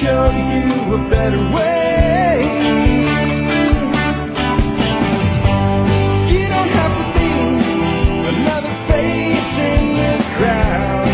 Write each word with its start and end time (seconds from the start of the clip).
Show 0.00 0.30
you 0.30 0.94
a 0.94 0.96
better 1.08 1.42
way. 1.54 2.42
You 6.30 6.48
don't 6.48 6.68
have 6.68 6.94
to 6.98 7.04
be 7.18 7.30
another 8.28 8.74
face 8.88 9.52
in 9.72 9.82
the 9.96 10.12
crowd. 10.36 11.06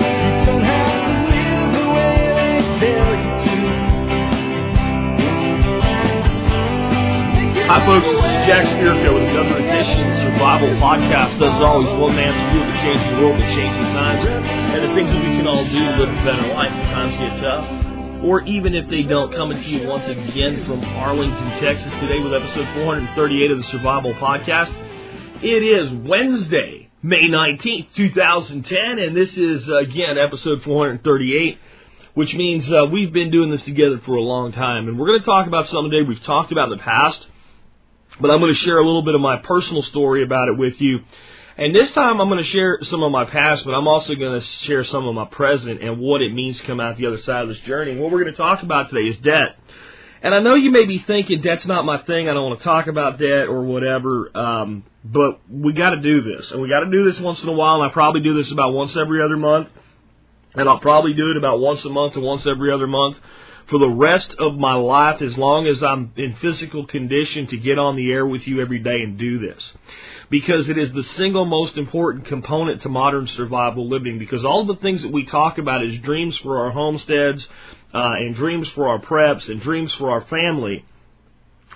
You 0.00 0.46
don't 0.46 0.62
have 0.62 0.94
to 1.06 1.12
live 1.32 1.68
the 1.78 1.86
way 1.96 2.14
they 2.38 2.56
tell 2.78 3.12
you 3.22 3.32
to. 3.44 3.56
Hi, 7.68 7.78
folks. 7.86 8.17
Jack 8.48 8.64
Spirko 8.64 9.12
with 9.12 9.28
another 9.28 9.60
edition 9.60 10.08
Survival 10.24 10.70
Podcast. 10.80 11.36
As 11.36 11.62
always, 11.62 11.92
one 12.00 12.16
man's 12.16 12.32
view 12.48 12.64
of 12.64 12.72
the 12.72 12.80
changing 12.80 13.20
world, 13.20 13.36
the 13.36 13.44
changing 13.44 13.92
times, 13.92 14.24
and 14.24 14.88
the 14.88 14.94
things 14.94 15.10
that 15.12 15.20
we 15.20 15.36
can 15.36 15.46
all 15.46 15.62
do 15.64 15.84
to 15.84 15.96
live 16.00 16.08
a 16.08 16.24
better 16.24 16.48
life 16.54 16.72
when 16.72 16.88
times 16.88 17.16
get 17.18 17.42
tough. 17.42 18.24
Or 18.24 18.40
even 18.48 18.74
if 18.74 18.88
they 18.88 19.02
don't, 19.02 19.34
coming 19.34 19.60
to 19.60 19.68
you 19.68 19.86
once 19.86 20.06
again 20.06 20.64
from 20.64 20.82
Arlington, 20.82 21.60
Texas, 21.60 21.92
today 22.00 22.20
with 22.24 22.32
episode 22.32 22.72
438 22.72 23.50
of 23.50 23.58
the 23.58 23.64
Survival 23.64 24.14
Podcast. 24.14 24.72
It 25.42 25.62
is 25.62 25.92
Wednesday, 25.92 26.88
May 27.02 27.28
19th, 27.28 27.88
2010, 27.96 28.98
and 28.98 29.14
this 29.14 29.36
is, 29.36 29.68
again, 29.68 30.16
episode 30.16 30.62
438 30.62 31.58
which 32.14 32.34
means 32.34 32.68
uh, 32.72 32.84
we've 32.90 33.12
been 33.12 33.30
doing 33.30 33.48
this 33.48 33.62
together 33.62 33.98
for 33.98 34.16
a 34.16 34.22
long 34.22 34.50
time. 34.50 34.88
And 34.88 34.98
we're 34.98 35.06
going 35.06 35.20
to 35.20 35.24
talk 35.24 35.46
about 35.46 35.68
something 35.68 35.92
today 35.92 36.08
we've 36.08 36.24
talked 36.24 36.50
about 36.50 36.72
in 36.72 36.78
the 36.78 36.82
past, 36.82 37.24
but 38.20 38.30
I'm 38.30 38.40
going 38.40 38.52
to 38.52 38.60
share 38.60 38.78
a 38.78 38.84
little 38.84 39.02
bit 39.02 39.14
of 39.14 39.20
my 39.20 39.38
personal 39.38 39.82
story 39.82 40.22
about 40.22 40.48
it 40.48 40.58
with 40.58 40.80
you. 40.80 41.00
And 41.56 41.74
this 41.74 41.90
time 41.92 42.20
I'm 42.20 42.28
going 42.28 42.42
to 42.42 42.50
share 42.50 42.78
some 42.84 43.02
of 43.02 43.10
my 43.10 43.24
past, 43.24 43.64
but 43.64 43.72
I'm 43.72 43.88
also 43.88 44.14
going 44.14 44.40
to 44.40 44.46
share 44.46 44.84
some 44.84 45.06
of 45.06 45.14
my 45.14 45.24
present 45.24 45.82
and 45.82 45.98
what 45.98 46.22
it 46.22 46.32
means 46.32 46.58
to 46.58 46.64
come 46.64 46.78
out 46.78 46.96
the 46.96 47.06
other 47.06 47.18
side 47.18 47.42
of 47.42 47.48
this 47.48 47.58
journey. 47.60 47.98
What 47.98 48.12
we're 48.12 48.22
going 48.22 48.32
to 48.32 48.38
talk 48.38 48.62
about 48.62 48.90
today 48.90 49.08
is 49.08 49.18
debt. 49.18 49.56
And 50.22 50.34
I 50.34 50.40
know 50.40 50.54
you 50.54 50.70
may 50.70 50.84
be 50.84 50.98
thinking 50.98 51.42
debt's 51.42 51.66
not 51.66 51.84
my 51.84 51.98
thing. 52.02 52.28
I 52.28 52.34
don't 52.34 52.48
want 52.48 52.60
to 52.60 52.64
talk 52.64 52.86
about 52.86 53.18
debt 53.18 53.48
or 53.48 53.62
whatever. 53.62 54.36
Um, 54.36 54.84
but 55.04 55.40
we 55.48 55.72
got 55.72 55.90
to 55.90 56.00
do 56.00 56.20
this, 56.22 56.50
and 56.50 56.60
we 56.60 56.68
got 56.68 56.80
to 56.80 56.90
do 56.90 57.04
this 57.04 57.20
once 57.20 57.42
in 57.42 57.48
a 57.48 57.52
while. 57.52 57.76
And 57.76 57.90
I 57.90 57.92
probably 57.92 58.20
do 58.20 58.34
this 58.34 58.50
about 58.50 58.72
once 58.72 58.96
every 58.96 59.22
other 59.22 59.36
month 59.36 59.68
and 60.54 60.68
I'll 60.68 60.80
probably 60.80 61.14
do 61.14 61.30
it 61.30 61.36
about 61.36 61.60
once 61.60 61.84
a 61.84 61.88
month 61.88 62.16
and 62.16 62.24
once 62.24 62.46
every 62.46 62.72
other 62.72 62.86
month 62.86 63.18
for 63.68 63.78
the 63.78 63.88
rest 63.88 64.34
of 64.38 64.56
my 64.56 64.74
life 64.74 65.20
as 65.20 65.36
long 65.36 65.66
as 65.66 65.82
I'm 65.82 66.12
in 66.16 66.36
physical 66.36 66.86
condition 66.86 67.46
to 67.48 67.56
get 67.56 67.78
on 67.78 67.96
the 67.96 68.10
air 68.10 68.26
with 68.26 68.46
you 68.46 68.60
every 68.60 68.78
day 68.78 69.02
and 69.02 69.18
do 69.18 69.38
this. 69.38 69.72
Because 70.30 70.68
it 70.68 70.78
is 70.78 70.92
the 70.92 71.04
single 71.16 71.44
most 71.44 71.76
important 71.76 72.26
component 72.26 72.82
to 72.82 72.88
modern 72.88 73.26
survival 73.26 73.88
living 73.88 74.18
because 74.18 74.44
all 74.44 74.64
the 74.64 74.76
things 74.76 75.02
that 75.02 75.12
we 75.12 75.24
talk 75.24 75.58
about 75.58 75.84
as 75.84 75.98
dreams 76.00 76.36
for 76.38 76.64
our 76.64 76.70
homesteads, 76.70 77.46
uh, 77.94 78.12
and 78.18 78.34
dreams 78.34 78.68
for 78.70 78.88
our 78.88 78.98
preps 78.98 79.48
and 79.48 79.60
dreams 79.60 79.92
for 79.94 80.10
our 80.10 80.20
family 80.22 80.84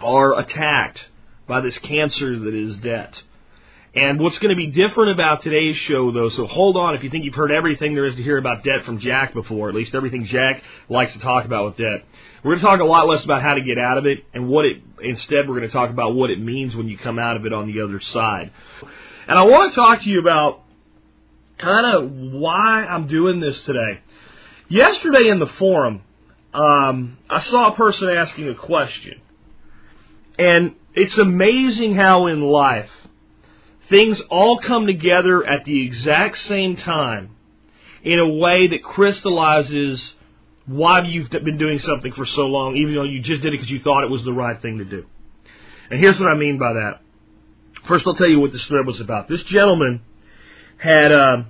are 0.00 0.38
attacked 0.38 1.00
by 1.46 1.60
this 1.60 1.78
cancer 1.78 2.38
that 2.38 2.54
is 2.54 2.76
debt. 2.76 3.22
And 3.94 4.18
what's 4.18 4.38
going 4.38 4.48
to 4.48 4.56
be 4.56 4.68
different 4.68 5.12
about 5.12 5.42
today's 5.42 5.76
show, 5.76 6.12
though, 6.12 6.30
so 6.30 6.46
hold 6.46 6.78
on 6.78 6.94
if 6.94 7.04
you 7.04 7.10
think 7.10 7.26
you've 7.26 7.34
heard 7.34 7.52
everything 7.52 7.94
there 7.94 8.06
is 8.06 8.16
to 8.16 8.22
hear 8.22 8.38
about 8.38 8.64
debt 8.64 8.86
from 8.86 9.00
Jack 9.00 9.34
before, 9.34 9.68
at 9.68 9.74
least 9.74 9.94
everything 9.94 10.24
Jack 10.24 10.62
likes 10.88 11.12
to 11.12 11.18
talk 11.18 11.44
about 11.44 11.66
with 11.66 11.76
debt. 11.76 12.06
We're 12.42 12.52
going 12.52 12.60
to 12.60 12.66
talk 12.66 12.80
a 12.80 12.84
lot 12.84 13.06
less 13.06 13.22
about 13.22 13.42
how 13.42 13.52
to 13.52 13.60
get 13.60 13.76
out 13.76 13.98
of 13.98 14.06
it 14.06 14.24
and 14.32 14.48
what 14.48 14.64
it, 14.64 14.82
instead 15.02 15.46
we're 15.46 15.58
going 15.58 15.68
to 15.68 15.72
talk 15.72 15.90
about 15.90 16.14
what 16.14 16.30
it 16.30 16.40
means 16.40 16.74
when 16.74 16.88
you 16.88 16.96
come 16.96 17.18
out 17.18 17.36
of 17.36 17.44
it 17.44 17.52
on 17.52 17.70
the 17.70 17.82
other 17.82 18.00
side. 18.00 18.50
And 19.28 19.38
I 19.38 19.42
want 19.42 19.72
to 19.72 19.76
talk 19.76 20.00
to 20.02 20.08
you 20.08 20.20
about 20.20 20.62
kind 21.58 21.94
of 21.94 22.10
why 22.32 22.86
I'm 22.86 23.08
doing 23.08 23.40
this 23.40 23.60
today. 23.60 24.00
Yesterday 24.68 25.28
in 25.28 25.38
the 25.38 25.46
forum, 25.46 26.00
um, 26.54 27.18
I 27.28 27.40
saw 27.40 27.68
a 27.68 27.76
person 27.76 28.08
asking 28.08 28.48
a 28.48 28.54
question. 28.54 29.20
And 30.38 30.76
it's 30.94 31.16
amazing 31.18 31.94
how 31.94 32.26
in 32.28 32.40
life, 32.40 32.90
things 33.92 34.20
all 34.30 34.58
come 34.58 34.86
together 34.86 35.44
at 35.44 35.66
the 35.66 35.84
exact 35.84 36.38
same 36.38 36.76
time 36.76 37.36
in 38.02 38.18
a 38.18 38.26
way 38.26 38.68
that 38.68 38.82
crystallizes 38.82 40.14
why 40.64 41.02
you've 41.02 41.28
been 41.28 41.58
doing 41.58 41.78
something 41.78 42.12
for 42.12 42.24
so 42.24 42.42
long, 42.42 42.76
even 42.76 42.94
though 42.94 43.02
you 43.02 43.20
just 43.20 43.42
did 43.42 43.52
it 43.52 43.58
because 43.58 43.70
you 43.70 43.80
thought 43.80 44.02
it 44.02 44.10
was 44.10 44.24
the 44.24 44.32
right 44.32 44.60
thing 44.62 44.78
to 44.78 44.84
do. 44.84 45.04
And 45.90 46.00
here's 46.00 46.18
what 46.18 46.28
I 46.30 46.34
mean 46.34 46.58
by 46.58 46.72
that. 46.72 47.00
First, 47.86 48.06
I'll 48.06 48.14
tell 48.14 48.28
you 48.28 48.40
what 48.40 48.52
this 48.52 48.64
thread 48.64 48.86
was 48.86 49.00
about. 49.00 49.28
This 49.28 49.42
gentleman 49.42 50.00
had 50.78 51.12
uh, 51.12 51.42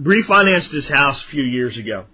refinanced 0.00 0.70
his 0.70 0.88
house 0.88 1.22
a 1.22 1.26
few 1.26 1.42
years 1.42 1.76
ago. 1.76 2.06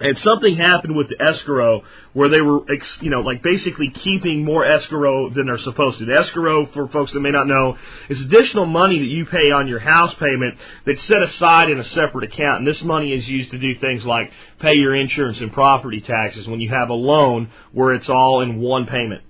And 0.00 0.16
something 0.18 0.56
happened 0.56 0.96
with 0.96 1.08
the 1.08 1.20
escrow 1.20 1.82
where 2.12 2.28
they 2.28 2.40
were, 2.40 2.60
you 3.00 3.10
know, 3.10 3.20
like 3.20 3.42
basically 3.42 3.90
keeping 3.90 4.44
more 4.44 4.64
escrow 4.64 5.28
than 5.30 5.46
they're 5.46 5.58
supposed 5.58 5.98
to. 5.98 6.04
The 6.04 6.18
escrow, 6.18 6.66
for 6.66 6.88
folks 6.88 7.12
that 7.12 7.20
may 7.20 7.32
not 7.32 7.48
know, 7.48 7.76
is 8.08 8.20
additional 8.20 8.66
money 8.66 8.98
that 8.98 9.06
you 9.06 9.26
pay 9.26 9.50
on 9.50 9.66
your 9.66 9.80
house 9.80 10.14
payment 10.14 10.58
that's 10.86 11.02
set 11.02 11.22
aside 11.22 11.70
in 11.70 11.80
a 11.80 11.84
separate 11.84 12.32
account. 12.32 12.58
And 12.58 12.66
this 12.66 12.82
money 12.82 13.12
is 13.12 13.28
used 13.28 13.50
to 13.50 13.58
do 13.58 13.74
things 13.76 14.04
like 14.04 14.30
pay 14.60 14.74
your 14.74 14.94
insurance 14.94 15.40
and 15.40 15.52
property 15.52 16.00
taxes 16.00 16.46
when 16.46 16.60
you 16.60 16.68
have 16.70 16.90
a 16.90 16.94
loan 16.94 17.50
where 17.72 17.92
it's 17.92 18.08
all 18.08 18.42
in 18.42 18.60
one 18.60 18.86
payment. 18.86 19.22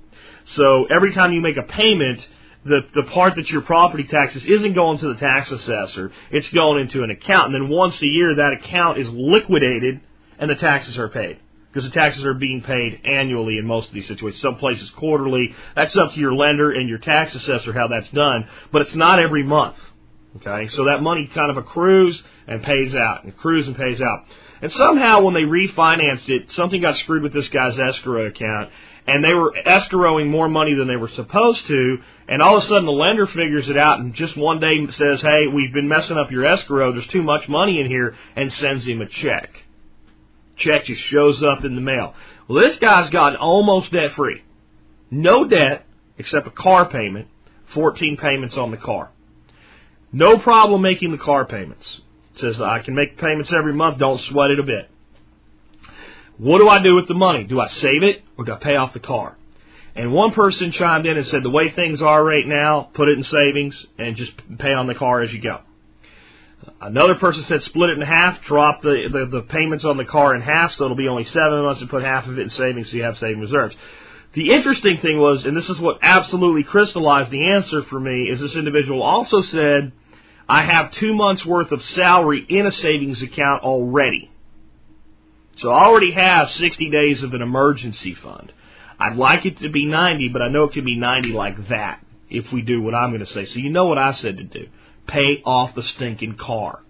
So 0.55 0.87
every 0.91 1.15
time 1.15 1.33
you 1.33 1.41
make 1.41 1.57
a 1.57 1.63
payment, 1.63 2.27
the 2.65 2.81
the 2.95 3.05
part 3.05 3.37
that 3.37 3.51
your 3.51 3.63
property 3.63 4.05
taxes 4.05 4.45
isn't 4.45 4.75
going 4.75 4.99
to 4.99 5.15
the 5.15 5.21
tax 5.21 5.51
assessor. 5.51 6.13
It's 6.31 6.49
going 6.51 6.81
into 6.81 7.03
an 7.03 7.11
account, 7.11 7.47
and 7.47 7.55
then 7.55 7.69
once 7.71 8.01
a 8.03 8.07
year 8.07 8.35
that 8.37 8.53
account 8.53 8.99
is 8.99 9.09
liquidated 9.09 10.01
and 10.39 10.51
the 10.51 10.55
taxes 10.55 10.97
are 10.99 11.09
paid. 11.09 11.41
Because 11.73 11.85
the 11.89 11.95
taxes 11.95 12.25
are 12.25 12.35
being 12.35 12.63
paid 12.63 13.03
annually 13.05 13.59
in 13.59 13.67
most 13.67 13.89
of 13.89 13.95
these 13.95 14.09
situations. 14.09 14.41
Some 14.41 14.57
places 14.57 14.89
quarterly. 14.91 15.55
That's 15.77 15.97
up 15.97 16.13
to 16.13 16.21
your 16.21 16.35
lender 16.35 16.73
and 16.73 16.89
your 16.89 16.99
tax 16.99 17.35
assessor 17.35 17.73
how 17.73 17.89
that's 17.89 18.09
done. 18.11 18.49
But 18.73 18.83
it's 18.83 18.95
not 18.95 19.21
every 19.21 19.43
month. 19.43 19.77
Okay? 20.37 20.69
So 20.69 20.85
that 20.85 21.03
money 21.03 21.27
kind 21.33 21.51
of 21.51 21.59
accrues 21.59 22.23
and 22.47 22.63
pays 22.63 22.95
out. 22.95 23.25
And 23.25 23.33
accrues 23.33 23.67
and 23.67 23.77
pays 23.77 24.01
out. 24.01 24.25
And 24.63 24.73
somehow 24.73 25.21
when 25.21 25.35
they 25.35 25.43
refinanced 25.43 26.29
it, 26.29 26.53
something 26.53 26.81
got 26.81 26.97
screwed 26.97 27.23
with 27.23 27.35
this 27.35 27.49
guy's 27.49 27.79
escrow 27.79 28.27
account. 28.27 28.71
And 29.07 29.23
they 29.23 29.35
were 29.35 29.55
escrowing 29.67 30.29
more 30.29 30.49
money 30.49 30.75
than 30.75 30.89
they 30.89 30.97
were 30.97 31.09
supposed 31.09 31.67
to. 31.67 31.99
And 32.29 32.43
all 32.43 32.57
of 32.57 32.65
a 32.65 32.67
sudden 32.67 32.87
the 32.87 32.93
lender 32.93 33.27
figures 33.27 33.69
it 33.69 33.77
out 33.77 34.01
and 34.01 34.15
just 34.15 34.37
one 34.37 34.59
day 34.59 34.75
says, 34.91 35.21
hey, 35.21 35.47
we've 35.47 35.73
been 35.73 35.89
messing 35.89 36.17
up 36.17 36.31
your 36.31 36.47
escrow. 36.47 36.93
There's 36.93 37.07
too 37.09 37.23
much 37.23 37.47
money 37.47 37.79
in 37.79 37.87
here. 37.87 38.17
And 38.37 38.51
sends 38.53 38.87
him 38.87 39.03
a 39.03 39.07
check 39.07 39.51
check 40.59 40.85
just 40.85 41.03
shows 41.03 41.43
up 41.43 41.65
in 41.65 41.75
the 41.75 41.81
mail. 41.81 42.15
Well, 42.47 42.63
this 42.63 42.79
guy's 42.79 43.11
gotten 43.11 43.37
almost 43.39 43.93
debt 43.93 44.13
free. 44.13 44.43
No 45.11 45.45
debt 45.45 45.87
except 46.19 46.47
a 46.47 46.51
car 46.51 46.89
payment, 46.89 47.29
14 47.69 48.17
payments 48.17 48.57
on 48.57 48.71
the 48.71 48.77
car. 48.77 49.11
No 50.13 50.39
problem 50.39 50.83
making 50.83 51.13
the 51.13 51.19
car 51.19 51.45
payments. 51.47 52.01
Says 52.37 52.61
I 52.61 52.81
can 52.81 52.95
make 52.95 53.19
payments 53.19 53.53
every 53.53 53.73
month, 53.73 53.99
don't 53.99 54.21
sweat 54.21 54.51
it 54.51 54.59
a 54.59 54.63
bit. 54.63 54.91
What 56.39 56.59
do 56.59 56.69
I 56.69 56.81
do 56.81 56.95
with 56.95 57.09
the 57.09 57.15
money? 57.15 57.45
Do 57.45 57.61
I 57.61 57.69
save 57.69 58.03
it 58.03 58.23
or 58.37 58.45
do 58.45 58.53
I 58.53 58.57
pay 58.57 58.77
off 58.77 58.93
the 58.93 59.01
car? 59.01 59.37
And 59.97 60.13
one 60.13 60.33
person 60.33 60.71
chimed 60.71 61.07
in 61.07 61.17
and 61.17 61.27
said 61.27 61.43
the 61.43 61.51
way 61.51 61.71
things 61.71 62.01
are 62.01 62.23
right 62.23 62.47
now, 62.47 62.91
put 62.95 63.09
it 63.09 63.19
in 63.19 63.25
savings 63.25 63.85
and 63.99 64.15
just 64.15 64.31
pay 64.59 64.73
on 64.73 64.87
the 64.87 64.95
car 64.95 65.23
as 65.23 65.33
you 65.33 65.41
go. 65.41 65.61
Another 66.81 67.15
person 67.17 67.45
said 67.45 67.63
split 67.63 67.91
it 67.91 67.99
in 67.99 68.07
half, 68.07 68.43
drop 68.43 68.83
the, 68.83 69.09
the, 69.11 69.27
the 69.27 69.43
payments 69.43 69.85
on 69.85 69.97
the 69.97 70.05
car 70.05 70.35
in 70.35 70.43
half, 70.43 70.73
so 70.73 70.85
it'll 70.85 70.97
be 70.97 71.09
only 71.09 71.25
seven 71.25 71.63
months 71.63 71.81
and 71.81 71.91
put 71.91 72.03
half 72.03 72.27
of 72.27 72.39
it 72.39 72.43
in 72.43 72.51
savings 72.51 72.91
so 72.91 72.97
you 72.97 73.03
have 73.05 73.19
saving 73.19 73.41
reserves. 73.41 73.75
The 74.35 74.51
interesting 74.53 74.99
thing 74.99 75.19
was, 75.19 75.45
and 75.45 75.57
this 75.57 75.69
is 75.69 75.79
what 75.79 75.99
absolutely 76.03 76.63
crystallized 76.63 77.31
the 77.31 77.53
answer 77.53 77.83
for 77.85 77.99
me, 77.99 78.29
is 78.31 78.41
this 78.41 78.57
individual 78.57 79.03
also 79.03 79.43
said, 79.43 79.93
I 80.49 80.63
have 80.63 80.93
two 80.93 81.15
months 81.15 81.45
worth 81.45 81.73
of 81.73 81.85
salary 81.85 82.45
in 82.49 82.67
a 82.67 82.73
savings 82.73 83.23
account 83.23 83.63
already. 83.63 84.31
So 85.59 85.71
I 85.71 85.85
already 85.85 86.13
have 86.13 86.51
60 86.51 86.91
days 86.91 87.23
of 87.23 87.35
an 87.35 87.43
emergency 87.43 88.15
fund. 88.15 88.53
I'd 88.99 89.17
like 89.17 89.45
it 89.45 89.59
to 89.61 89.71
be 89.71 89.87
90, 89.87 90.29
but 90.29 90.43
I 90.43 90.49
know 90.49 90.65
it 90.65 90.73
can 90.73 90.85
be 90.85 90.97
90 90.97 91.33
like 91.33 91.69
that 91.69 92.05
if 92.31 92.53
we 92.53 92.63
do 92.63 92.81
what 92.81 92.95
I'm 92.95 93.11
going 93.11 93.25
to 93.25 93.33
say. 93.33 93.45
So 93.45 93.59
you 93.59 93.71
know 93.71 93.87
what 93.87 93.99
I 93.99 94.13
said 94.13 94.37
to 94.39 94.45
do. 94.45 94.69
Pay 95.09 95.43
off 95.45 95.75
the 95.75 95.83
stinking 95.83 96.37
car. 96.37 96.81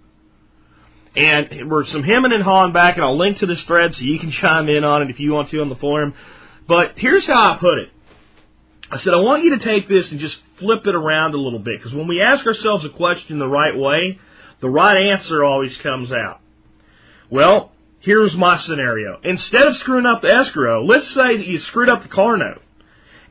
And 1.17 1.71
we're 1.71 1.87
some 1.87 2.03
hemming 2.03 2.33
and 2.33 2.43
hawing 2.43 2.73
back, 2.73 2.97
and 2.97 3.05
I'll 3.05 3.17
link 3.17 3.39
to 3.39 3.47
this 3.47 3.63
thread 3.63 3.95
so 3.95 4.03
you 4.03 4.19
can 4.19 4.31
chime 4.33 4.69
in 4.69 4.85
on 4.85 5.03
it 5.03 5.11
if 5.11 5.19
you 5.19 5.33
want 5.33 5.49
to 5.51 5.61
on 5.61 5.71
the 5.71 5.77
forum. 5.77 6.13
But 6.67 6.93
here's 6.97 7.27
how 7.27 7.55
I 7.55 7.57
put 7.57 7.79
it. 7.79 7.91
I 8.91 8.99
said, 8.99 9.15
I 9.15 9.19
want 9.19 9.45
you 9.45 9.59
to 9.59 9.65
take 9.65 9.89
this 9.89 10.11
and 10.11 10.21
just 10.21 10.39
flip 10.59 10.87
it 10.87 10.95
around 10.95 11.35
a 11.35 11.39
little 11.39 11.59
bit, 11.59 11.79
because 11.79 11.95
when 11.95 12.09
we 12.09 12.21
ask 12.21 12.47
ourselves 12.47 12.85
a 12.85 12.91
question 12.91 13.39
the 13.39 13.49
right 13.49 13.77
way, 13.77 14.19
the 14.61 14.71
right 14.71 15.11
answer 15.11 15.45
always 15.45 15.77
comes 15.79 16.13
out. 16.13 16.41
Well, 17.31 17.73
here's 18.01 18.37
my 18.37 18.57
scenario. 18.59 19.21
Instead 19.23 19.67
of 19.67 19.77
screwing 19.77 20.07
up 20.07 20.23
the 20.23 20.35
escrow, 20.35 20.85
let's 20.85 21.09
say 21.09 21.37
that 21.37 21.47
you 21.47 21.59
screwed 21.59 21.89
up 21.89 22.03
the 22.03 22.09
car 22.09 22.37
note 22.37 22.63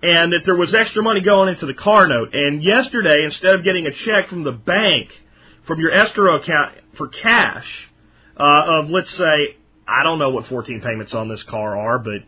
and 0.03 0.31
that 0.31 0.41
there 0.45 0.55
was 0.55 0.73
extra 0.73 1.01
money 1.01 1.21
going 1.21 1.49
into 1.49 1.65
the 1.65 1.73
car 1.73 2.07
note. 2.07 2.29
And 2.33 2.63
yesterday, 2.63 3.23
instead 3.23 3.55
of 3.55 3.63
getting 3.63 3.88
a 3.88 3.91
check 3.91 4.29
from 4.29 4.44
the 4.44 4.51
bank 4.51 5.09
from 5.65 5.79
your 5.79 5.91
escrow 5.91 6.38
account 6.38 6.75
for 6.95 7.07
cash 7.07 7.89
uh, 8.38 8.81
of, 8.81 8.89
let's 8.89 9.11
say, 9.11 9.57
I 9.88 10.03
don't 10.03 10.19
know 10.19 10.29
what 10.29 10.47
14 10.47 10.81
payments 10.81 11.13
on 11.13 11.29
this 11.29 11.44
car 11.44 11.77
are, 11.77 11.99
but 11.99 12.21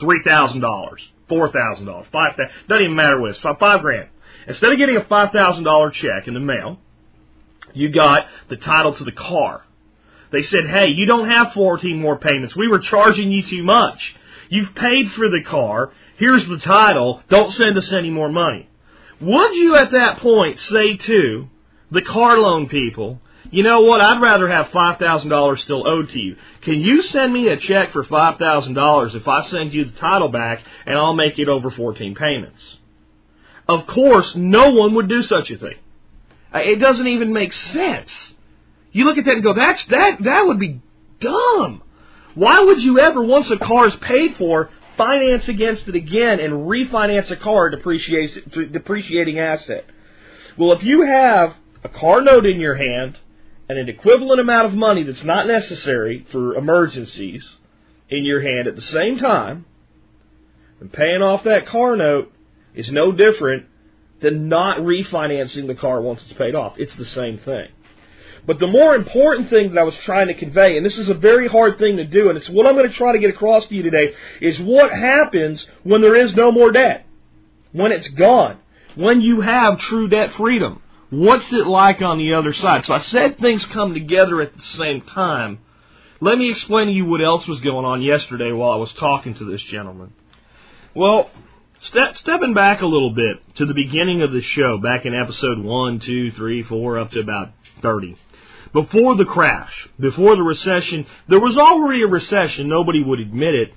three 0.00 0.22
thousand 0.24 0.60
dollars, 0.60 1.02
four 1.28 1.50
thousand 1.50 1.86
dollars, 1.86 2.06
five 2.12 2.36
thousand 2.36 2.52
doesn't 2.68 2.84
even 2.84 2.96
matter 2.96 3.20
what 3.20 3.30
it's 3.30 3.38
five, 3.40 3.58
five 3.58 3.80
grand. 3.80 4.08
Instead 4.46 4.72
of 4.72 4.78
getting 4.78 4.96
a 4.96 5.04
five 5.04 5.32
thousand 5.32 5.64
dollar 5.64 5.90
check 5.90 6.26
in 6.26 6.34
the 6.34 6.40
mail, 6.40 6.78
you 7.74 7.88
got 7.88 8.26
the 8.48 8.56
title 8.56 8.94
to 8.94 9.04
the 9.04 9.12
car. 9.12 9.64
They 10.30 10.42
said, 10.42 10.66
hey, 10.66 10.88
you 10.88 11.04
don't 11.06 11.30
have 11.30 11.52
14 11.52 12.00
more 12.00 12.16
payments. 12.16 12.56
We 12.56 12.66
were 12.66 12.78
charging 12.78 13.30
you 13.30 13.42
too 13.42 13.62
much. 13.62 14.14
You've 14.48 14.74
paid 14.74 15.12
for 15.12 15.28
the 15.28 15.42
car. 15.42 15.92
Here's 16.22 16.46
the 16.46 16.58
title. 16.58 17.20
Don't 17.28 17.52
send 17.52 17.76
us 17.76 17.92
any 17.92 18.08
more 18.08 18.28
money. 18.28 18.68
Would 19.20 19.56
you 19.56 19.74
at 19.74 19.90
that 19.90 20.18
point 20.18 20.60
say 20.60 20.96
to 20.96 21.48
the 21.90 22.00
car 22.00 22.38
loan 22.38 22.68
people, 22.68 23.20
you 23.50 23.64
know 23.64 23.80
what, 23.80 24.00
I'd 24.00 24.22
rather 24.22 24.48
have 24.48 24.66
$5,000 24.66 25.58
still 25.58 25.84
owed 25.84 26.10
to 26.10 26.20
you. 26.20 26.36
Can 26.60 26.78
you 26.78 27.02
send 27.02 27.32
me 27.32 27.48
a 27.48 27.56
check 27.56 27.90
for 27.90 28.04
$5,000 28.04 29.14
if 29.16 29.26
I 29.26 29.42
send 29.42 29.74
you 29.74 29.86
the 29.86 29.98
title 29.98 30.28
back 30.28 30.62
and 30.86 30.96
I'll 30.96 31.12
make 31.12 31.40
it 31.40 31.48
over 31.48 31.72
14 31.72 32.14
payments? 32.14 32.76
Of 33.66 33.88
course, 33.88 34.36
no 34.36 34.70
one 34.70 34.94
would 34.94 35.08
do 35.08 35.24
such 35.24 35.50
a 35.50 35.58
thing. 35.58 35.78
Uh, 36.54 36.60
It 36.60 36.76
doesn't 36.76 37.08
even 37.08 37.32
make 37.32 37.52
sense. 37.52 38.12
You 38.92 39.06
look 39.06 39.18
at 39.18 39.24
that 39.24 39.34
and 39.34 39.42
go, 39.42 39.54
that's, 39.54 39.84
that, 39.86 40.22
that 40.22 40.46
would 40.46 40.60
be 40.60 40.82
dumb. 41.18 41.82
Why 42.36 42.60
would 42.60 42.80
you 42.80 43.00
ever, 43.00 43.20
once 43.20 43.50
a 43.50 43.56
car 43.56 43.88
is 43.88 43.96
paid 43.96 44.36
for, 44.36 44.70
finance 44.96 45.48
against 45.48 45.88
it 45.88 45.94
again 45.94 46.40
and 46.40 46.66
refinance 46.68 47.30
a 47.30 47.36
car 47.36 47.70
depreciating 47.70 49.38
asset? 49.38 49.86
Well, 50.56 50.72
if 50.72 50.82
you 50.82 51.02
have 51.02 51.54
a 51.84 51.88
car 51.88 52.20
note 52.20 52.46
in 52.46 52.60
your 52.60 52.74
hand 52.74 53.18
and 53.68 53.78
an 53.78 53.88
equivalent 53.88 54.40
amount 54.40 54.66
of 54.66 54.74
money 54.74 55.02
that's 55.02 55.24
not 55.24 55.46
necessary 55.46 56.26
for 56.30 56.54
emergencies 56.56 57.46
in 58.08 58.24
your 58.24 58.42
hand 58.42 58.68
at 58.68 58.76
the 58.76 58.82
same 58.82 59.18
time, 59.18 59.64
and 60.80 60.92
paying 60.92 61.22
off 61.22 61.44
that 61.44 61.66
car 61.66 61.96
note 61.96 62.32
is 62.74 62.90
no 62.90 63.12
different 63.12 63.66
than 64.20 64.48
not 64.48 64.78
refinancing 64.78 65.66
the 65.66 65.74
car 65.74 66.00
once 66.00 66.22
it's 66.22 66.32
paid 66.34 66.54
off. 66.54 66.74
It's 66.76 66.94
the 66.96 67.04
same 67.04 67.38
thing. 67.38 67.68
But 68.44 68.58
the 68.58 68.66
more 68.66 68.94
important 68.94 69.50
thing 69.50 69.72
that 69.72 69.80
I 69.80 69.84
was 69.84 69.94
trying 70.04 70.26
to 70.26 70.34
convey, 70.34 70.76
and 70.76 70.84
this 70.84 70.98
is 70.98 71.08
a 71.08 71.14
very 71.14 71.48
hard 71.48 71.78
thing 71.78 71.98
to 71.98 72.04
do, 72.04 72.28
and 72.28 72.36
it's 72.36 72.50
what 72.50 72.66
I'm 72.66 72.74
going 72.74 72.88
to 72.88 72.94
try 72.94 73.12
to 73.12 73.18
get 73.18 73.30
across 73.30 73.66
to 73.66 73.74
you 73.74 73.82
today, 73.82 74.14
is 74.40 74.58
what 74.58 74.92
happens 74.92 75.64
when 75.84 76.00
there 76.00 76.16
is 76.16 76.34
no 76.34 76.50
more 76.50 76.72
debt. 76.72 77.06
When 77.70 77.92
it's 77.92 78.08
gone. 78.08 78.58
When 78.96 79.20
you 79.20 79.40
have 79.40 79.78
true 79.80 80.08
debt 80.08 80.34
freedom. 80.34 80.82
What's 81.10 81.52
it 81.52 81.66
like 81.66 82.02
on 82.02 82.18
the 82.18 82.34
other 82.34 82.52
side? 82.52 82.84
So 82.84 82.94
I 82.94 83.00
said 83.00 83.38
things 83.38 83.64
come 83.66 83.94
together 83.94 84.40
at 84.40 84.56
the 84.56 84.62
same 84.62 85.02
time. 85.02 85.58
Let 86.20 86.38
me 86.38 86.50
explain 86.50 86.86
to 86.86 86.92
you 86.92 87.04
what 87.04 87.22
else 87.22 87.46
was 87.46 87.60
going 87.60 87.84
on 87.84 88.02
yesterday 88.02 88.50
while 88.50 88.72
I 88.72 88.76
was 88.76 88.92
talking 88.94 89.34
to 89.34 89.44
this 89.44 89.62
gentleman. 89.62 90.14
Well, 90.94 91.30
step, 91.80 92.16
stepping 92.18 92.54
back 92.54 92.80
a 92.80 92.86
little 92.86 93.14
bit 93.14 93.56
to 93.56 93.66
the 93.66 93.74
beginning 93.74 94.22
of 94.22 94.32
the 94.32 94.40
show, 94.40 94.78
back 94.78 95.04
in 95.04 95.14
episode 95.14 95.58
one, 95.58 96.00
two, 96.00 96.32
three, 96.32 96.62
four, 96.62 96.98
up 96.98 97.10
to 97.12 97.20
about 97.20 97.50
30. 97.82 98.16
Before 98.72 99.16
the 99.16 99.24
crash, 99.24 99.88
before 100.00 100.34
the 100.34 100.42
recession, 100.42 101.06
there 101.28 101.40
was 101.40 101.58
already 101.58 102.02
a 102.02 102.06
recession, 102.06 102.68
nobody 102.68 103.02
would 103.02 103.20
admit 103.20 103.54
it, 103.54 103.74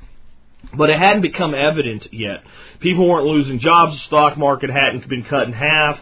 but 0.74 0.89
it 0.89 0.97
hadn't 0.97 1.21
become 1.21 1.53
evident 1.53 2.13
yet. 2.13 2.44
People 2.80 3.09
weren't 3.09 3.27
losing 3.27 3.59
jobs, 3.59 3.94
the 3.94 4.03
stock 4.06 4.38
market 4.38 4.69
hadn't 4.69 5.07
been 5.09 5.24
cut 5.24 5.47
in 5.47 5.53
half. 5.53 6.00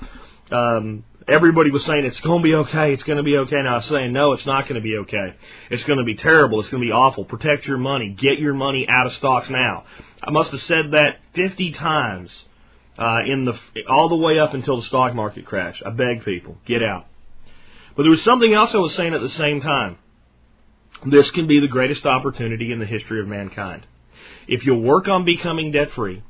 Um, 0.51 1.03
everybody 1.27 1.71
was 1.71 1.83
saying 1.85 2.05
it's 2.05 2.19
going 2.19 2.41
to 2.41 2.43
be 2.43 2.55
okay, 2.55 2.93
it's 2.93 3.03
going 3.03 3.17
to 3.17 3.23
be 3.23 3.37
okay. 3.37 3.61
Now 3.63 3.73
I 3.73 3.75
was 3.77 3.85
saying 3.87 4.13
no, 4.13 4.33
it's 4.33 4.45
not 4.45 4.63
going 4.67 4.75
to 4.75 4.81
be 4.81 4.97
okay. 4.97 5.35
It's 5.71 5.83
going 5.85 5.99
to 5.99 6.05
be 6.05 6.15
terrible, 6.15 6.59
it's 6.59 6.69
going 6.69 6.81
to 6.81 6.87
be 6.87 6.93
awful. 6.93 7.25
Protect 7.25 7.65
your 7.65 7.77
money, 7.77 8.09
get 8.09 8.39
your 8.39 8.53
money 8.53 8.87
out 8.87 9.07
of 9.07 9.13
stocks 9.13 9.49
now. 9.49 9.85
I 10.21 10.31
must 10.31 10.51
have 10.51 10.61
said 10.61 10.91
that 10.91 11.19
50 11.33 11.71
times 11.71 12.31
uh, 12.97 13.19
in 13.25 13.45
the 13.45 13.57
all 13.89 14.09
the 14.09 14.15
way 14.15 14.39
up 14.39 14.53
until 14.53 14.77
the 14.77 14.85
stock 14.85 15.15
market 15.15 15.45
crash. 15.45 15.81
I 15.85 15.89
beg 15.89 16.23
people, 16.23 16.57
get 16.65 16.83
out. 16.83 17.07
But 17.95 18.03
there 18.03 18.11
was 18.11 18.23
something 18.23 18.53
else 18.53 18.73
I 18.73 18.77
was 18.77 18.95
saying 18.95 19.13
at 19.13 19.21
the 19.21 19.29
same 19.29 19.61
time. 19.61 19.97
This 21.05 21.29
can 21.31 21.47
be 21.47 21.59
the 21.59 21.67
greatest 21.67 22.05
opportunity 22.05 22.71
in 22.71 22.79
the 22.79 22.85
history 22.85 23.19
of 23.19 23.27
mankind. 23.27 23.85
If 24.47 24.65
you'll 24.65 24.81
work 24.81 25.07
on 25.07 25.25
becoming 25.25 25.71
debt 25.71 25.91
free, 25.91 26.23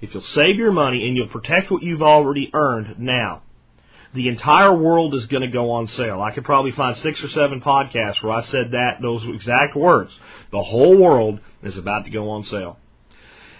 if 0.00 0.12
you'll 0.12 0.22
save 0.22 0.56
your 0.56 0.72
money 0.72 1.06
and 1.06 1.16
you'll 1.16 1.28
protect 1.28 1.70
what 1.70 1.82
you've 1.82 2.02
already 2.02 2.50
earned 2.52 2.98
now, 2.98 3.42
the 4.14 4.28
entire 4.28 4.74
world 4.74 5.14
is 5.14 5.26
going 5.26 5.42
to 5.42 5.48
go 5.48 5.70
on 5.72 5.86
sale. 5.86 6.20
I 6.20 6.32
could 6.32 6.44
probably 6.44 6.72
find 6.72 6.96
six 6.96 7.22
or 7.22 7.28
seven 7.28 7.60
podcasts 7.60 8.22
where 8.22 8.32
I 8.32 8.42
said 8.42 8.72
that, 8.72 8.98
those 9.02 9.24
exact 9.26 9.76
words. 9.76 10.12
The 10.50 10.62
whole 10.62 10.96
world 10.96 11.40
is 11.62 11.76
about 11.76 12.04
to 12.04 12.10
go 12.10 12.30
on 12.30 12.44
sale. 12.44 12.78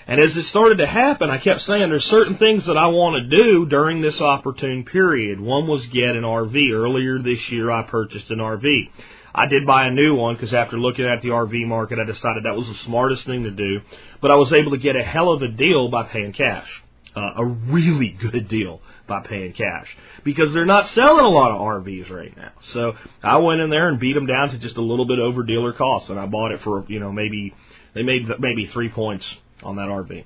And 0.08 0.22
as 0.22 0.34
it 0.34 0.46
started 0.46 0.78
to 0.78 0.86
happen, 0.86 1.28
I 1.28 1.36
kept 1.36 1.60
saying 1.60 1.90
there's 1.90 2.06
certain 2.06 2.38
things 2.38 2.64
that 2.64 2.78
I 2.78 2.86
want 2.86 3.22
to 3.22 3.36
do 3.36 3.66
during 3.66 4.00
this 4.00 4.18
opportune 4.22 4.86
period. 4.86 5.38
One 5.38 5.66
was 5.66 5.84
get 5.86 6.16
an 6.16 6.22
RV. 6.22 6.72
Earlier 6.72 7.18
this 7.18 7.50
year, 7.50 7.70
I 7.70 7.82
purchased 7.82 8.30
an 8.30 8.38
RV. 8.38 8.90
I 9.34 9.46
did 9.46 9.66
buy 9.66 9.86
a 9.86 9.90
new 9.90 10.14
one 10.14 10.34
because 10.34 10.54
after 10.54 10.78
looking 10.78 11.04
at 11.04 11.20
the 11.20 11.28
RV 11.28 11.66
market, 11.66 11.98
I 11.98 12.06
decided 12.06 12.44
that 12.44 12.56
was 12.56 12.66
the 12.66 12.74
smartest 12.86 13.26
thing 13.26 13.42
to 13.42 13.50
do. 13.50 13.80
But 14.22 14.30
I 14.30 14.36
was 14.36 14.50
able 14.50 14.70
to 14.70 14.78
get 14.78 14.96
a 14.96 15.02
hell 15.02 15.30
of 15.30 15.42
a 15.42 15.48
deal 15.48 15.90
by 15.90 16.04
paying 16.04 16.32
cash. 16.32 16.68
Uh, 17.14 17.32
a 17.36 17.44
really 17.44 18.08
good 18.08 18.48
deal 18.48 18.80
by 19.06 19.20
paying 19.26 19.52
cash 19.52 19.94
because 20.24 20.52
they're 20.52 20.66
not 20.66 20.88
selling 20.90 21.24
a 21.24 21.28
lot 21.28 21.50
of 21.50 21.60
RVs 21.60 22.10
right 22.10 22.34
now. 22.34 22.52
So 22.72 22.94
I 23.22 23.38
went 23.38 23.60
in 23.60 23.68
there 23.68 23.88
and 23.88 24.00
beat 24.00 24.14
them 24.14 24.26
down 24.26 24.50
to 24.50 24.58
just 24.58 24.76
a 24.76 24.82
little 24.82 25.06
bit 25.06 25.18
over 25.18 25.42
dealer 25.42 25.72
cost, 25.72 26.10
and 26.10 26.18
I 26.18 26.26
bought 26.26 26.52
it 26.52 26.62
for 26.62 26.84
you 26.88 27.00
know 27.00 27.12
maybe 27.12 27.54
they 27.94 28.02
made 28.02 28.28
maybe 28.38 28.66
three 28.66 28.88
points 28.88 29.26
on 29.62 29.76
that 29.76 29.88
RV, 29.88 30.24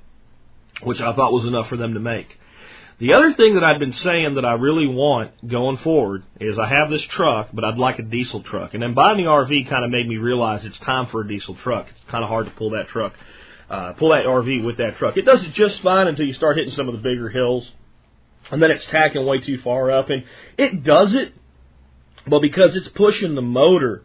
which 0.83 1.01
I 1.01 1.15
thought 1.15 1.33
was 1.33 1.45
enough 1.45 1.69
for 1.69 1.77
them 1.77 1.95
to 1.95 2.01
make. 2.01 2.39
The 2.99 3.15
other 3.15 3.33
thing 3.33 3.55
that 3.55 3.65
I've 3.65 3.81
been 3.81 3.93
saying 3.93 4.37
that 4.37 4.45
I 4.45 4.53
really 4.53 4.87
want 4.87 5.49
going 5.49 5.79
forward 5.79 6.25
is 6.39 6.57
I 6.57 6.69
have 6.69 6.89
this 6.89 7.03
truck, 7.03 7.49
but 7.53 7.65
I'd 7.65 7.77
like 7.77 7.99
a 7.99 8.03
diesel 8.03 8.43
truck. 8.43 8.75
And 8.75 8.83
then 8.83 8.95
buying 8.95 9.17
the 9.17 9.25
RV 9.25 9.69
kind 9.69 9.85
of 9.85 9.91
made 9.91 10.07
me 10.07 10.19
realize 10.19 10.65
it's 10.65 10.79
time 10.79 11.07
for 11.07 11.23
a 11.23 11.29
diesel 11.29 11.57
truck. 11.57 11.89
It's 11.89 12.11
kind 12.11 12.23
of 12.23 12.31
hard 12.31 12.47
to 12.47 12.53
pull 12.53 12.71
that 12.71 12.87
truck, 12.87 13.15
uh, 13.69 13.95
pull 13.95 14.11
that 14.11 14.25
RV 14.25 14.65
with 14.65 14.77
that 14.77 14.99
truck. 14.99 15.17
It 15.17 15.23
does 15.25 15.43
it 15.43 15.53
just 15.53 15.81
fine 15.81 16.07
until 16.07 16.27
you 16.27 16.35
start 16.35 16.57
hitting 16.59 16.73
some 16.75 16.89
of 16.89 16.95
the 16.95 17.01
bigger 17.01 17.29
hills. 17.29 17.69
And 18.53 18.63
then 18.63 18.71
it's 18.71 18.87
tacking 18.87 19.27
way 19.27 19.41
too 19.41 19.59
far 19.59 19.91
up. 19.91 20.11
And 20.11 20.25
it 20.57 20.85
does 20.85 21.13
it, 21.15 21.35
but 22.27 22.41
because 22.41 22.77
it's 22.77 22.89
pushing 22.89 23.35
the 23.35 23.43
motor 23.43 24.05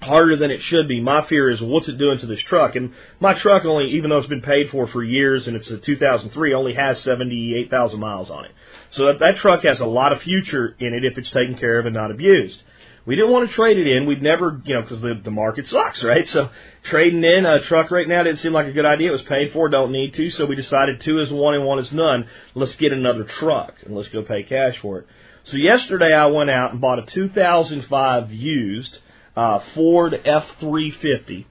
harder 0.00 0.36
than 0.36 0.50
it 0.50 0.62
should 0.62 0.88
be. 0.88 1.00
My 1.00 1.24
fear 1.26 1.50
is 1.50 1.60
what's 1.60 1.88
it 1.88 1.98
doing 1.98 2.18
to 2.18 2.26
this 2.26 2.40
truck? 2.40 2.76
And 2.76 2.92
my 3.20 3.34
truck 3.34 3.64
only, 3.64 3.92
even 3.92 4.10
though 4.10 4.18
it's 4.18 4.26
been 4.26 4.42
paid 4.42 4.70
for 4.70 4.86
for 4.86 5.02
years 5.02 5.46
and 5.46 5.56
it's 5.56 5.70
a 5.70 5.78
2003, 5.78 6.54
only 6.54 6.74
has 6.74 7.00
78,000 7.02 8.00
miles 8.00 8.30
on 8.30 8.46
it. 8.46 8.52
So 8.92 9.06
that, 9.06 9.18
that 9.20 9.36
truck 9.36 9.62
has 9.64 9.80
a 9.80 9.86
lot 9.86 10.12
of 10.12 10.22
future 10.22 10.74
in 10.78 10.94
it 10.94 11.04
if 11.04 11.18
it's 11.18 11.30
taken 11.30 11.56
care 11.56 11.78
of 11.78 11.86
and 11.86 11.94
not 11.94 12.10
abused. 12.10 12.62
We 13.06 13.16
didn't 13.16 13.30
want 13.30 13.48
to 13.48 13.54
trade 13.54 13.78
it 13.78 13.86
in. 13.86 14.06
We'd 14.06 14.22
never, 14.22 14.60
you 14.64 14.74
know, 14.74 14.82
because 14.82 15.00
the, 15.00 15.20
the 15.22 15.30
market 15.30 15.66
sucks, 15.68 16.02
right? 16.04 16.26
So 16.28 16.50
trading 16.84 17.24
in 17.24 17.46
a 17.46 17.60
truck 17.60 17.90
right 17.90 18.08
now 18.08 18.22
didn't 18.22 18.38
seem 18.38 18.52
like 18.52 18.66
a 18.66 18.72
good 18.72 18.86
idea. 18.86 19.08
It 19.08 19.12
was 19.12 19.22
paid 19.22 19.52
for, 19.52 19.68
don't 19.68 19.92
need 19.92 20.14
to. 20.14 20.30
So 20.30 20.46
we 20.46 20.56
decided 20.56 21.00
two 21.00 21.20
is 21.20 21.30
one 21.30 21.54
and 21.54 21.64
one 21.64 21.78
is 21.78 21.92
none. 21.92 22.26
Let's 22.54 22.74
get 22.76 22.92
another 22.92 23.24
truck 23.24 23.74
and 23.84 23.94
let's 23.94 24.08
go 24.08 24.22
pay 24.22 24.42
cash 24.42 24.78
for 24.78 24.98
it. 24.98 25.06
So 25.44 25.56
yesterday 25.56 26.12
I 26.14 26.26
went 26.26 26.50
out 26.50 26.72
and 26.72 26.80
bought 26.80 26.98
a 26.98 27.06
2005 27.06 28.32
used 28.32 28.98
uh, 29.40 29.60
Ford 29.74 30.12
F350, 30.12 31.46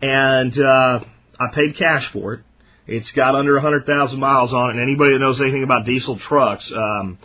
and 0.00 0.56
uh, 0.56 1.00
I 1.40 1.46
paid 1.52 1.76
cash 1.76 2.06
for 2.12 2.34
it. 2.34 2.40
It's 2.86 3.10
got 3.10 3.34
under 3.34 3.54
100,000 3.54 4.20
miles 4.20 4.54
on 4.54 4.70
it, 4.70 4.72
and 4.74 4.80
anybody 4.80 5.14
that 5.14 5.18
knows 5.18 5.40
anything 5.40 5.64
about 5.64 5.84
diesel 5.84 6.16
trucks, 6.16 6.70
um, 6.70 7.18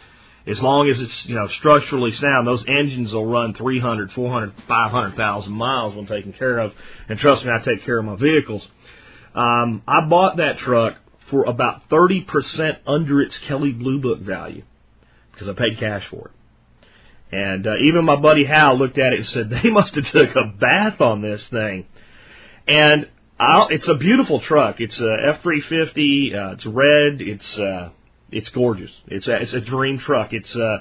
as 0.47 0.59
long 0.59 0.89
as 0.89 0.99
it's 0.99 1.25
you 1.27 1.35
know 1.35 1.47
structurally 1.49 2.11
sound, 2.13 2.47
those 2.47 2.65
engines 2.67 3.13
will 3.13 3.27
run 3.27 3.53
300, 3.53 4.11
400, 4.11 4.53
500,000 4.67 5.53
miles 5.53 5.93
when 5.93 6.07
taken 6.07 6.33
care 6.33 6.57
of. 6.57 6.73
And 7.07 7.19
trust 7.19 7.45
me, 7.45 7.51
I 7.51 7.63
take 7.63 7.83
care 7.83 7.99
of 7.99 8.05
my 8.05 8.15
vehicles. 8.15 8.67
Um, 9.35 9.83
I 9.87 10.07
bought 10.07 10.37
that 10.37 10.57
truck 10.57 10.97
for 11.29 11.43
about 11.43 11.87
30% 11.89 12.77
under 12.87 13.21
its 13.21 13.37
Kelley 13.37 13.73
Blue 13.73 13.99
Book 13.99 14.21
value 14.21 14.63
because 15.33 15.49
I 15.49 15.53
paid 15.53 15.77
cash 15.77 16.07
for 16.07 16.29
it. 16.29 16.38
And 17.31 17.67
uh, 17.67 17.77
even 17.83 18.05
my 18.05 18.15
buddy 18.15 18.43
Hal 18.43 18.77
looked 18.77 18.97
at 18.97 19.13
it 19.13 19.19
and 19.19 19.27
said 19.27 19.49
they 19.63 19.69
must 19.69 19.95
have 19.95 20.09
took 20.09 20.35
a 20.35 20.45
bath 20.45 21.01
on 21.01 21.21
this 21.21 21.45
thing. 21.47 21.87
And 22.67 23.09
I'll, 23.39 23.67
it's 23.69 23.87
a 23.87 23.95
beautiful 23.95 24.41
truck. 24.41 24.79
It's 24.79 24.99
a 24.99 25.17
F 25.29 25.41
three 25.41 25.61
fifty. 25.61 26.33
Uh, 26.35 26.51
it's 26.51 26.65
red. 26.65 27.21
It's 27.21 27.57
uh, 27.57 27.89
it's 28.31 28.49
gorgeous. 28.49 28.91
It's 29.07 29.27
a, 29.27 29.35
it's 29.41 29.53
a 29.53 29.61
dream 29.61 29.97
truck. 29.99 30.33
It's 30.33 30.53
uh, 30.55 30.79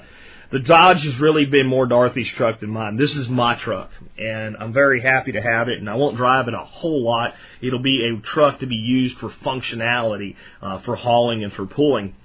the 0.51 0.59
Dodge 0.59 1.03
has 1.03 1.17
really 1.19 1.45
been 1.45 1.67
more 1.67 1.85
Dorothy's 1.85 2.29
truck 2.29 2.59
than 2.59 2.71
mine. 2.71 2.97
This 2.97 3.15
is 3.15 3.29
my 3.29 3.55
truck, 3.55 3.91
and 4.17 4.57
I'm 4.57 4.73
very 4.73 4.99
happy 4.99 5.31
to 5.33 5.41
have 5.41 5.69
it. 5.69 5.79
And 5.79 5.89
I 5.89 5.95
won't 5.95 6.17
drive 6.17 6.47
it 6.47 6.53
a 6.53 6.65
whole 6.65 7.03
lot. 7.03 7.35
It'll 7.61 7.81
be 7.81 8.09
a 8.09 8.19
truck 8.21 8.59
to 8.59 8.65
be 8.65 8.75
used 8.75 9.17
for 9.19 9.29
functionality, 9.29 10.35
uh, 10.61 10.79
for 10.79 10.95
hauling 10.95 11.43
and 11.43 11.53
for 11.53 11.65
pulling. 11.65 12.15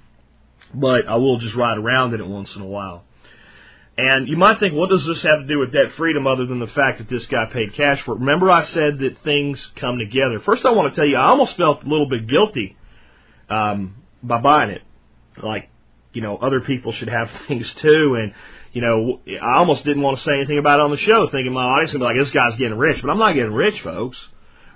But 0.73 1.07
I 1.07 1.15
will 1.15 1.37
just 1.37 1.55
ride 1.55 1.77
around 1.77 2.13
in 2.13 2.19
it 2.19 2.27
once 2.27 2.53
in 2.55 2.61
a 2.61 2.67
while. 2.67 3.03
And 3.97 4.27
you 4.27 4.35
might 4.35 4.59
think, 4.59 4.73
what 4.73 4.89
does 4.89 5.05
this 5.05 5.21
have 5.23 5.39
to 5.41 5.47
do 5.47 5.59
with 5.59 5.71
debt 5.71 5.93
freedom 5.95 6.27
other 6.27 6.45
than 6.45 6.59
the 6.59 6.67
fact 6.67 6.97
that 6.97 7.09
this 7.09 7.25
guy 7.27 7.45
paid 7.51 7.73
cash 7.75 8.01
for 8.01 8.15
it? 8.15 8.19
Remember 8.19 8.51
I 8.51 8.65
said 8.65 8.99
that 8.99 9.19
things 9.23 9.65
come 9.77 9.97
together. 9.97 10.41
First 10.41 10.65
I 10.65 10.71
want 10.71 10.93
to 10.93 10.95
tell 10.95 11.07
you, 11.07 11.15
I 11.15 11.27
almost 11.27 11.55
felt 11.55 11.83
a 11.83 11.87
little 11.87 12.09
bit 12.09 12.27
guilty, 12.27 12.75
um, 13.49 13.95
by 14.21 14.41
buying 14.41 14.71
it. 14.71 14.81
Like, 15.41 15.69
you 16.11 16.21
know, 16.21 16.35
other 16.35 16.59
people 16.61 16.91
should 16.91 17.07
have 17.07 17.29
things 17.47 17.73
too. 17.75 18.17
And, 18.19 18.33
you 18.73 18.81
know, 18.81 19.21
I 19.41 19.57
almost 19.59 19.85
didn't 19.85 20.03
want 20.03 20.17
to 20.17 20.23
say 20.23 20.33
anything 20.33 20.57
about 20.57 20.81
it 20.81 20.83
on 20.83 20.91
the 20.91 20.97
show, 20.97 21.29
thinking 21.29 21.53
my 21.53 21.63
audience 21.63 21.93
would 21.93 21.99
be 21.99 22.05
like, 22.05 22.17
this 22.17 22.31
guy's 22.31 22.57
getting 22.57 22.77
rich. 22.77 23.01
But 23.01 23.11
I'm 23.11 23.19
not 23.19 23.33
getting 23.33 23.53
rich, 23.53 23.79
folks. 23.81 24.21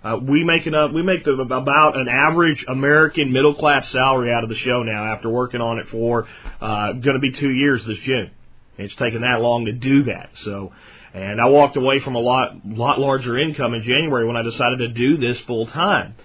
Uh, 0.02 0.18
we 0.22 0.46
make 0.46 0.66
enough, 0.66 0.92
we 0.94 1.04
make 1.04 1.26
the, 1.26 1.34
about 1.34 1.98
an 1.98 2.08
average 2.08 2.64
American 2.70 3.34
middle 3.34 3.54
class 3.54 3.90
salary 3.90 4.32
out 4.32 4.44
of 4.44 4.50
the 4.50 4.56
show 4.56 4.82
now 4.84 5.14
after 5.14 5.30
working 5.30 5.60
on 5.60 5.80
it 5.80 5.90
for, 5.90 6.26
uh, 6.62 6.94
gonna 6.94 7.20
be 7.20 7.34
two 7.34 7.50
years 7.50 7.84
this 7.84 8.00
June. 8.00 8.32
It's 8.80 8.96
taken 8.96 9.22
that 9.22 9.42
long 9.42 9.66
to 9.66 9.74
do 9.74 10.04
that. 10.04 10.30
So, 10.44 10.72
and 11.14 11.42
I 11.42 11.48
walked 11.48 11.76
away 11.78 12.00
from 12.00 12.16
a 12.16 12.20
lot, 12.20 12.66
lot 12.66 13.00
larger 13.00 13.38
income 13.38 13.74
in 13.74 13.84
January 13.84 14.26
when 14.26 14.38
I 14.38 14.44
decided 14.44 14.80
to 14.80 14.88
do 14.90 15.18
this 15.18 15.40
full 15.42 15.68
time. 15.68 16.16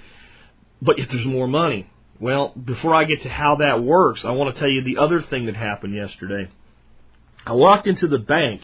But 0.81 0.99
if 0.99 1.11
there's 1.11 1.27
more 1.27 1.49
money, 1.49 1.91
well, 2.21 2.49
before 2.51 2.95
I 2.95 3.05
get 3.05 3.23
to 3.23 3.29
how 3.29 3.57
that 3.57 3.83
works, 3.83 4.25
I 4.25 4.31
want 4.31 4.55
to 4.55 4.61
tell 4.61 4.71
you 4.71 4.83
the 4.85 4.99
other 4.99 5.23
thing 5.23 5.47
that 5.47 5.57
happened 5.57 5.95
yesterday. 5.95 6.49
I 7.47 7.53
walked 7.53 7.87
into 7.87 8.07
the 8.07 8.19
bank 8.19 8.63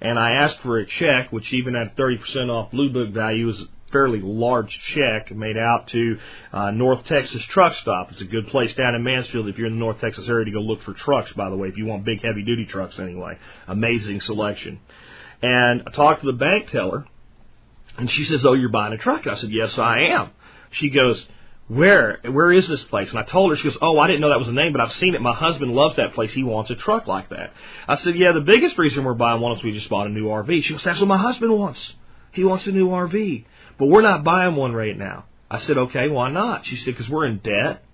and 0.00 0.18
I 0.18 0.32
asked 0.42 0.60
for 0.60 0.78
a 0.78 0.86
check, 0.86 1.32
which 1.32 1.52
even 1.52 1.74
at 1.74 1.96
30% 1.96 2.50
off 2.50 2.70
Blue 2.70 2.92
Book 2.92 3.10
value 3.14 3.48
is 3.48 3.64
fairly 3.96 4.20
large 4.20 4.78
check 4.94 5.34
made 5.34 5.56
out 5.56 5.88
to 5.88 6.18
uh, 6.52 6.70
North 6.70 7.06
Texas 7.06 7.42
Truck 7.44 7.74
Stop. 7.76 8.12
It's 8.12 8.20
a 8.20 8.26
good 8.26 8.48
place 8.48 8.74
down 8.74 8.94
in 8.94 9.02
Mansfield 9.02 9.48
if 9.48 9.56
you're 9.56 9.68
in 9.68 9.72
the 9.72 9.78
North 9.78 10.00
Texas 10.02 10.28
area 10.28 10.44
to 10.44 10.50
go 10.50 10.60
look 10.60 10.82
for 10.82 10.92
trucks, 10.92 11.32
by 11.32 11.48
the 11.48 11.56
way, 11.56 11.68
if 11.68 11.78
you 11.78 11.86
want 11.86 12.04
big 12.04 12.22
heavy 12.22 12.42
duty 12.42 12.66
trucks 12.66 12.98
anyway. 12.98 13.38
Amazing 13.66 14.20
selection. 14.20 14.80
And 15.40 15.84
I 15.86 15.90
talked 15.92 16.20
to 16.20 16.26
the 16.26 16.36
bank 16.36 16.70
teller 16.70 17.06
and 17.96 18.10
she 18.10 18.24
says, 18.24 18.44
Oh, 18.44 18.52
you're 18.52 18.68
buying 18.68 18.92
a 18.92 18.98
truck? 18.98 19.26
I 19.26 19.34
said, 19.36 19.50
Yes, 19.50 19.78
I 19.78 20.08
am. 20.10 20.30
She 20.72 20.90
goes, 20.90 21.24
where 21.68 22.20
where 22.30 22.52
is 22.52 22.68
this 22.68 22.82
place? 22.84 23.10
And 23.10 23.18
I 23.18 23.24
told 23.24 23.50
her, 23.50 23.56
she 23.56 23.64
goes, 23.64 23.76
oh, 23.82 23.98
I 23.98 24.06
didn't 24.06 24.20
know 24.20 24.28
that 24.28 24.38
was 24.38 24.46
the 24.46 24.52
name, 24.52 24.70
but 24.70 24.80
I've 24.80 24.92
seen 24.92 25.16
it. 25.16 25.20
My 25.20 25.34
husband 25.34 25.72
loves 25.72 25.96
that 25.96 26.14
place. 26.14 26.32
He 26.32 26.44
wants 26.44 26.70
a 26.70 26.76
truck 26.76 27.08
like 27.08 27.30
that. 27.30 27.52
I 27.88 27.96
said, 27.96 28.14
yeah, 28.14 28.30
the 28.32 28.40
biggest 28.40 28.78
reason 28.78 29.02
we're 29.02 29.14
buying 29.14 29.40
one 29.40 29.56
is 29.56 29.64
we 29.64 29.72
just 29.72 29.88
bought 29.88 30.06
a 30.06 30.10
new 30.10 30.26
RV. 30.26 30.62
She 30.62 30.74
goes, 30.74 30.84
that's 30.84 31.00
what 31.00 31.08
my 31.08 31.18
husband 31.18 31.52
wants. 31.52 31.92
He 32.36 32.44
wants 32.44 32.66
a 32.66 32.70
new 32.70 32.88
RV, 32.88 33.46
but 33.78 33.86
we're 33.86 34.02
not 34.02 34.24
buying 34.24 34.56
one 34.56 34.72
right 34.72 34.96
now. 34.96 35.24
I 35.50 35.60
said, 35.60 35.78
okay, 35.78 36.08
why 36.08 36.30
not? 36.30 36.66
She 36.66 36.76
said, 36.76 36.94
because 36.96 37.08
we're 37.08 37.26
in 37.26 37.38
debt, 37.38 37.84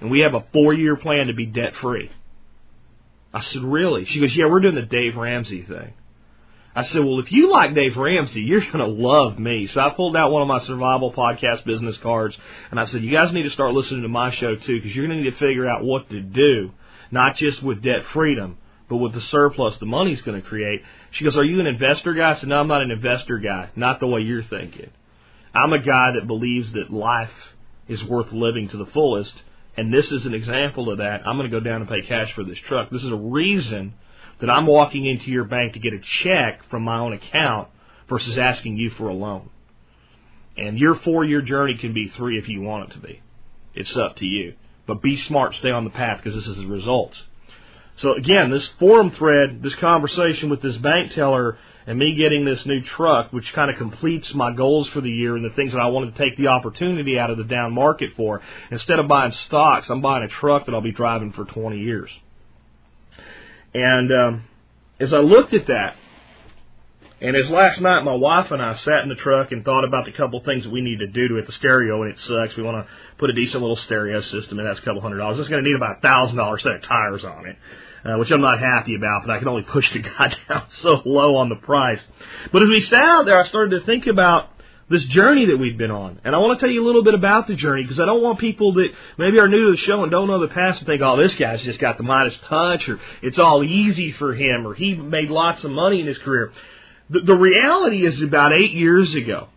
and 0.00 0.10
we 0.10 0.20
have 0.20 0.34
a 0.34 0.44
four 0.52 0.72
year 0.72 0.96
plan 0.96 1.26
to 1.26 1.34
be 1.34 1.46
debt 1.46 1.74
free. 1.76 2.10
I 3.32 3.40
said, 3.40 3.62
really? 3.62 4.04
She 4.04 4.20
goes, 4.20 4.34
yeah, 4.34 4.46
we're 4.48 4.60
doing 4.60 4.76
the 4.76 4.82
Dave 4.82 5.16
Ramsey 5.16 5.62
thing. 5.62 5.92
I 6.76 6.82
said, 6.82 7.04
well, 7.04 7.20
if 7.20 7.30
you 7.30 7.52
like 7.52 7.74
Dave 7.74 7.96
Ramsey, 7.96 8.40
you're 8.40 8.60
going 8.60 8.78
to 8.78 8.86
love 8.86 9.38
me. 9.38 9.68
So 9.68 9.80
I 9.80 9.90
pulled 9.90 10.16
out 10.16 10.32
one 10.32 10.42
of 10.42 10.48
my 10.48 10.58
survival 10.60 11.12
podcast 11.12 11.64
business 11.64 11.96
cards 11.98 12.36
and 12.70 12.80
I 12.80 12.84
said, 12.86 13.02
you 13.02 13.12
guys 13.12 13.32
need 13.32 13.44
to 13.44 13.50
start 13.50 13.74
listening 13.74 14.02
to 14.02 14.08
my 14.08 14.32
show 14.32 14.56
too 14.56 14.80
because 14.80 14.94
you're 14.94 15.06
going 15.06 15.18
to 15.18 15.24
need 15.24 15.30
to 15.30 15.36
figure 15.36 15.68
out 15.68 15.84
what 15.84 16.10
to 16.10 16.20
do, 16.20 16.72
not 17.12 17.36
just 17.36 17.62
with 17.62 17.82
debt 17.82 18.04
freedom, 18.12 18.58
but 18.88 18.96
with 18.96 19.12
the 19.12 19.20
surplus 19.20 19.78
the 19.78 19.86
money's 19.86 20.22
going 20.22 20.40
to 20.40 20.46
create. 20.46 20.82
She 21.12 21.22
goes, 21.22 21.36
are 21.36 21.44
you 21.44 21.60
an 21.60 21.66
investor 21.66 22.12
guy? 22.12 22.32
I 22.32 22.38
said, 22.40 22.48
no, 22.48 22.56
I'm 22.56 22.68
not 22.68 22.82
an 22.82 22.90
investor 22.90 23.38
guy. 23.38 23.70
Not 23.76 24.00
the 24.00 24.08
way 24.08 24.22
you're 24.22 24.42
thinking. 24.42 24.90
I'm 25.54 25.72
a 25.72 25.78
guy 25.78 26.12
that 26.14 26.26
believes 26.26 26.72
that 26.72 26.92
life 26.92 27.30
is 27.88 28.02
worth 28.04 28.32
living 28.32 28.68
to 28.68 28.76
the 28.76 28.86
fullest. 28.86 29.34
And 29.76 29.92
this 29.92 30.10
is 30.10 30.26
an 30.26 30.34
example 30.34 30.90
of 30.90 30.98
that. 30.98 31.26
I'm 31.26 31.36
going 31.36 31.50
to 31.50 31.60
go 31.60 31.64
down 31.64 31.80
and 31.80 31.88
pay 31.88 32.02
cash 32.02 32.32
for 32.34 32.44
this 32.44 32.58
truck. 32.58 32.90
This 32.90 33.02
is 33.02 33.10
a 33.10 33.16
reason 33.16 33.94
that 34.40 34.50
I'm 34.50 34.66
walking 34.66 35.06
into 35.06 35.30
your 35.30 35.44
bank 35.44 35.74
to 35.74 35.78
get 35.78 35.92
a 35.92 36.00
check 36.00 36.68
from 36.70 36.82
my 36.82 36.98
own 36.98 37.12
account 37.12 37.68
versus 38.08 38.38
asking 38.38 38.76
you 38.76 38.90
for 38.90 39.08
a 39.08 39.14
loan. 39.14 39.50
And 40.56 40.78
your 40.78 40.94
four 40.96 41.24
year 41.24 41.42
journey 41.42 41.76
can 41.76 41.92
be 41.92 42.08
three 42.08 42.38
if 42.38 42.48
you 42.48 42.60
want 42.60 42.90
it 42.90 42.94
to 42.94 43.00
be. 43.00 43.20
It's 43.74 43.96
up 43.96 44.16
to 44.16 44.24
you. 44.24 44.54
But 44.86 45.02
be 45.02 45.16
smart, 45.16 45.54
stay 45.54 45.70
on 45.70 45.84
the 45.84 45.90
path 45.90 46.18
because 46.22 46.34
this 46.34 46.48
is 46.48 46.56
the 46.56 46.66
results. 46.66 47.20
So 47.96 48.14
again, 48.14 48.50
this 48.50 48.66
forum 48.78 49.10
thread, 49.12 49.62
this 49.62 49.74
conversation 49.76 50.50
with 50.50 50.60
this 50.60 50.76
bank 50.78 51.12
teller 51.12 51.58
and 51.86 51.98
me 51.98 52.14
getting 52.14 52.44
this 52.44 52.64
new 52.66 52.80
truck, 52.82 53.32
which 53.32 53.52
kind 53.52 53.70
of 53.70 53.76
completes 53.76 54.34
my 54.34 54.52
goals 54.52 54.88
for 54.88 55.00
the 55.00 55.10
year 55.10 55.36
and 55.36 55.44
the 55.44 55.54
things 55.54 55.72
that 55.72 55.78
I 55.78 55.86
wanted 55.86 56.16
to 56.16 56.22
take 56.22 56.36
the 56.36 56.48
opportunity 56.48 57.18
out 57.18 57.30
of 57.30 57.36
the 57.36 57.44
down 57.44 57.72
market 57.72 58.14
for. 58.16 58.40
Instead 58.70 58.98
of 58.98 59.06
buying 59.06 59.32
stocks, 59.32 59.90
I'm 59.90 60.00
buying 60.00 60.24
a 60.24 60.28
truck 60.28 60.66
that 60.66 60.74
I'll 60.74 60.80
be 60.80 60.92
driving 60.92 61.32
for 61.32 61.44
20 61.44 61.78
years. 61.78 62.10
And 63.74 64.10
um, 64.12 64.44
as 64.98 65.12
I 65.12 65.18
looked 65.18 65.52
at 65.52 65.66
that, 65.66 65.96
and 67.20 67.36
as 67.36 67.48
last 67.48 67.80
night 67.80 68.02
my 68.02 68.14
wife 68.14 68.50
and 68.50 68.60
I 68.60 68.74
sat 68.74 69.02
in 69.02 69.08
the 69.08 69.14
truck 69.14 69.52
and 69.52 69.64
thought 69.64 69.84
about 69.84 70.04
the 70.04 70.12
couple 70.12 70.40
things 70.40 70.64
that 70.64 70.70
we 70.70 70.80
need 70.80 70.98
to 70.98 71.06
do 71.06 71.28
to 71.28 71.36
it, 71.36 71.46
the 71.46 71.52
stereo, 71.52 72.02
and 72.02 72.12
it 72.12 72.20
sucks. 72.20 72.56
We 72.56 72.62
want 72.62 72.86
to 72.86 72.92
put 73.18 73.30
a 73.30 73.32
decent 73.32 73.62
little 73.62 73.76
stereo 73.76 74.20
system, 74.20 74.58
and 74.58 74.68
that's 74.68 74.78
a 74.78 74.82
couple 74.82 75.00
hundred 75.00 75.18
dollars. 75.18 75.38
It's 75.38 75.48
going 75.48 75.62
to 75.62 75.68
need 75.68 75.76
about 75.76 75.98
a 75.98 76.00
thousand 76.00 76.36
dollar 76.36 76.58
set 76.58 76.72
of 76.72 76.82
tires 76.82 77.24
on 77.24 77.46
it, 77.46 77.56
uh, 78.04 78.18
which 78.18 78.30
I'm 78.30 78.40
not 78.40 78.58
happy 78.58 78.94
about, 78.94 79.22
but 79.26 79.32
I 79.32 79.38
can 79.38 79.48
only 79.48 79.62
push 79.62 79.92
the 79.92 79.98
guy 80.00 80.34
down 80.48 80.64
so 80.80 81.00
low 81.04 81.36
on 81.36 81.48
the 81.48 81.56
price. 81.56 82.04
But 82.52 82.62
as 82.62 82.68
we 82.68 82.80
sat 82.82 83.00
out 83.00 83.24
there, 83.24 83.38
I 83.38 83.44
started 83.44 83.80
to 83.80 83.86
think 83.86 84.06
about 84.06 84.50
this 84.88 85.04
journey 85.04 85.46
that 85.46 85.56
we've 85.56 85.78
been 85.78 85.90
on. 85.90 86.20
And 86.24 86.34
I 86.34 86.38
want 86.38 86.58
to 86.58 86.64
tell 86.64 86.72
you 86.72 86.84
a 86.84 86.86
little 86.86 87.02
bit 87.02 87.14
about 87.14 87.46
the 87.46 87.54
journey 87.54 87.82
because 87.82 88.00
I 88.00 88.04
don't 88.04 88.22
want 88.22 88.38
people 88.38 88.74
that 88.74 88.88
maybe 89.16 89.38
are 89.38 89.48
new 89.48 89.66
to 89.66 89.70
the 89.72 89.76
show 89.78 90.02
and 90.02 90.10
don't 90.10 90.28
know 90.28 90.40
the 90.40 90.48
past 90.48 90.80
to 90.80 90.84
think, 90.84 91.00
oh, 91.02 91.16
this 91.16 91.34
guy's 91.34 91.62
just 91.62 91.78
got 91.78 91.96
the 91.96 92.02
Midas 92.02 92.36
touch 92.48 92.88
or 92.88 93.00
it's 93.22 93.38
all 93.38 93.64
easy 93.64 94.12
for 94.12 94.34
him 94.34 94.66
or 94.66 94.74
he 94.74 94.94
made 94.94 95.30
lots 95.30 95.64
of 95.64 95.70
money 95.70 96.00
in 96.00 96.06
his 96.06 96.18
career. 96.18 96.52
The, 97.08 97.20
the 97.20 97.34
reality 97.34 98.04
is 98.04 98.20
about 98.20 98.52
eight 98.52 98.72
years 98.72 99.14
ago, 99.14 99.48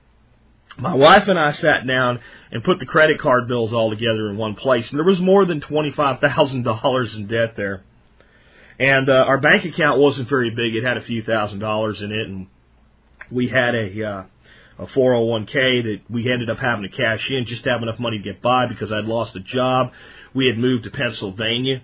my 0.78 0.94
wife 0.94 1.28
and 1.28 1.40
I 1.40 1.54
sat 1.54 1.86
down 1.86 2.20
and 2.52 2.64
put 2.64 2.80
the 2.80 2.86
credit 2.86 3.20
card 3.20 3.48
bills 3.48 3.74
all 3.74 3.90
together 3.90 4.30
in 4.30 4.38
one 4.38 4.56
place 4.56 4.90
and 4.90 4.98
there 4.98 5.06
was 5.06 5.20
more 5.20 5.46
than 5.46 5.60
$25,000 5.60 7.16
in 7.16 7.28
debt 7.28 7.56
there. 7.58 7.84
And 8.80 9.10
uh, 9.10 9.14
our 9.14 9.40
bank 9.40 9.66
account 9.66 10.00
wasn't 10.00 10.30
very 10.30 10.52
big. 10.52 10.76
It 10.76 10.84
had 10.84 10.98
a 10.98 11.02
few 11.02 11.24
thousand 11.24 11.60
dollars 11.60 12.02
in 12.02 12.12
it 12.12 12.28
and 12.28 12.48
we 13.32 13.48
had 13.48 13.76
a 13.76 14.04
uh, 14.04 14.24
a 14.80 14.86
401k 14.86 15.84
that 15.84 16.02
we 16.10 16.32
ended 16.32 16.50
up 16.50 16.60
having 16.60 16.84
to 16.84 16.96
cash 16.96 17.30
in 17.32 17.46
just 17.46 17.64
to 17.64 17.72
have 17.72 17.82
enough 17.82 18.00
money 18.00 18.18
to 18.18 18.24
get 18.24 18.42
by 18.42 18.68
because 18.68 18.92
I'd 18.92 19.06
lost 19.06 19.36
a 19.36 19.40
job. 19.40 19.92
We 20.36 20.46
had 20.46 20.58
moved 20.58 20.84
to 20.84 20.92
Pennsylvania 20.92 21.82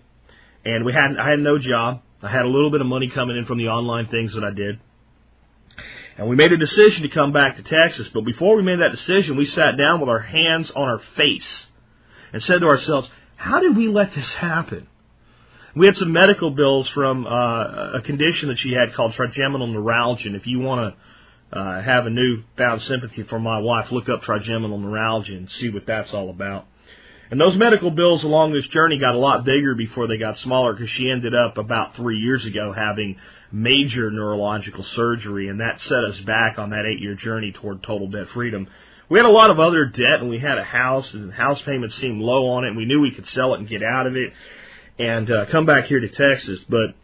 and 0.64 0.86
we 0.86 0.94
had 0.94 1.18
I 1.18 1.32
had 1.32 1.40
no 1.40 1.58
job. 1.58 2.02
I 2.22 2.30
had 2.30 2.46
a 2.46 2.50
little 2.50 2.72
bit 2.72 2.82
of 2.82 2.88
money 2.88 3.10
coming 3.10 3.36
in 3.36 3.46
from 3.46 3.58
the 3.58 3.68
online 3.68 4.08
things 4.08 4.34
that 4.34 4.44
I 4.44 4.52
did. 4.52 4.80
And 6.18 6.30
we 6.30 6.36
made 6.36 6.52
a 6.52 6.58
decision 6.58 7.02
to 7.04 7.10
come 7.10 7.34
back 7.34 7.58
to 7.58 7.64
Texas, 7.64 8.08
but 8.10 8.22
before 8.22 8.56
we 8.56 8.62
made 8.62 8.80
that 8.80 8.92
decision, 8.92 9.36
we 9.36 9.46
sat 9.46 9.78
down 9.78 10.00
with 10.00 10.10
our 10.10 10.20
hands 10.20 10.70
on 10.70 10.84
our 10.84 11.00
face 11.18 11.66
and 12.32 12.42
said 12.44 12.62
to 12.62 12.68
ourselves, 12.68 13.10
how 13.36 13.60
did 13.60 13.76
we 13.76 13.88
let 13.88 14.14
this 14.14 14.32
happen? 14.36 14.88
We 15.75 15.88
had 15.88 15.98
some 15.98 16.12
medical 16.12 16.51
bills 16.51 16.88
from 16.89 17.25
uh, 17.25 17.98
a 17.98 18.01
condition 18.03 18.50
that 18.50 18.60
she 18.60 18.74
had 18.74 18.94
called 18.94 19.13
trigeminal 19.13 19.65
neuralgia. 19.68 20.27
And 20.27 20.36
if 20.36 20.46
you 20.46 20.60
want 20.60 20.96
to 21.51 21.60
uh, 21.60 21.82
have 21.82 22.06
a 22.06 22.12
newfound 22.12 22.84
sympathy 22.84 23.24
for 23.24 23.39
my 23.39 23.60
wife, 23.60 23.92
look 23.92 24.08
up 24.08 24.22
trigeminal 24.22 24.77
neuralgia 24.77 25.36
and 25.36 25.50
see 25.50 25.70
what 25.70 25.88
that's 25.88 26.13
all 26.13 26.30
about. 26.30 26.68
And 27.32 27.42
those 27.42 27.58
medical 27.58 27.89
bills 27.89 28.24
along 28.24 28.53
this 28.53 28.68
journey 28.68 29.00
got 29.00 29.15
a 29.15 29.18
lot 29.18 29.46
bigger 29.46 29.74
before 29.74 30.08
they 30.08 30.18
got 30.18 30.38
smaller 30.38 30.74
because 30.74 30.92
she 30.92 31.10
ended 31.10 31.34
up 31.34 31.58
about 31.58 31.96
three 31.96 32.20
years 32.20 32.46
ago 32.46 32.72
having 32.72 33.18
major 33.51 34.12
neurological 34.12 34.84
surgery, 34.84 35.48
and 35.48 35.60
that 35.60 35.82
set 35.82 36.03
us 36.03 36.20
back 36.20 36.60
on 36.60 36.70
that 36.70 36.86
eight 36.86 37.01
year 37.01 37.15
journey 37.15 37.51
toward 37.51 37.82
total 37.82 38.08
debt 38.08 38.30
freedom. 38.30 38.68
We 39.10 39.18
had 39.18 39.25
a 39.25 39.32
lot 39.32 39.50
of 39.50 39.60
other 39.60 39.86
debt, 39.86 40.20
and 40.20 40.30
we 40.30 40.38
had 40.38 40.60
a 40.60 40.63
house, 40.63 41.12
and 41.15 41.34
house 41.34 41.62
payments 41.63 41.96
seemed 41.96 42.22
low 42.22 42.51
on 42.51 42.65
it, 42.65 42.68
and 42.68 42.77
we 42.77 42.86
knew 42.86 43.01
we 43.01 43.15
could 43.15 43.27
sell 43.30 43.56
it 43.56 43.60
and 43.60 43.68
get 43.68 43.82
out 43.82 44.06
of 44.06 44.15
it 44.15 44.34
and 45.00 45.30
uh, 45.30 45.46
come 45.48 45.66
back 45.66 45.86
here 45.86 46.00
to 46.00 46.10
Texas. 46.10 46.64
But 46.68 46.96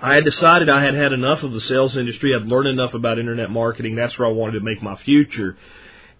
I 0.00 0.14
had 0.14 0.24
decided 0.24 0.68
I 0.68 0.84
had 0.84 0.94
had 0.94 1.12
enough 1.12 1.42
of 1.42 1.52
the 1.52 1.60
sales 1.60 1.96
industry. 1.96 2.34
I'd 2.34 2.46
learned 2.46 2.68
enough 2.68 2.94
about 2.94 3.18
internet 3.18 3.50
marketing. 3.50 3.96
That's 3.96 4.18
where 4.18 4.28
I 4.28 4.32
wanted 4.32 4.58
to 4.58 4.64
make 4.64 4.82
my 4.82 4.96
future. 4.96 5.56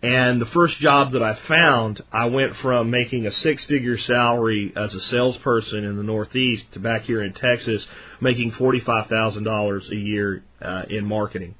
And 0.02 0.40
the 0.40 0.46
first 0.46 0.78
job 0.78 1.12
that 1.12 1.22
I 1.22 1.34
found, 1.34 2.02
I 2.12 2.26
went 2.26 2.56
from 2.56 2.90
making 2.90 3.26
a 3.26 3.32
six 3.32 3.64
figure 3.64 3.98
salary 3.98 4.72
as 4.76 4.94
a 4.94 5.00
salesperson 5.00 5.84
in 5.84 5.96
the 5.96 6.02
Northeast 6.02 6.64
to 6.72 6.80
back 6.80 7.02
here 7.04 7.22
in 7.22 7.32
Texas 7.32 7.86
making 8.20 8.52
$45,000 8.52 9.90
a 9.90 9.94
year 9.96 10.44
uh, 10.60 10.82
in 10.88 11.04
marketing 11.06 11.54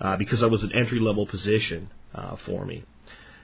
uh, 0.00 0.16
because 0.16 0.42
I 0.42 0.46
was 0.46 0.62
an 0.62 0.72
entry 0.72 1.00
level 1.00 1.26
position 1.26 1.90
uh, 2.14 2.36
for 2.44 2.64
me. 2.64 2.84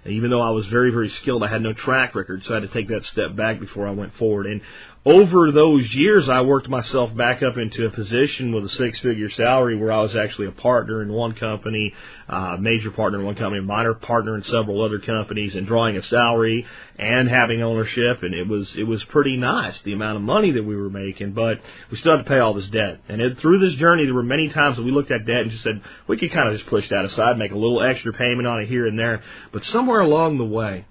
And 0.04 0.14
even 0.14 0.30
though 0.30 0.40
I 0.40 0.50
was 0.50 0.66
very, 0.66 0.90
very 0.90 1.10
skilled, 1.10 1.44
I 1.44 1.48
had 1.48 1.62
no 1.62 1.72
track 1.72 2.14
record, 2.14 2.42
so 2.42 2.52
I 2.52 2.60
had 2.60 2.68
to 2.68 2.74
take 2.74 2.88
that 2.88 3.04
step 3.04 3.36
back 3.36 3.60
before 3.60 3.86
I 3.86 3.92
went 3.92 4.14
forward. 4.14 4.46
And 4.46 4.60
over 5.04 5.50
those 5.50 5.92
years, 5.92 6.28
I 6.28 6.42
worked 6.42 6.68
myself 6.68 7.14
back 7.16 7.42
up 7.42 7.56
into 7.56 7.86
a 7.86 7.90
position 7.90 8.54
with 8.54 8.66
a 8.66 8.68
six 8.68 9.00
figure 9.00 9.30
salary 9.30 9.76
where 9.76 9.90
I 9.90 10.00
was 10.00 10.14
actually 10.14 10.46
a 10.46 10.52
partner 10.52 11.02
in 11.02 11.12
one 11.12 11.34
company, 11.34 11.92
uh, 12.28 12.56
major 12.60 12.92
partner 12.92 13.18
in 13.18 13.26
one 13.26 13.34
company, 13.34 13.62
minor 13.62 13.94
partner 13.94 14.36
in 14.36 14.44
several 14.44 14.80
other 14.80 15.00
companies, 15.00 15.56
and 15.56 15.66
drawing 15.66 15.96
a 15.96 16.02
salary 16.02 16.64
and 17.00 17.28
having 17.28 17.62
ownership. 17.62 18.22
And 18.22 18.32
it 18.32 18.46
was, 18.46 18.72
it 18.76 18.84
was 18.84 19.02
pretty 19.04 19.36
nice, 19.36 19.80
the 19.82 19.92
amount 19.92 20.18
of 20.18 20.22
money 20.22 20.52
that 20.52 20.62
we 20.62 20.76
were 20.76 20.90
making, 20.90 21.32
but 21.32 21.58
we 21.90 21.96
still 21.96 22.16
had 22.16 22.22
to 22.22 22.28
pay 22.28 22.38
all 22.38 22.54
this 22.54 22.68
debt. 22.68 23.00
And 23.08 23.20
it, 23.20 23.40
through 23.40 23.58
this 23.58 23.74
journey, 23.80 24.04
there 24.04 24.14
were 24.14 24.22
many 24.22 24.50
times 24.50 24.76
that 24.76 24.84
we 24.84 24.92
looked 24.92 25.10
at 25.10 25.26
debt 25.26 25.40
and 25.40 25.50
just 25.50 25.64
said, 25.64 25.82
we 26.06 26.16
could 26.16 26.30
kind 26.30 26.48
of 26.48 26.56
just 26.56 26.70
push 26.70 26.88
that 26.90 27.04
aside, 27.04 27.38
make 27.38 27.50
a 27.50 27.58
little 27.58 27.82
extra 27.82 28.12
payment 28.12 28.46
on 28.46 28.60
it 28.60 28.68
here 28.68 28.86
and 28.86 28.96
there. 28.96 29.24
But 29.50 29.64
somewhere 29.64 30.00
along 30.00 30.38
the 30.38 30.44
way, 30.44 30.86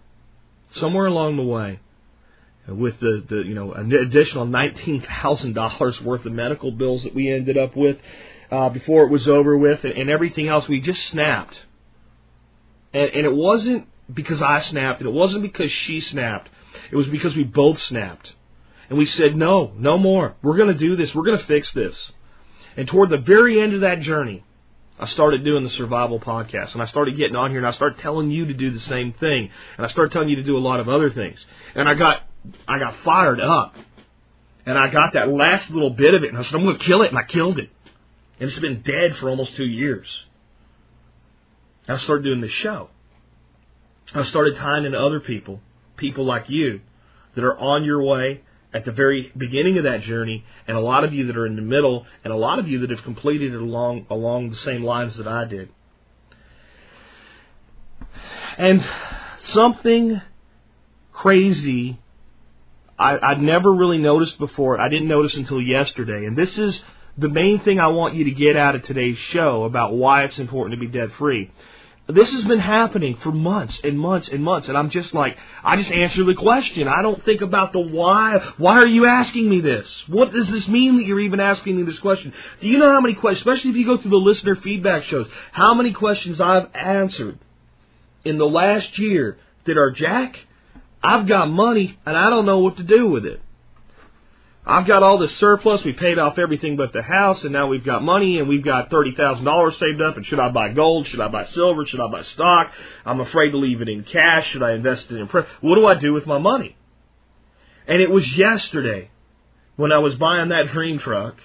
somewhere 0.72 1.06
along 1.06 1.38
the 1.38 1.44
way, 1.44 1.80
with 2.80 3.00
the, 3.00 3.24
the 3.28 3.38
you 3.38 3.54
know 3.54 3.74
an 3.74 3.92
additional 3.92 4.46
nineteen 4.46 5.01
thousand 5.01 5.54
dollars 5.54 6.00
worth 6.04 6.25
of 6.25 6.32
medical 6.32 6.72
bills 6.72 7.04
that 7.04 7.13
we 7.13 7.32
ended 7.32 7.58
up 7.58 7.75
with 7.75 7.98
uh, 8.51 8.70
before 8.70 9.04
it 9.04 9.10
was 9.10 9.28
over 9.28 9.58
with, 9.58 9.84
and, 9.84 9.94
and 9.94 10.10
everything 10.10 10.48
else, 10.48 10.68
we 10.68 10.82
just 10.82 11.01
snapped. 11.10 11.58
And, 12.94 13.10
and 13.12 13.25
it 13.25 13.34
wasn't 13.34 13.88
because 14.13 14.42
I 14.42 14.60
snapped, 14.62 15.00
and 15.00 15.10
it 15.10 15.13
wasn't 15.13 15.44
because 15.44 15.72
she 15.72 16.01
snapped. 16.01 16.50
It 16.92 16.96
was 16.96 17.08
because 17.08 17.36
we 17.36 17.44
both 17.44 17.82
snapped, 17.82 18.32
and 18.90 18.98
we 18.98 19.06
said, 19.06 19.36
"No, 19.36 19.74
no 19.78 19.98
more. 19.98 20.36
We're 20.42 20.58
going 20.58 20.74
to 20.74 20.80
do 20.80 20.96
this. 20.96 21.13
We're 21.16 21.25
going 21.25 21.40
to 21.40 21.46
fix 21.46 21.72
this." 21.74 21.96
And 22.78 22.88
toward 22.88 23.10
the 23.10 23.18
very 23.18 23.62
end 23.62 23.74
of 23.74 23.82
that 23.82 24.01
journey, 24.01 24.44
I 25.01 25.06
started 25.08 25.44
doing 25.44 25.63
the 25.63 25.70
survival 25.72 26.20
podcast 26.20 26.74
and 26.74 26.82
I 26.82 26.86
started 26.86 27.18
getting 27.18 27.36
on 27.36 27.50
here 27.50 27.58
and 27.58 27.68
I 27.68 27.72
started 27.72 28.00
telling 28.00 28.30
you 28.30 28.46
to 28.46 28.54
do 28.54 28.70
the 28.70 28.80
same 28.82 29.13
thing 29.13 29.50
and 29.78 29.86
I 29.86 29.90
started 29.90 30.13
telling 30.13 30.30
you 30.30 30.36
to 30.36 30.44
do 30.44 30.56
a 30.56 30.60
lot 30.60 30.80
of 30.80 30.88
other 30.88 31.10
things. 31.10 31.44
And 31.74 31.90
I 31.90 31.96
got 31.96 32.22
I 32.67 32.79
got 32.79 32.95
fired 33.03 33.39
up. 33.39 33.75
And 34.65 34.77
I 34.77 34.89
got 34.89 35.13
that 35.13 35.27
last 35.29 35.69
little 35.71 35.89
bit 35.89 36.13
of 36.13 36.24
it, 36.24 36.29
and 36.29 36.38
I 36.38 36.43
said, 36.43 36.55
I'm 36.55 36.63
going 36.63 36.77
to 36.77 36.86
kill 36.86 37.01
it, 37.01 37.10
and 37.10 37.17
I 37.17 37.24
killed 37.24 37.57
it. 37.57 37.69
And 38.39 38.50
it's 38.50 38.60
been 38.60 38.83
dead 38.83 39.17
for 39.17 39.29
almost 39.29 39.55
two 39.55 39.65
years. 39.65 40.25
I 41.88 41.98
started 41.98 42.24
doing 42.24 42.41
this 42.41 42.51
show. 42.51 42.89
I 44.13 44.24
started 44.24 44.57
tying 44.57 44.86
into 44.86 45.00
other 45.00 45.19
people, 45.19 45.62
people 45.98 46.25
like 46.25 46.50
you, 46.50 46.81
that 47.36 47.43
are 47.43 47.57
on 47.57 47.83
your 47.83 48.03
way 48.03 48.41
at 48.74 48.86
the 48.86 48.91
very 48.91 49.31
beginning 49.36 49.77
of 49.77 49.83
that 49.86 50.01
journey, 50.01 50.45
and 50.67 50.77
a 50.77 50.79
lot 50.79 51.03
of 51.03 51.13
you 51.13 51.27
that 51.27 51.38
are 51.38 51.45
in 51.45 51.55
the 51.55 51.62
middle, 51.62 52.05
and 52.24 52.31
a 52.31 52.38
lot 52.38 52.60
of 52.60 52.67
you 52.67 52.79
that 52.79 52.89
have 52.89 53.03
completed 53.03 53.53
it 53.53 53.62
along 53.62 54.05
along 54.10 54.50
the 54.50 54.57
same 54.57 54.83
lines 54.83 55.17
that 55.17 55.27
I 55.27 55.45
did. 55.45 55.69
And 58.57 58.86
something 59.41 60.21
crazy 61.12 62.00
I, 63.01 63.31
I'd 63.31 63.41
never 63.41 63.74
really 63.74 63.98
noticed 63.98 64.38
before. 64.38 64.79
I 64.79 64.88
didn't 64.88 65.08
notice 65.08 65.36
until 65.36 65.60
yesterday. 65.60 66.25
And 66.25 66.38
this 66.38 66.55
is 66.58 66.79
the 67.17 67.29
main 67.29 67.60
thing 67.60 67.79
I 67.79 67.88
want 67.88 68.13
you 68.13 68.25
to 68.25 68.31
get 68.31 68.55
out 68.55 68.75
of 68.75 68.84
today's 68.84 69.17
show 69.17 69.63
about 69.63 69.93
why 69.93 70.24
it's 70.24 70.38
important 70.38 70.79
to 70.79 70.86
be 70.86 70.91
debt 70.91 71.12
free. 71.17 71.51
This 72.08 72.31
has 72.31 72.43
been 72.43 72.60
happening 72.60 73.15
for 73.15 73.31
months 73.31 73.79
and 73.84 73.98
months 73.98 74.27
and 74.27 74.43
months, 74.43 74.67
and 74.67 74.77
I'm 74.77 74.89
just 74.89 75.13
like, 75.13 75.38
I 75.63 75.77
just 75.77 75.91
answer 75.91 76.24
the 76.24 76.36
question. 76.36 76.88
I 76.88 77.01
don't 77.01 77.24
think 77.24 77.41
about 77.41 77.74
the 77.74 77.79
why. 77.79 78.38
Why 78.58 78.77
are 78.77 78.88
you 78.88 79.05
asking 79.05 79.50
me 79.50 79.62
this? 79.62 79.88
What 80.08 80.34
does 80.34 80.48
this 80.50 80.67
mean 80.67 80.98
that 80.98 81.05
you're 81.05 81.22
even 81.22 81.39
asking 81.39 81.77
me 81.77 81.84
this 81.84 82.00
question? 82.00 82.34
Do 82.60 82.67
you 82.67 82.77
know 82.79 82.91
how 82.91 83.01
many 83.01 83.13
questions, 83.13 83.48
especially 83.48 83.72
if 83.72 83.77
you 83.77 83.86
go 83.86 83.98
through 83.98 84.12
the 84.12 84.17
listener 84.17 84.58
feedback 84.58 85.05
shows, 85.05 85.27
how 85.51 85.74
many 85.74 85.91
questions 85.93 86.41
I've 86.41 86.70
answered 86.75 87.39
in 88.25 88.38
the 88.38 88.48
last 88.48 88.98
year 89.00 89.38
that 89.65 89.78
are, 89.78 89.91
Jack, 89.91 90.38
I've 91.04 91.28
got 91.28 91.50
money 91.50 91.98
and 92.06 92.18
I 92.18 92.30
don't 92.30 92.46
know 92.46 92.60
what 92.60 92.78
to 92.78 92.84
do 92.84 93.08
with 93.08 93.26
it. 93.26 93.42
I've 94.66 94.86
got 94.86 95.02
all 95.02 95.18
this 95.18 95.36
surplus. 95.38 95.84
We 95.84 95.94
paid 95.94 96.20
off 96.20 96.38
everything 96.38 96.78
but 96.78 96.94
the 96.94 97.02
house, 97.02 97.44
and 97.44 97.52
now 97.52 97.66
we've 97.68 97.84
got 97.84 98.04
money, 98.04 98.38
and 98.38 98.48
we've 98.48 98.64
got 98.64 98.92
thirty 98.92 99.16
thousand 99.16 99.44
dollars 99.44 99.76
saved 99.78 100.02
up. 100.02 100.18
And 100.18 100.26
should 100.26 100.40
I 100.40 100.50
buy 100.50 100.70
gold? 100.70 101.08
Should 101.08 101.20
I 101.20 101.30
buy 101.30 101.46
silver? 101.46 101.86
Should 101.86 102.00
I 102.00 102.08
buy 102.08 102.22
stock? 102.22 102.72
I'm 103.04 103.20
afraid 103.22 103.52
to 103.52 103.58
leave 103.58 103.82
it 103.82 103.90
in 103.90 104.04
cash. 104.04 104.52
Should 104.52 104.62
I 104.62 104.74
invest 104.74 105.12
it 105.12 105.18
in? 105.18 105.28
Pre- 105.28 105.46
what 105.62 105.76
do 105.76 105.88
I 105.88 105.96
do 105.96 106.14
with 106.14 106.28
my 106.28 106.38
money? 106.38 106.78
And 107.88 108.02
it 108.02 108.12
was 108.12 108.38
yesterday 108.38 109.10
when 109.78 109.92
I 109.92 109.98
was 109.98 110.14
buying 110.14 110.50
that 110.50 110.68
dream 110.68 111.00
truck, 111.00 111.38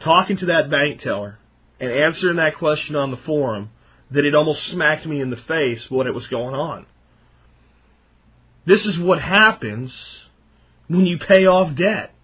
talking 0.00 0.36
to 0.36 0.46
that 0.46 0.70
bank 0.70 1.00
teller, 1.00 1.38
and 1.80 1.90
answering 1.90 2.36
that 2.36 2.58
question 2.58 2.94
on 2.94 3.10
the 3.10 3.16
forum, 3.16 3.70
that 4.12 4.24
it 4.24 4.36
almost 4.36 4.66
smacked 4.66 5.04
me 5.04 5.20
in 5.20 5.30
the 5.30 5.36
face 5.36 5.90
what 5.90 6.06
it 6.06 6.14
was 6.14 6.28
going 6.28 6.54
on. 6.54 6.86
This 8.64 8.86
is 8.86 8.98
what 8.98 9.20
happens 9.20 9.92
when 10.88 11.06
you 11.06 11.18
pay 11.18 11.46
off 11.46 11.74
debt. 11.74 12.14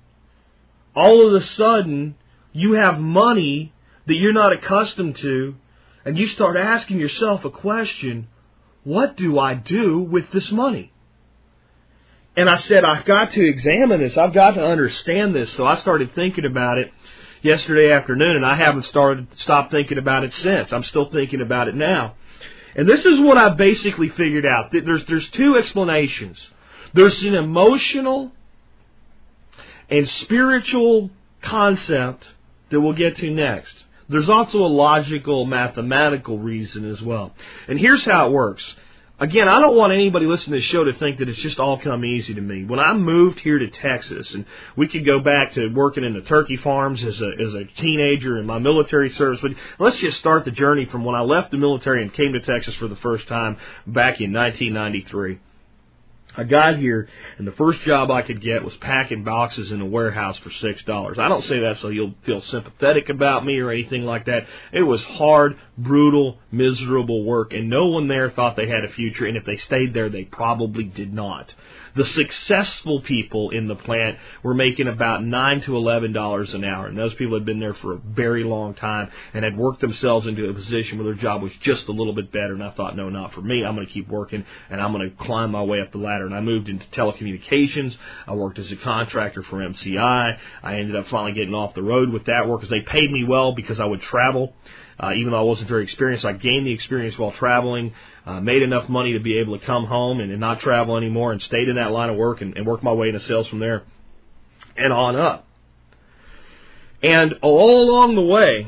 All 0.95 1.27
of 1.27 1.35
a 1.35 1.45
sudden, 1.45 2.17
you 2.53 2.73
have 2.73 2.99
money 2.99 3.73
that 4.07 4.17
you're 4.17 4.33
not 4.33 4.53
accustomed 4.53 5.17
to, 5.17 5.55
and 6.05 6.19
you 6.19 6.29
start 6.29 6.57
asking 6.57 6.99
yourself 6.99 7.45
a 7.45 7.51
question 7.51 8.29
what 8.85 9.17
do 9.17 9.39
I 9.39 9.55
do 9.55 9.99
with 9.99 10.31
this 10.31 10.51
money? 10.51 10.93
And 12.37 12.49
I 12.49 12.57
said, 12.59 12.85
I've 12.85 13.05
got 13.05 13.33
to 13.33 13.47
examine 13.47 14.01
this. 14.01 14.17
I've 14.17 14.33
got 14.33 14.53
to 14.53 14.65
understand 14.65 15.35
this. 15.35 15.53
So 15.55 15.67
I 15.67 15.75
started 15.77 16.15
thinking 16.15 16.47
about 16.47 16.79
it 16.79 16.93
yesterday 17.43 17.93
afternoon, 17.93 18.37
and 18.37 18.47
I 18.47 18.55
haven't 18.55 18.85
started 18.85 19.27
stopped 19.39 19.73
thinking 19.73 19.99
about 19.99 20.25
it 20.25 20.33
since. 20.35 20.73
I'm 20.73 20.85
still 20.85 21.11
thinking 21.11 21.41
about 21.41 21.69
it 21.69 21.75
now. 21.75 22.15
And 22.75 22.89
this 22.89 23.05
is 23.05 23.19
what 23.21 23.39
I 23.39 23.51
basically 23.51 24.09
figured 24.09 24.47
out. 24.47 24.73
There's, 24.73 25.05
there's 25.07 25.29
two 25.31 25.57
explanations. 25.57 26.39
There's 26.95 27.21
an 27.23 27.35
emotional 27.35 28.33
and 29.89 30.09
spiritual 30.09 31.11
concept 31.43 32.25
that 32.71 32.81
we'll 32.81 32.93
get 32.93 33.17
to 33.17 33.31
next. 33.31 33.75
There's 34.09 34.29
also 34.29 34.59
a 34.59 34.69
logical, 34.69 35.45
mathematical 35.45 36.39
reason 36.39 36.91
as 36.91 37.01
well. 37.03 37.35
And 37.67 37.79
here's 37.79 38.05
how 38.05 38.29
it 38.29 38.33
works. 38.33 38.65
Again, 39.21 39.49
I 39.49 39.59
don't 39.59 39.77
want 39.77 39.93
anybody 39.93 40.27
listening 40.27 40.53
to 40.53 40.59
this 40.59 40.71
show 40.71 40.85
to 40.85 40.93
think 40.93 41.19
that 41.19 41.29
it's 41.29 41.41
just 41.41 41.59
all 41.59 41.77
come 41.77 42.05
easy 42.05 42.35
to 42.35 42.41
me. 42.41 42.65
When 42.65 42.79
I 42.79 42.93
moved 42.93 43.41
here 43.41 43.59
to 43.59 43.69
Texas, 43.69 44.33
and 44.33 44.45
we 44.77 44.87
could 44.87 45.05
go 45.05 45.19
back 45.19 45.55
to 45.55 45.69
working 45.75 46.05
in 46.05 46.15
the 46.15 46.21
turkey 46.21 46.57
farms 46.57 47.03
as 47.03 47.21
a 47.21 47.31
as 47.41 47.55
a 47.55 47.65
teenager 47.65 48.39
in 48.39 48.47
my 48.47 48.61
military 48.61 49.11
service, 49.11 49.41
but 49.43 49.51
let's 49.81 49.99
just 49.99 50.21
start 50.21 50.45
the 50.45 50.53
journey 50.53 50.85
from 50.85 51.05
when 51.05 51.17
I 51.17 51.23
left 51.23 51.51
the 51.51 51.57
military 51.57 52.03
and 52.03 52.15
came 52.15 52.33
to 52.33 52.41
Texas 52.41 52.77
for 52.77 52.87
the 52.87 52.95
first 52.97 53.27
time 53.27 53.57
back 53.89 54.21
in 54.21 54.33
1993. 54.33 55.41
I 56.37 56.45
got 56.45 56.79
here, 56.79 57.09
and 57.39 57.47
the 57.47 57.53
first 57.53 57.81
job 57.81 58.11
I 58.11 58.23
could 58.23 58.41
get 58.41 58.63
was 58.63 58.77
packing 58.77 59.25
boxes 59.25 59.73
in 59.73 59.81
a 59.81 59.87
warehouse 59.87 60.39
for 60.39 60.51
six 60.51 60.83
dollars. 60.85 61.19
I 61.19 61.29
don't 61.29 61.43
say 61.43 61.61
that 61.61 61.79
so 61.79 61.89
you'll 61.89 62.15
feel 62.25 62.41
sympathetic 62.41 63.09
about 63.09 63.45
me 63.45 63.59
or 63.59 63.71
anything 63.71 64.05
like 64.05 64.27
that. 64.27 64.47
It 64.73 64.83
was 64.83 65.03
hard, 65.03 65.59
brutal, 65.77 66.39
miserable 66.53 67.25
work, 67.25 67.53
and 67.53 67.69
no 67.69 67.87
one 67.87 68.09
there 68.09 68.31
thought 68.31 68.57
they 68.57 68.69
had 68.69 68.85
a 68.85 68.93
future. 68.93 69.27
And 69.27 69.37
if 69.37 69.45
they 69.45 69.57
stayed 69.57 69.95
there, 69.95 70.11
they 70.11 70.25
probably 70.25 70.85
did 70.85 71.13
not. 71.13 71.53
The 71.99 72.05
successful 72.05 73.01
people 73.01 73.51
in 73.51 73.67
the 73.67 73.75
plant 73.75 74.19
were 74.45 74.55
making 74.55 74.87
about 74.87 75.25
nine 75.25 75.63
to 75.63 75.75
eleven 75.75 76.13
dollars 76.13 76.55
an 76.55 76.63
hour, 76.63 76.87
and 76.87 76.97
those 76.97 77.13
people 77.15 77.37
had 77.37 77.45
been 77.45 77.59
there 77.59 77.75
for 77.75 77.95
a 77.95 77.99
very 77.99 78.45
long 78.45 78.75
time 78.75 79.11
and 79.35 79.45
had 79.45 79.59
worked 79.59 79.81
themselves 79.81 80.29
into 80.29 80.49
a 80.49 80.55
position 80.55 80.97
where 80.97 81.07
their 81.07 81.21
job 81.21 81.43
was 81.43 81.51
just 81.61 81.89
a 81.89 81.93
little 81.93 82.13
bit 82.13 82.31
better. 82.31 82.53
And 82.53 82.63
I 82.63 82.71
thought, 82.71 82.95
no, 82.95 83.09
not 83.09 83.35
for 83.35 83.41
me. 83.41 83.65
I'm 83.65 83.75
going 83.75 83.85
to 83.85 83.93
keep 83.93 84.07
working, 84.07 84.47
and 84.71 84.81
I'm 84.81 84.93
going 84.93 85.11
to 85.11 85.25
climb 85.25 85.51
my 85.51 85.65
way 85.65 85.81
up 85.81 85.91
the 85.91 85.99
ladder. 85.99 86.25
And 86.25 86.37
I 86.37 86.41
moved 86.41 86.69
into 86.69 86.87
telecommunications. 86.87 87.97
I 88.29 88.35
worked 88.35 88.61
as 88.61 88.71
a 88.71 88.77
contractor 88.77 89.43
for 89.43 89.57
MCI. 89.57 90.39
I 90.63 90.75
ended 90.77 90.95
up 90.95 91.09
finally 91.09 91.33
getting 91.33 91.55
off 91.55 91.75
the 91.75 91.83
road 91.83 92.11
with 92.11 92.27
that 92.27 92.47
work 92.47 92.61
because 92.61 92.71
they 92.71 92.89
paid 92.89 93.11
me 93.11 93.25
well 93.29 93.57
because 93.57 93.81
I 93.81 93.87
would 93.87 94.03
travel. 94.03 94.55
Uh, 95.01 95.13
even 95.15 95.33
though 95.33 95.39
I 95.39 95.43
wasn't 95.43 95.69
very 95.69 95.85
experienced, 95.85 96.25
I 96.25 96.33
gained 96.33 96.67
the 96.67 96.73
experience 96.73 97.17
while 97.17 97.33
traveling, 97.33 97.95
uh, 98.27 98.41
made 98.41 98.63
enough 98.63 98.89
money 98.89 99.13
to 99.13 99.21
be 99.21 99.39
able 99.39 99.59
to 99.59 99.65
come 99.65 99.87
home 99.87 100.21
and, 100.21 100.31
and 100.33 100.41
not 100.41 100.61
travel 100.61 100.97
anymore, 100.97 101.33
and 101.33 101.41
stayed 101.41 101.69
in 101.69 101.77
that 101.77 101.93
line 101.93 102.11
of 102.11 102.17
work 102.17 102.41
and, 102.41 102.57
and 102.57 102.67
worked 102.67 102.83
my 102.83 102.93
way 102.93 103.09
into 103.09 103.21
sales 103.21 103.47
from 103.47 103.61
there 103.61 103.85
and 104.77 104.93
on 104.93 105.17
up. 105.17 105.47
And 107.03 107.35
all 107.43 107.89
along 107.89 108.17
the 108.17 108.23
way, 108.23 108.67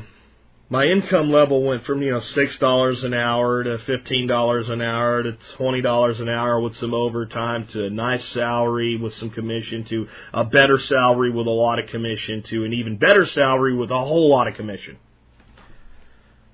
my 0.69 0.85
income 0.85 1.31
level 1.31 1.63
went 1.63 1.83
from 1.83 2.01
you 2.01 2.11
know 2.11 2.21
six 2.21 2.57
dollars 2.57 3.03
an 3.03 3.13
hour 3.13 3.61
to 3.61 3.77
fifteen 3.79 4.25
dollars 4.25 4.69
an 4.69 4.81
hour 4.81 5.21
to 5.21 5.33
twenty 5.57 5.81
dollars 5.81 6.21
an 6.21 6.29
hour 6.29 6.61
with 6.61 6.77
some 6.77 6.93
overtime 6.93 7.67
to 7.67 7.87
a 7.87 7.89
nice 7.89 8.25
salary 8.29 8.95
with 8.95 9.13
some 9.15 9.31
commission 9.31 9.83
to 9.85 10.07
a 10.33 10.45
better 10.45 10.79
salary 10.79 11.29
with 11.29 11.47
a 11.47 11.51
lot 11.51 11.77
of 11.77 11.89
commission 11.89 12.41
to 12.43 12.63
an 12.63 12.71
even 12.71 12.95
better 12.95 13.25
salary 13.25 13.75
with 13.75 13.91
a 13.91 13.99
whole 13.99 14.29
lot 14.29 14.47
of 14.47 14.55
commission. 14.55 14.97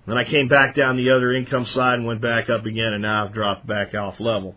Then 0.08 0.18
I 0.18 0.24
came 0.24 0.48
back 0.48 0.74
down 0.74 0.96
the 0.96 1.12
other 1.12 1.34
income 1.34 1.66
side 1.66 1.96
and 1.96 2.08
went 2.08 2.22
back 2.22 2.50
up 2.50 2.66
again, 2.66 2.94
and 2.94 3.02
now 3.02 3.26
I've 3.26 3.34
dropped 3.34 3.68
back 3.68 3.94
off 3.94 4.22
level. 4.22 4.56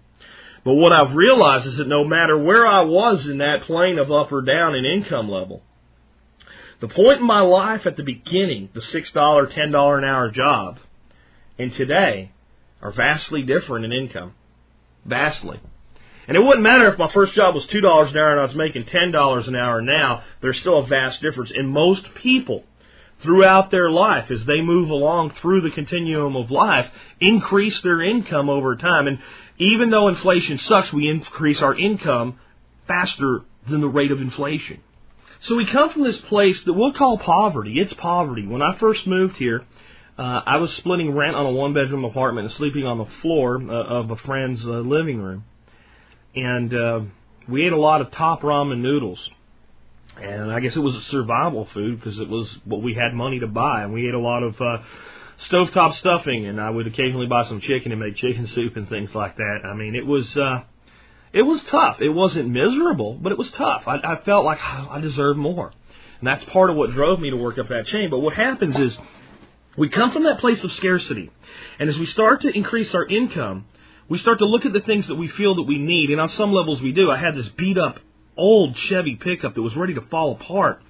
But 0.64 0.74
what 0.74 0.92
I've 0.92 1.14
realized 1.14 1.66
is 1.66 1.78
that 1.78 1.88
no 1.88 2.04
matter 2.04 2.38
where 2.38 2.66
I 2.66 2.82
was 2.82 3.26
in 3.26 3.38
that 3.38 3.62
plane 3.62 3.98
of 3.98 4.12
up 4.12 4.30
or 4.30 4.42
down 4.42 4.76
in 4.76 4.84
income 4.84 5.28
level, 5.28 5.62
the 6.78 6.88
point 6.88 7.20
in 7.20 7.26
my 7.26 7.40
life 7.40 7.84
at 7.84 7.96
the 7.96 8.04
beginning, 8.04 8.68
the 8.74 8.80
$6, 8.80 9.12
$10 9.12 9.98
an 9.98 10.04
hour 10.04 10.30
job, 10.30 10.78
and 11.58 11.72
today 11.72 12.30
are 12.80 12.92
vastly 12.92 13.42
different 13.42 13.84
in 13.84 13.92
income. 13.92 14.34
Vastly. 15.04 15.58
And 16.28 16.36
it 16.36 16.40
wouldn't 16.40 16.62
matter 16.62 16.86
if 16.92 16.98
my 16.98 17.10
first 17.10 17.34
job 17.34 17.56
was 17.56 17.66
$2 17.66 17.78
an 18.10 18.16
hour 18.16 18.30
and 18.30 18.40
I 18.40 18.44
was 18.44 18.54
making 18.54 18.84
$10 18.84 19.48
an 19.48 19.56
hour 19.56 19.82
now, 19.82 20.22
there's 20.40 20.60
still 20.60 20.78
a 20.78 20.86
vast 20.86 21.20
difference. 21.20 21.50
And 21.50 21.68
most 21.68 22.14
people 22.14 22.64
throughout 23.22 23.70
their 23.70 23.90
life, 23.90 24.30
as 24.30 24.44
they 24.44 24.60
move 24.60 24.90
along 24.90 25.32
through 25.40 25.60
the 25.60 25.70
continuum 25.70 26.36
of 26.36 26.50
life, 26.50 26.90
increase 27.20 27.80
their 27.82 28.02
income 28.02 28.48
over 28.48 28.76
time. 28.76 29.06
And 29.06 29.18
even 29.58 29.90
though 29.90 30.08
inflation 30.08 30.58
sucks, 30.58 30.92
we 30.92 31.08
increase 31.08 31.60
our 31.60 31.76
income 31.76 32.38
faster 32.88 33.42
than 33.68 33.80
the 33.80 33.88
rate 33.88 34.10
of 34.10 34.20
inflation. 34.20 34.80
So 35.42 35.56
we 35.56 35.66
come 35.66 35.90
from 35.90 36.02
this 36.02 36.18
place 36.18 36.62
that 36.64 36.72
we'll 36.72 36.92
call 36.92 37.18
poverty. 37.18 37.74
It's 37.78 37.92
poverty. 37.94 38.46
When 38.46 38.62
I 38.62 38.76
first 38.78 39.06
moved 39.06 39.36
here, 39.36 39.64
uh, 40.18 40.40
I 40.44 40.58
was 40.58 40.72
splitting 40.74 41.14
rent 41.14 41.34
on 41.34 41.46
a 41.46 41.50
one 41.50 41.72
bedroom 41.72 42.04
apartment 42.04 42.46
and 42.46 42.54
sleeping 42.56 42.84
on 42.84 42.98
the 42.98 43.06
floor 43.22 43.56
uh, 43.56 43.72
of 43.72 44.10
a 44.10 44.16
friend's 44.16 44.62
uh, 44.66 44.80
living 44.80 45.18
room. 45.18 45.44
And 46.34 46.74
uh, 46.74 47.00
we 47.48 47.66
ate 47.66 47.72
a 47.72 47.78
lot 47.78 48.02
of 48.02 48.10
top 48.10 48.42
ramen 48.42 48.80
noodles. 48.80 49.18
And 50.22 50.52
I 50.52 50.60
guess 50.60 50.76
it 50.76 50.80
was 50.80 50.96
a 50.96 51.02
survival 51.02 51.66
food 51.72 51.98
because 51.98 52.18
it 52.18 52.28
was 52.28 52.48
what 52.64 52.82
we 52.82 52.94
had 52.94 53.14
money 53.14 53.40
to 53.40 53.46
buy. 53.46 53.82
And 53.82 53.92
we 53.92 54.06
ate 54.06 54.14
a 54.14 54.18
lot 54.18 54.42
of 54.42 54.60
uh, 54.60 54.78
stovetop 55.48 55.94
stuffing, 55.94 56.46
and 56.46 56.60
I 56.60 56.70
would 56.70 56.86
occasionally 56.86 57.26
buy 57.26 57.44
some 57.44 57.60
chicken 57.60 57.92
and 57.92 58.00
make 58.00 58.16
chicken 58.16 58.46
soup 58.48 58.76
and 58.76 58.88
things 58.88 59.14
like 59.14 59.36
that. 59.36 59.60
I 59.64 59.74
mean, 59.74 59.94
it 59.94 60.06
was 60.06 60.36
uh, 60.36 60.62
it 61.32 61.42
was 61.42 61.62
tough. 61.64 62.00
It 62.00 62.10
wasn't 62.10 62.50
miserable, 62.50 63.14
but 63.14 63.32
it 63.32 63.38
was 63.38 63.50
tough. 63.52 63.84
I, 63.86 63.96
I 63.96 64.22
felt 64.22 64.44
like 64.44 64.58
oh, 64.62 64.88
I 64.90 65.00
deserved 65.00 65.38
more, 65.38 65.72
and 66.18 66.26
that's 66.26 66.44
part 66.46 66.70
of 66.70 66.76
what 66.76 66.92
drove 66.92 67.20
me 67.20 67.30
to 67.30 67.36
work 67.36 67.58
up 67.58 67.68
that 67.68 67.86
chain. 67.86 68.10
But 68.10 68.18
what 68.18 68.34
happens 68.34 68.76
is 68.76 68.96
we 69.76 69.88
come 69.88 70.10
from 70.10 70.24
that 70.24 70.40
place 70.40 70.62
of 70.64 70.72
scarcity, 70.72 71.30
and 71.78 71.88
as 71.88 71.98
we 71.98 72.06
start 72.06 72.42
to 72.42 72.48
increase 72.48 72.94
our 72.94 73.06
income, 73.06 73.66
we 74.08 74.18
start 74.18 74.40
to 74.40 74.46
look 74.46 74.66
at 74.66 74.72
the 74.72 74.80
things 74.80 75.06
that 75.06 75.14
we 75.14 75.28
feel 75.28 75.54
that 75.54 75.62
we 75.62 75.78
need, 75.78 76.10
and 76.10 76.20
on 76.20 76.28
some 76.30 76.52
levels 76.52 76.82
we 76.82 76.92
do. 76.92 77.10
I 77.10 77.16
had 77.16 77.36
this 77.36 77.48
beat 77.48 77.78
up 77.78 77.98
old 78.40 78.76
Chevy 78.76 79.16
pickup 79.16 79.54
that 79.54 79.62
was 79.62 79.76
ready 79.76 79.94
to 79.94 80.00
fall 80.00 80.32
apart. 80.32 80.82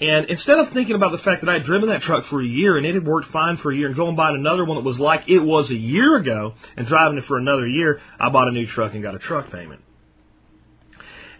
And 0.00 0.26
instead 0.26 0.58
of 0.58 0.72
thinking 0.72 0.94
about 0.94 1.10
the 1.10 1.18
fact 1.18 1.42
that 1.42 1.50
I 1.50 1.54
had 1.54 1.64
driven 1.64 1.88
that 1.88 2.02
truck 2.02 2.26
for 2.26 2.40
a 2.40 2.46
year 2.46 2.76
and 2.76 2.86
it 2.86 2.94
had 2.94 3.04
worked 3.04 3.32
fine 3.32 3.56
for 3.56 3.72
a 3.72 3.76
year 3.76 3.88
and 3.88 3.96
going 3.96 4.14
buying 4.14 4.36
another 4.36 4.64
one 4.64 4.76
that 4.76 4.84
was 4.84 4.98
like 4.98 5.28
it 5.28 5.40
was 5.40 5.70
a 5.70 5.76
year 5.76 6.16
ago 6.16 6.54
and 6.76 6.86
driving 6.86 7.18
it 7.18 7.24
for 7.24 7.36
another 7.36 7.66
year, 7.66 8.00
I 8.20 8.28
bought 8.28 8.46
a 8.46 8.52
new 8.52 8.66
truck 8.66 8.94
and 8.94 9.02
got 9.02 9.16
a 9.16 9.18
truck 9.18 9.50
payment. 9.50 9.82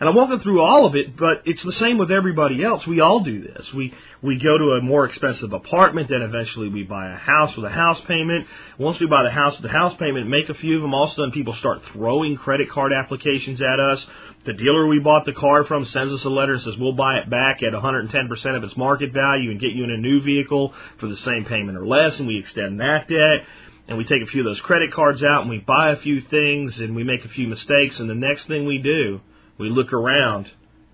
And 0.01 0.09
I'm 0.09 0.15
walking 0.15 0.39
through 0.39 0.61
all 0.61 0.87
of 0.87 0.95
it, 0.95 1.17
but 1.17 1.43
it's 1.45 1.63
the 1.65 1.73
same 1.73 1.99
with 1.99 2.13
everybody 2.13 2.63
else. 2.63 2.87
We 2.87 3.01
all 3.01 3.21
do 3.21 3.43
this. 3.43 3.73
We 3.75 3.93
we 4.23 4.37
go 4.37 4.57
to 4.57 4.65
a 4.73 4.81
more 4.81 5.05
expensive 5.05 5.53
apartment, 5.53 6.09
then 6.09 6.23
eventually 6.23 6.69
we 6.69 6.85
buy 6.85 7.11
a 7.11 7.17
house 7.17 7.57
with 7.57 7.65
a 7.65 7.75
house 7.75 8.01
payment. 8.03 8.47
Once 8.79 9.01
we 9.01 9.07
buy 9.07 9.25
the 9.25 9.31
house 9.31 9.55
with 9.55 9.63
the 9.63 9.77
house 9.77 9.95
payment, 9.99 10.29
make 10.29 10.49
a 10.49 10.55
few 10.55 10.77
of 10.77 10.83
them, 10.83 10.95
all 10.95 11.05
of 11.05 11.11
a 11.11 11.15
sudden 11.15 11.33
people 11.33 11.55
start 11.55 11.83
throwing 11.93 12.37
credit 12.37 12.71
card 12.71 12.93
applications 12.93 13.61
at 13.61 13.81
us. 13.81 14.07
The 14.45 14.53
dealer 14.53 14.87
we 14.87 15.01
bought 15.01 15.27
the 15.27 15.33
car 15.33 15.65
from 15.65 15.85
sends 15.85 16.13
us 16.13 16.25
a 16.25 16.31
letter 16.31 16.53
and 16.53 16.63
says 16.63 16.77
we'll 16.79 16.93
buy 16.93 17.19
it 17.19 17.29
back 17.29 17.65
at 17.65 17.73
110% 17.73 18.57
of 18.57 18.63
its 18.63 18.77
market 18.77 19.13
value 19.13 19.51
and 19.51 19.61
get 19.61 19.73
you 19.73 19.83
in 19.83 19.91
a 19.91 19.97
new 19.97 20.21
vehicle 20.21 20.75
for 20.99 21.09
the 21.09 21.17
same 21.17 21.45
payment 21.45 21.77
or 21.77 21.87
less, 21.87 22.19
and 22.21 22.29
we 22.29 22.39
extend 22.39 22.79
that 22.79 23.09
debt 23.09 23.47
and 23.89 23.99
we 23.99 24.05
take 24.05 24.23
a 24.23 24.27
few 24.27 24.43
of 24.43 24.47
those 24.47 24.61
credit 24.61 24.93
cards 24.93 25.25
out 25.25 25.41
and 25.41 25.51
we 25.51 25.59
buy 25.59 25.91
a 25.91 25.97
few 25.97 26.21
things 26.21 26.79
and 26.79 26.95
we 26.95 27.03
make 27.03 27.25
a 27.25 27.29
few 27.29 27.49
mistakes 27.49 27.99
and 27.99 28.09
the 28.09 28.15
next 28.15 28.47
thing 28.47 28.67
we 28.67 28.79
do 28.79 29.21
we 29.59 29.71
look 29.71 29.93
around 29.93 30.51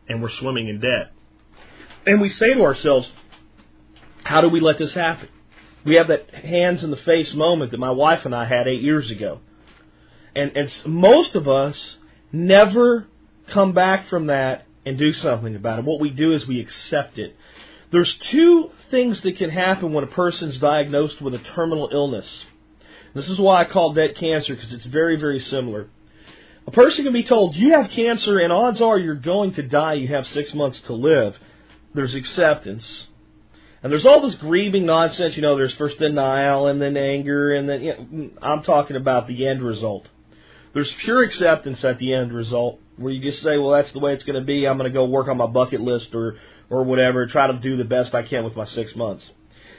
and 0.09 0.23
we're 0.23 0.31
swimming 0.31 0.69
in 0.69 0.81
debt. 0.81 1.13
And 2.07 2.21
we 2.21 2.29
say 2.29 2.55
to 2.55 2.63
ourselves, 2.63 3.11
how 4.25 4.41
do 4.41 4.49
we 4.49 4.61
let 4.61 4.79
this 4.79 4.93
happen? 4.93 5.29
We 5.85 5.97
have 5.97 6.09
that 6.09 6.31
hands 6.35 6.83
in 6.83 6.91
the 6.91 6.97
face 6.97 7.35
moment 7.35 7.71
that 7.71 7.79
my 7.79 7.91
wife 7.91 8.25
and 8.25 8.35
I 8.35 8.47
had 8.47 8.67
eight 8.67 8.83
years 8.83 9.11
ago. 9.11 9.41
And, 10.35 10.57
and 10.57 10.73
most 10.87 11.35
of 11.35 11.49
us 11.49 11.97
never 12.33 13.07
come 13.49 13.73
back 13.73 14.09
from 14.09 14.27
that 14.27 14.67
and 14.87 14.99
do 14.99 15.13
something 15.13 15.55
about 15.55 15.81
it. 15.81 15.85
What 15.85 16.01
we 16.01 16.11
do 16.11 16.33
is 16.33 16.47
we 16.47 16.61
accept 16.61 17.19
it. 17.19 17.37
There's 17.91 18.15
two 18.15 18.71
things 18.91 19.21
that 19.21 19.37
can 19.37 19.51
happen 19.51 19.93
when 19.93 20.05
a 20.05 20.09
person's 20.09 20.59
diagnosed 20.59 21.21
with 21.21 21.35
a 21.35 21.39
terminal 21.39 21.91
illness. 21.93 22.45
This 23.15 23.29
is 23.29 23.39
why 23.39 23.63
I 23.63 23.65
call 23.65 23.93
debt 23.93 24.17
cancer 24.17 24.55
because 24.55 24.73
it's 24.73 24.85
very, 24.85 25.17
very 25.17 25.39
similar. 25.39 25.89
A 26.67 26.71
person 26.71 27.05
can 27.05 27.13
be 27.13 27.25
told, 27.25 27.55
you 27.55 27.73
have 27.73 27.91
cancer 27.91 28.39
and 28.39 28.53
odds 28.53 28.81
are 28.81 28.99
you're 28.99 29.15
going 29.15 29.55
to 29.55 29.63
die, 29.63 29.95
you 29.95 30.09
have 30.09 30.27
six 30.29 30.55
months 30.55 30.81
to 30.83 30.95
live. 30.95 31.39
There's 31.93 32.15
acceptance. 32.15 33.07
And 33.83 33.93
there's 33.93 34.07
all 34.07 34.23
this 34.23 34.35
grieving 34.37 34.87
nonsense, 34.87 35.37
you 35.37 35.43
know, 35.43 35.57
there's 35.57 35.75
first 35.75 35.99
denial 35.99 36.69
and 36.69 36.81
then 36.81 36.97
anger 36.97 37.55
and 37.55 37.69
then, 37.69 37.83
you 37.83 37.93
know, 37.93 37.99
mm, 37.99 38.31
I'm 38.41 38.63
talking 38.63 38.97
about 38.97 39.27
the 39.27 39.47
end 39.47 39.63
result. 39.63 40.09
There's 40.73 40.91
pure 40.91 41.23
acceptance 41.23 41.85
at 41.85 41.99
the 41.99 42.15
end 42.15 42.33
result 42.33 42.81
where 42.97 43.13
you 43.13 43.21
just 43.21 43.43
say, 43.43 43.59
well, 43.59 43.73
that's 43.73 43.93
the 43.93 43.99
way 43.99 44.15
it's 44.15 44.25
going 44.25 44.41
to 44.41 44.45
be. 44.45 44.67
I'm 44.67 44.79
going 44.79 44.91
to 44.91 44.95
go 44.95 45.05
work 45.05 45.29
on 45.29 45.37
my 45.37 45.47
bucket 45.47 45.83
list 45.83 46.15
or, 46.15 46.39
or 46.71 46.83
whatever, 46.83 47.27
try 47.27 47.47
to 47.47 47.59
do 47.59 47.77
the 47.77 47.85
best 47.85 48.15
I 48.15 48.23
can 48.23 48.43
with 48.43 48.57
my 48.57 48.65
six 48.65 48.97
months. 48.97 49.25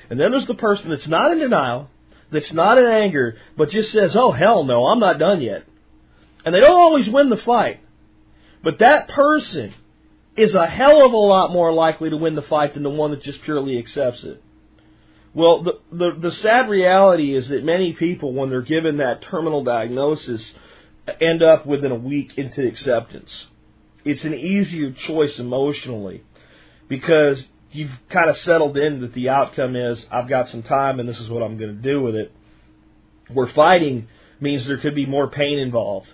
And 0.09 0.19
then 0.19 0.29
there's 0.29 0.45
the 0.45 0.53
person 0.53 0.91
that's 0.91 1.07
not 1.07 1.31
in 1.31 1.39
denial, 1.39 1.89
that's 2.31 2.53
not 2.53 2.77
in 2.77 2.85
anger, 2.85 3.37
but 3.57 3.71
just 3.71 3.91
says, 3.91 4.15
oh, 4.15 4.31
hell 4.31 4.63
no, 4.63 4.85
I'm 4.85 4.99
not 4.99 5.17
done 5.17 5.41
yet. 5.41 5.65
And 6.45 6.53
they 6.53 6.59
don't 6.59 6.77
always 6.79 7.09
win 7.09 7.29
the 7.29 7.37
fight. 7.37 7.81
But 8.63 8.79
that 8.79 9.09
person 9.09 9.73
is 10.37 10.53
a 10.53 10.67
hell 10.67 11.05
of 11.05 11.11
a 11.13 11.17
lot 11.17 11.51
more 11.51 11.73
likely 11.73 12.09
to 12.11 12.17
win 12.17 12.35
the 12.35 12.41
fight 12.43 12.75
than 12.75 12.83
the 12.83 12.89
one 12.89 13.11
that 13.11 13.23
just 13.23 13.41
purely 13.41 13.79
accepts 13.79 14.23
it. 14.23 14.41
Well, 15.33 15.63
the, 15.63 15.79
the, 15.91 16.11
the 16.17 16.31
sad 16.31 16.69
reality 16.69 17.35
is 17.35 17.49
that 17.49 17.63
many 17.63 17.93
people, 17.93 18.31
when 18.31 18.49
they're 18.49 18.61
given 18.61 18.97
that 18.97 19.21
terminal 19.23 19.63
diagnosis, 19.63 20.51
end 21.19 21.43
up 21.43 21.65
within 21.65 21.91
a 21.91 21.95
week 21.95 22.37
into 22.37 22.65
acceptance. 22.65 23.47
It's 24.05 24.23
an 24.23 24.33
easier 24.33 24.91
choice 24.91 25.39
emotionally 25.39 26.23
because 26.87 27.43
you've 27.71 27.91
kind 28.09 28.29
of 28.29 28.37
settled 28.37 28.77
in 28.77 29.01
that 29.01 29.13
the 29.13 29.29
outcome 29.29 29.75
is 29.75 30.05
I've 30.11 30.27
got 30.27 30.49
some 30.49 30.63
time 30.63 30.99
and 30.99 31.09
this 31.09 31.19
is 31.19 31.29
what 31.29 31.43
I'm 31.43 31.57
going 31.57 31.75
to 31.75 31.81
do 31.81 32.01
with 32.01 32.15
it. 32.15 32.31
Where 33.33 33.47
fighting 33.47 34.07
means 34.39 34.65
there 34.65 34.77
could 34.77 34.95
be 34.95 35.05
more 35.05 35.27
pain 35.27 35.57
involved 35.57 36.07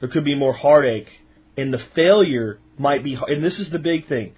there 0.00 0.08
could 0.08 0.24
be 0.24 0.34
more 0.34 0.52
heartache, 0.52 1.08
and 1.56 1.72
the 1.72 1.82
failure 1.94 2.58
might 2.78 3.04
be. 3.04 3.14
And 3.14 3.44
this 3.44 3.58
is 3.58 3.70
the 3.70 3.78
big 3.78 4.08
thing 4.08 4.34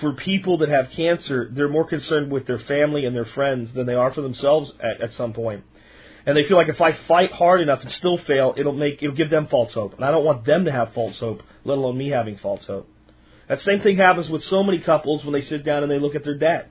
for 0.00 0.12
people 0.12 0.58
that 0.58 0.68
have 0.68 0.90
cancer. 0.90 1.48
They're 1.50 1.68
more 1.68 1.86
concerned 1.86 2.30
with 2.30 2.46
their 2.46 2.58
family 2.58 3.04
and 3.04 3.16
their 3.16 3.24
friends 3.24 3.72
than 3.72 3.86
they 3.86 3.94
are 3.94 4.12
for 4.12 4.20
themselves 4.20 4.72
at, 4.80 5.00
at 5.00 5.12
some 5.14 5.32
point. 5.32 5.64
And 6.26 6.36
they 6.36 6.44
feel 6.44 6.56
like 6.56 6.68
if 6.68 6.80
I 6.80 6.92
fight 6.92 7.32
hard 7.32 7.60
enough 7.60 7.80
and 7.80 7.90
still 7.90 8.18
fail, 8.18 8.54
it'll 8.56 8.74
make 8.74 9.02
it'll 9.02 9.16
give 9.16 9.30
them 9.30 9.46
false 9.46 9.72
hope. 9.72 9.94
And 9.94 10.04
I 10.04 10.10
don't 10.10 10.24
want 10.24 10.44
them 10.44 10.66
to 10.66 10.72
have 10.72 10.92
false 10.92 11.18
hope, 11.18 11.42
let 11.64 11.78
alone 11.78 11.96
me 11.96 12.10
having 12.10 12.36
false 12.36 12.64
hope. 12.66 12.88
That 13.48 13.62
same 13.62 13.80
thing 13.80 13.96
happens 13.96 14.28
with 14.28 14.44
so 14.44 14.62
many 14.62 14.78
couples 14.78 15.24
when 15.24 15.32
they 15.32 15.40
sit 15.40 15.64
down 15.64 15.82
and 15.82 15.90
they 15.90 15.98
look 15.98 16.14
at 16.14 16.24
their 16.24 16.36
debt. 16.36 16.70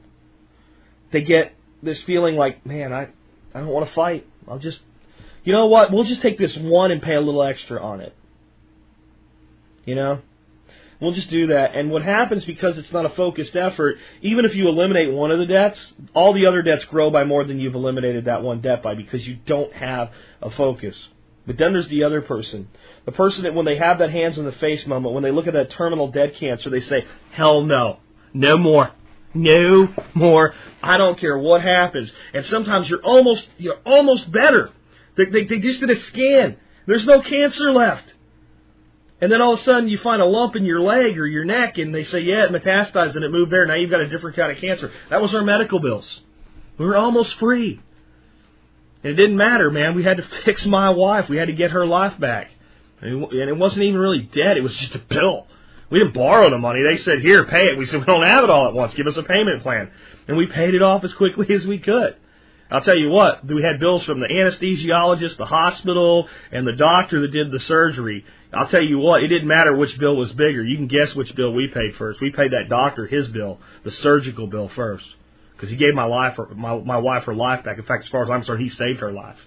They 1.11 1.21
get 1.21 1.55
this 1.81 2.01
feeling 2.03 2.35
like, 2.35 2.65
man, 2.65 2.93
I, 2.93 3.07
I 3.53 3.59
don't 3.59 3.67
want 3.67 3.87
to 3.87 3.93
fight. 3.93 4.27
I'll 4.47 4.59
just, 4.59 4.79
you 5.43 5.53
know 5.53 5.65
what? 5.67 5.91
We'll 5.91 6.03
just 6.03 6.21
take 6.21 6.37
this 6.37 6.55
one 6.55 6.91
and 6.91 7.01
pay 7.01 7.15
a 7.15 7.21
little 7.21 7.41
extra 7.41 7.81
on 7.81 8.01
it. 8.01 8.15
You 9.87 9.95
know? 9.95 10.21
We'll 10.99 11.13
just 11.13 11.29
do 11.29 11.47
that. 11.47 11.75
And 11.75 11.91
what 11.91 12.03
happens 12.03 12.43
because 12.43 12.77
it's 12.77 12.91
not 12.91 13.05
a 13.05 13.09
focused 13.09 13.55
effort, 13.55 13.97
even 14.21 14.45
if 14.45 14.55
you 14.55 14.67
eliminate 14.67 15.13
one 15.13 15.31
of 15.31 15.39
the 15.39 15.45
debts, 15.45 15.93
all 16.13 16.33
the 16.33 16.47
other 16.47 16.61
debts 16.61 16.85
grow 16.85 17.11
by 17.11 17.23
more 17.23 17.43
than 17.43 17.59
you've 17.59 17.75
eliminated 17.75 18.25
that 18.25 18.41
one 18.41 18.61
debt 18.61 18.81
by 18.81 18.95
because 18.95 19.25
you 19.25 19.37
don't 19.45 19.71
have 19.73 20.11
a 20.41 20.49
focus. 20.49 20.97
But 21.45 21.57
then 21.57 21.73
there's 21.73 21.87
the 21.87 22.03
other 22.03 22.21
person. 22.21 22.67
The 23.05 23.11
person 23.11 23.43
that 23.43 23.53
when 23.53 23.65
they 23.65 23.77
have 23.77 23.99
that 23.99 24.11
hands 24.11 24.37
in 24.37 24.45
the 24.45 24.51
face 24.51 24.85
moment, 24.85 25.13
when 25.13 25.23
they 25.23 25.31
look 25.31 25.47
at 25.47 25.53
that 25.53 25.69
terminal 25.71 26.11
dead 26.11 26.35
cancer, 26.35 26.69
they 26.69 26.81
say, 26.81 27.05
hell 27.31 27.61
no. 27.61 27.99
No 28.33 28.57
more. 28.57 28.91
No 29.33 29.93
more. 30.15 30.55
I 30.81 30.97
don't 30.97 31.19
care 31.19 31.37
what 31.37 31.61
happens. 31.61 32.11
And 32.33 32.43
sometimes 32.45 32.89
you're 32.89 33.03
almost, 33.03 33.47
you're 33.57 33.79
almost 33.85 34.31
better. 34.31 34.71
They, 35.15 35.25
they, 35.25 35.43
they 35.45 35.59
just 35.59 35.79
did 35.79 35.91
a 35.91 35.99
scan. 36.01 36.57
There's 36.87 37.05
no 37.05 37.21
cancer 37.21 37.71
left. 37.71 38.13
And 39.19 39.31
then 39.31 39.41
all 39.41 39.53
of 39.53 39.59
a 39.59 39.63
sudden 39.63 39.89
you 39.89 39.97
find 39.97 40.21
a 40.21 40.25
lump 40.25 40.55
in 40.55 40.65
your 40.65 40.79
leg 40.79 41.17
or 41.17 41.25
your 41.25 41.43
neck 41.43 41.77
and 41.77 41.93
they 41.93 42.03
say, 42.03 42.19
yeah, 42.19 42.45
it 42.45 42.51
metastasized 42.51 43.15
and 43.15 43.23
it 43.23 43.31
moved 43.31 43.51
there. 43.51 43.65
Now 43.65 43.75
you've 43.75 43.89
got 43.89 44.01
a 44.01 44.09
different 44.09 44.35
kind 44.35 44.51
of 44.51 44.59
cancer. 44.59 44.91
That 45.09 45.21
was 45.21 45.33
our 45.33 45.43
medical 45.43 45.79
bills. 45.79 46.21
We 46.77 46.85
were 46.85 46.97
almost 46.97 47.37
free. 47.39 47.81
And 49.03 49.13
it 49.13 49.15
didn't 49.15 49.37
matter, 49.37 49.71
man. 49.71 49.95
We 49.95 50.03
had 50.03 50.17
to 50.17 50.23
fix 50.23 50.65
my 50.65 50.91
wife. 50.91 51.29
We 51.29 51.37
had 51.37 51.47
to 51.47 51.53
get 51.53 51.71
her 51.71 51.85
life 51.85 52.19
back. 52.19 52.51
And 53.01 53.31
it 53.31 53.57
wasn't 53.57 53.83
even 53.83 53.99
really 53.99 54.21
debt. 54.21 54.57
It 54.57 54.63
was 54.63 54.75
just 54.75 54.95
a 54.95 54.99
bill. 54.99 55.47
We 55.89 55.99
didn't 55.99 56.13
borrow 56.13 56.49
the 56.49 56.57
money. 56.57 56.81
They 56.83 56.97
said, 56.97 57.19
here, 57.19 57.45
pay 57.45 57.63
it. 57.63 57.77
We 57.77 57.85
said, 57.85 58.01
we 58.01 58.05
don't 58.05 58.25
have 58.25 58.43
it 58.43 58.49
all 58.49 58.67
at 58.67 58.73
once. 58.73 58.93
Give 58.93 59.07
us 59.07 59.17
a 59.17 59.23
payment 59.23 59.63
plan. 59.63 59.91
And 60.27 60.37
we 60.37 60.47
paid 60.47 60.73
it 60.73 60.81
off 60.81 61.03
as 61.03 61.13
quickly 61.13 61.47
as 61.55 61.65
we 61.65 61.79
could. 61.79 62.15
I'll 62.69 62.81
tell 62.81 62.97
you 62.97 63.09
what, 63.09 63.45
we 63.47 63.63
had 63.63 63.79
bills 63.79 64.03
from 64.03 64.19
the 64.19 64.27
anesthesiologist, 64.27 65.37
the 65.37 65.45
hospital, 65.45 66.27
and 66.51 66.67
the 66.67 66.75
doctor 66.75 67.21
that 67.21 67.31
did 67.31 67.49
the 67.49 67.61
surgery. 67.61 68.25
I'll 68.53 68.67
tell 68.67 68.81
you 68.81 68.97
what, 68.97 69.23
it 69.23 69.27
didn't 69.27 69.47
matter 69.47 69.75
which 69.75 69.97
bill 69.99 70.15
was 70.15 70.31
bigger. 70.31 70.63
You 70.63 70.77
can 70.77 70.87
guess 70.87 71.13
which 71.13 71.35
bill 71.35 71.51
we 71.53 71.67
paid 71.67 71.95
first. 71.95 72.21
We 72.21 72.31
paid 72.31 72.51
that 72.51 72.69
doctor 72.69 73.05
his 73.05 73.27
bill, 73.27 73.59
the 73.83 73.91
surgical 73.91 74.47
bill 74.47 74.69
first, 74.69 75.05
because 75.53 75.69
he 75.69 75.75
gave 75.75 75.93
my 75.93 76.05
life, 76.05 76.37
my 76.55 76.77
my 76.79 76.97
wife 76.97 77.25
her 77.25 77.35
life 77.35 77.65
back. 77.65 77.77
In 77.77 77.83
fact, 77.83 78.05
as 78.05 78.09
far 78.09 78.23
as 78.23 78.29
I'm 78.29 78.39
concerned, 78.39 78.61
he 78.61 78.69
saved 78.69 79.01
her 79.01 79.11
life. 79.11 79.37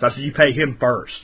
So 0.00 0.06
I 0.06 0.10
said, 0.10 0.22
you 0.22 0.32
pay 0.32 0.52
him 0.52 0.78
first, 0.80 1.20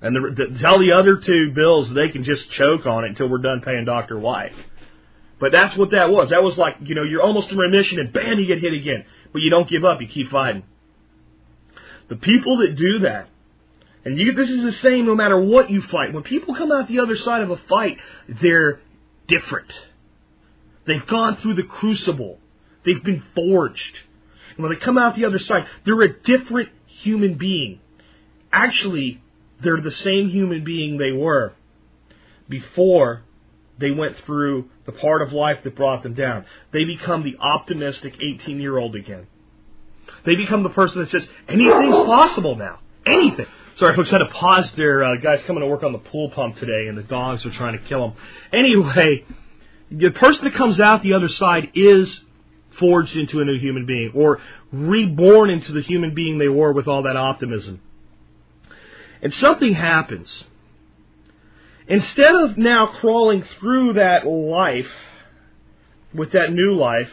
and 0.00 0.16
the, 0.16 0.34
the, 0.34 0.58
tell 0.58 0.78
the 0.78 0.92
other 0.92 1.16
two 1.16 1.52
bills 1.54 1.92
they 1.92 2.08
can 2.08 2.24
just 2.24 2.50
choke 2.50 2.86
on 2.86 3.04
it 3.04 3.08
until 3.08 3.28
we're 3.28 3.38
done 3.38 3.60
paying 3.62 3.84
Doctor 3.84 4.18
White. 4.18 4.54
But 5.38 5.52
that's 5.52 5.76
what 5.76 5.90
that 5.90 6.10
was. 6.10 6.30
That 6.30 6.42
was 6.42 6.56
like, 6.56 6.76
you 6.82 6.94
know, 6.94 7.02
you're 7.02 7.22
almost 7.22 7.50
in 7.50 7.58
remission 7.58 7.98
and 7.98 8.12
bam, 8.12 8.38
you 8.38 8.46
get 8.46 8.60
hit 8.60 8.72
again. 8.72 9.04
But 9.32 9.42
you 9.42 9.50
don't 9.50 9.68
give 9.68 9.84
up, 9.84 10.00
you 10.00 10.06
keep 10.06 10.30
fighting. 10.30 10.62
The 12.08 12.16
people 12.16 12.58
that 12.58 12.76
do 12.76 13.00
that, 13.00 13.28
and 14.06 14.16
you, 14.16 14.34
this 14.34 14.48
is 14.48 14.62
the 14.62 14.70
same 14.70 15.04
no 15.04 15.16
matter 15.16 15.36
what 15.36 15.68
you 15.68 15.82
fight. 15.82 16.14
When 16.14 16.22
people 16.22 16.54
come 16.54 16.70
out 16.70 16.86
the 16.86 17.00
other 17.00 17.16
side 17.16 17.42
of 17.42 17.50
a 17.50 17.56
fight, 17.56 17.98
they're 18.28 18.80
different. 19.26 19.72
They've 20.86 21.04
gone 21.04 21.38
through 21.38 21.54
the 21.54 21.64
crucible. 21.64 22.38
They've 22.84 23.02
been 23.02 23.24
forged. 23.34 23.98
And 24.54 24.62
when 24.62 24.72
they 24.72 24.78
come 24.78 24.96
out 24.96 25.16
the 25.16 25.24
other 25.24 25.40
side, 25.40 25.66
they're 25.84 26.00
a 26.02 26.20
different 26.22 26.68
human 26.86 27.34
being. 27.34 27.80
Actually, 28.52 29.20
they're 29.60 29.80
the 29.80 29.90
same 29.90 30.28
human 30.28 30.62
being 30.62 30.98
they 30.98 31.10
were 31.10 31.54
before 32.48 33.24
they 33.76 33.90
went 33.90 34.16
through 34.18 34.70
the 34.84 34.92
part 34.92 35.20
of 35.20 35.32
life 35.32 35.64
that 35.64 35.74
brought 35.74 36.04
them 36.04 36.14
down. 36.14 36.44
They 36.72 36.84
become 36.84 37.24
the 37.24 37.38
optimistic 37.40 38.14
18 38.22 38.60
year 38.60 38.78
old 38.78 38.94
again. 38.94 39.26
They 40.24 40.36
become 40.36 40.62
the 40.62 40.68
person 40.68 41.00
that 41.00 41.10
says, 41.10 41.26
anything's 41.48 42.06
possible 42.06 42.54
now. 42.54 42.78
Anything. 43.04 43.46
Sorry, 43.76 43.94
folks, 43.94 44.08
had 44.08 44.18
to 44.18 44.26
pause 44.26 44.70
there. 44.72 45.04
Uh, 45.04 45.16
guys 45.16 45.42
coming 45.42 45.60
to 45.60 45.66
work 45.66 45.82
on 45.82 45.92
the 45.92 45.98
pool 45.98 46.30
pump 46.30 46.56
today, 46.56 46.88
and 46.88 46.96
the 46.96 47.02
dogs 47.02 47.44
are 47.44 47.50
trying 47.50 47.78
to 47.78 47.84
kill 47.84 48.08
them. 48.08 48.16
Anyway, 48.50 49.26
the 49.90 50.10
person 50.12 50.44
that 50.44 50.54
comes 50.54 50.80
out 50.80 51.02
the 51.02 51.12
other 51.12 51.28
side 51.28 51.72
is 51.74 52.20
forged 52.78 53.14
into 53.16 53.40
a 53.40 53.44
new 53.44 53.58
human 53.58 53.84
being, 53.84 54.12
or 54.14 54.40
reborn 54.72 55.50
into 55.50 55.72
the 55.72 55.82
human 55.82 56.14
being 56.14 56.38
they 56.38 56.48
were 56.48 56.72
with 56.72 56.88
all 56.88 57.02
that 57.02 57.16
optimism. 57.18 57.82
And 59.20 59.34
something 59.34 59.74
happens. 59.74 60.44
Instead 61.86 62.34
of 62.34 62.56
now 62.56 62.86
crawling 62.86 63.44
through 63.60 63.92
that 63.94 64.26
life 64.26 64.90
with 66.14 66.32
that 66.32 66.50
new 66.50 66.74
life, 66.74 67.10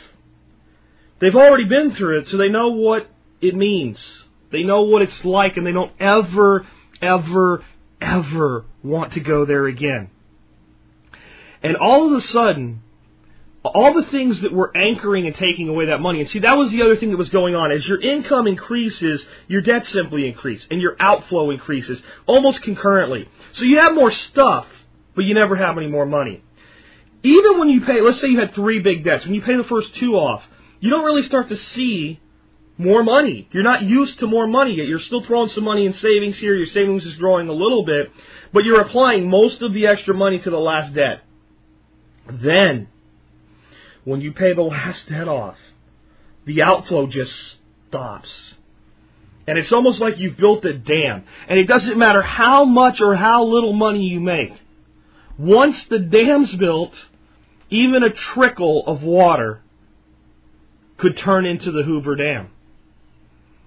they've 1.20 1.36
already 1.36 1.66
been 1.66 1.94
through 1.94 2.20
it, 2.20 2.30
so 2.30 2.38
they 2.38 2.48
know 2.48 2.70
what 2.70 3.10
it 3.42 3.54
means. 3.54 4.23
They 4.54 4.62
know 4.62 4.84
what 4.84 5.02
it's 5.02 5.26
like, 5.26 5.58
and 5.58 5.66
they 5.66 5.72
don't 5.72 5.92
ever, 6.00 6.68
ever, 7.02 7.66
ever 8.00 8.66
want 8.84 9.14
to 9.14 9.20
go 9.20 9.46
there 9.46 9.66
again. 9.66 10.12
And 11.64 11.76
all 11.76 12.06
of 12.06 12.24
a 12.24 12.28
sudden, 12.28 12.84
all 13.66 13.96
the 13.96 14.08
things 14.12 14.42
that 14.42 14.54
were 14.54 14.72
anchoring 14.78 15.26
and 15.26 15.36
taking 15.36 15.70
away 15.70 15.88
that 15.88 16.02
money, 16.02 16.22
and 16.22 16.30
see, 16.30 16.40
that 16.40 16.56
was 16.56 16.70
the 16.70 16.84
other 16.84 16.96
thing 16.96 17.10
that 17.10 17.18
was 17.18 17.32
going 17.32 17.56
on. 17.56 17.72
As 17.72 17.88
your 17.88 18.00
income 18.00 18.46
increases, 18.46 19.26
your 19.48 19.62
debt 19.62 19.88
simply 19.88 20.28
increases, 20.28 20.68
and 20.70 20.80
your 20.80 20.96
outflow 21.00 21.50
increases 21.50 22.00
almost 22.28 22.62
concurrently. 22.62 23.28
So 23.54 23.64
you 23.64 23.80
have 23.80 23.96
more 23.96 24.12
stuff, 24.12 24.68
but 25.16 25.26
you 25.26 25.34
never 25.34 25.56
have 25.56 25.80
any 25.80 25.88
more 25.88 26.06
money. 26.06 26.44
Even 27.24 27.58
when 27.58 27.70
you 27.70 27.82
pay, 27.82 28.02
let's 28.02 28.22
say 28.22 28.28
you 28.28 28.40
had 28.40 28.54
three 28.54 28.82
big 28.82 29.04
debts, 29.04 29.26
when 29.26 29.34
you 29.34 29.42
pay 29.42 29.56
the 29.56 29.64
first 29.64 29.96
two 29.96 30.14
off, 30.14 30.44
you 30.80 30.92
don't 30.92 31.06
really 31.06 31.24
start 31.24 31.48
to 31.48 31.56
see 31.56 32.20
more 32.78 33.04
money. 33.04 33.48
You're 33.52 33.64
not 33.64 33.84
used 33.84 34.20
to 34.20 34.28
more 34.28 34.48
money 34.48 34.74
yet. 34.74 34.88
You're 34.88 35.00
still 35.00 35.24
throwing 35.24 35.50
some 35.50 35.64
money 35.64 35.86
in 35.86 35.94
savings 35.94 36.38
here. 36.38 36.56
Your 36.56 36.68
savings 36.68 37.06
is 37.06 37.16
growing 37.16 37.48
a 37.48 37.54
little 37.54 37.86
bit, 37.86 38.12
but 38.52 38.64
you're 38.64 38.82
applying 38.82 39.30
most 39.30 39.62
of 39.62 39.74
the 39.74 39.88
extra 39.88 40.14
money 40.14 40.40
to 40.40 40.50
the 40.50 40.60
last 40.60 40.94
debt. 40.94 41.22
Then, 42.30 42.88
when 44.04 44.22
you 44.22 44.32
pay 44.32 44.54
the 44.54 44.64
last 44.64 45.08
debt 45.08 45.28
off, 45.28 45.58
the 46.46 46.62
outflow 46.64 47.08
just 47.08 47.34
stops. 47.90 48.30
And 49.46 49.58
it's 49.58 49.72
almost 49.72 50.00
like 50.00 50.20
you've 50.20 50.38
built 50.38 50.66
a 50.66 50.74
dam. 50.74 51.26
And 51.48 51.60
it 51.60 51.68
doesn't 51.68 51.98
matter 51.98 52.22
how 52.22 52.66
much 52.66 53.02
or 53.02 53.16
how 53.16 53.44
little 53.44 53.74
money 53.74 54.06
you 54.06 54.20
make. 54.20 54.54
Once 55.38 55.84
the 55.86 56.00
dam's 56.00 56.56
built, 56.56 56.94
even 57.70 58.04
a 58.04 58.10
trickle 58.10 58.86
of 58.88 59.04
water 59.04 59.62
could 60.98 61.18
turn 61.18 61.46
into 61.46 61.72
the 61.72 61.84
Hoover 61.84 62.16
Dam. 62.16 62.50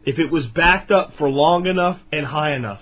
If 0.07 0.19
it 0.19 0.31
was 0.31 0.47
backed 0.47 0.91
up 0.91 1.17
for 1.17 1.29
long 1.29 1.67
enough 1.67 1.99
and 2.13 2.25
high 2.25 2.55
enough. 2.55 2.81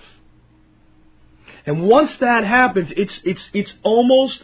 And 1.65 1.83
once 1.83 2.15
that 2.17 2.45
happens, 2.45 2.93
it's, 2.95 3.19
it's, 3.23 3.49
it's 3.53 3.73
almost 3.83 4.43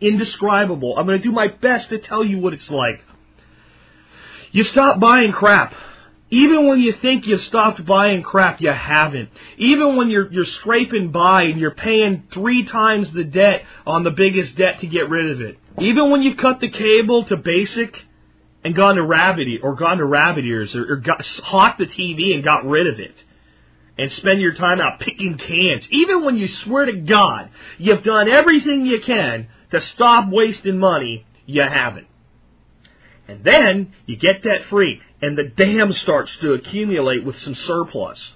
indescribable. 0.00 0.98
I'm 0.98 1.06
going 1.06 1.18
to 1.18 1.22
do 1.22 1.32
my 1.32 1.48
best 1.48 1.88
to 1.90 1.98
tell 1.98 2.24
you 2.24 2.38
what 2.38 2.52
it's 2.52 2.68
like. 2.68 3.02
You 4.50 4.64
stop 4.64 4.98
buying 4.98 5.32
crap. 5.32 5.74
Even 6.30 6.66
when 6.66 6.80
you 6.80 6.92
think 6.92 7.26
you've 7.26 7.42
stopped 7.42 7.84
buying 7.84 8.22
crap, 8.22 8.60
you 8.60 8.72
haven't. 8.72 9.28
Even 9.58 9.96
when 9.96 10.10
you're 10.10 10.32
you're 10.32 10.44
scraping 10.44 11.12
by 11.12 11.44
and 11.44 11.60
you're 11.60 11.70
paying 11.70 12.24
three 12.32 12.64
times 12.64 13.12
the 13.12 13.22
debt 13.22 13.64
on 13.86 14.02
the 14.02 14.10
biggest 14.10 14.56
debt 14.56 14.80
to 14.80 14.88
get 14.88 15.08
rid 15.08 15.30
of 15.30 15.40
it. 15.40 15.56
Even 15.78 16.10
when 16.10 16.22
you've 16.22 16.36
cut 16.36 16.58
the 16.58 16.68
cable 16.68 17.24
to 17.26 17.36
basic 17.36 18.04
and 18.66 18.74
gone 18.74 18.96
to 18.96 19.02
rabbit 19.04 19.46
or 19.62 19.76
gone 19.76 19.98
to 19.98 20.04
rabbit 20.04 20.44
ears 20.44 20.74
or, 20.74 20.94
or 20.94 20.96
got 20.96 21.24
hawked 21.24 21.78
the 21.78 21.86
TV 21.86 22.34
and 22.34 22.42
got 22.42 22.66
rid 22.66 22.88
of 22.88 22.98
it 22.98 23.14
and 23.96 24.10
spend 24.10 24.40
your 24.40 24.54
time 24.54 24.80
out 24.80 24.98
picking 24.98 25.38
cans. 25.38 25.86
Even 25.90 26.24
when 26.24 26.36
you 26.36 26.48
swear 26.48 26.84
to 26.86 26.92
God 26.92 27.50
you've 27.78 28.02
done 28.02 28.28
everything 28.28 28.84
you 28.84 29.00
can 29.00 29.46
to 29.70 29.80
stop 29.80 30.28
wasting 30.28 30.78
money, 30.78 31.24
you 31.46 31.62
haven't. 31.62 32.08
And 33.28 33.44
then 33.44 33.92
you 34.04 34.16
get 34.16 34.42
debt 34.42 34.64
free 34.64 35.00
and 35.22 35.38
the 35.38 35.44
dam 35.44 35.92
starts 35.92 36.36
to 36.38 36.54
accumulate 36.54 37.24
with 37.24 37.38
some 37.38 37.54
surplus. 37.54 38.32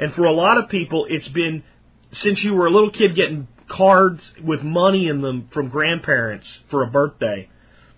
And 0.00 0.14
for 0.14 0.24
a 0.24 0.32
lot 0.32 0.56
of 0.56 0.70
people, 0.70 1.06
it's 1.10 1.28
been 1.28 1.62
since 2.10 2.42
you 2.42 2.54
were 2.54 2.68
a 2.68 2.70
little 2.70 2.90
kid 2.90 3.14
getting 3.14 3.48
cards 3.68 4.32
with 4.42 4.62
money 4.62 5.08
in 5.08 5.20
them 5.20 5.50
from 5.52 5.68
grandparents 5.68 6.60
for 6.70 6.84
a 6.84 6.90
birthday, 6.90 7.50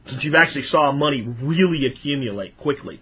since 0.07 0.25
you've 0.25 0.35
actually 0.35 0.63
saw 0.63 0.93
money 0.93 1.23
really 1.23 1.87
accumulate 1.87 2.57
quickly. 2.59 3.01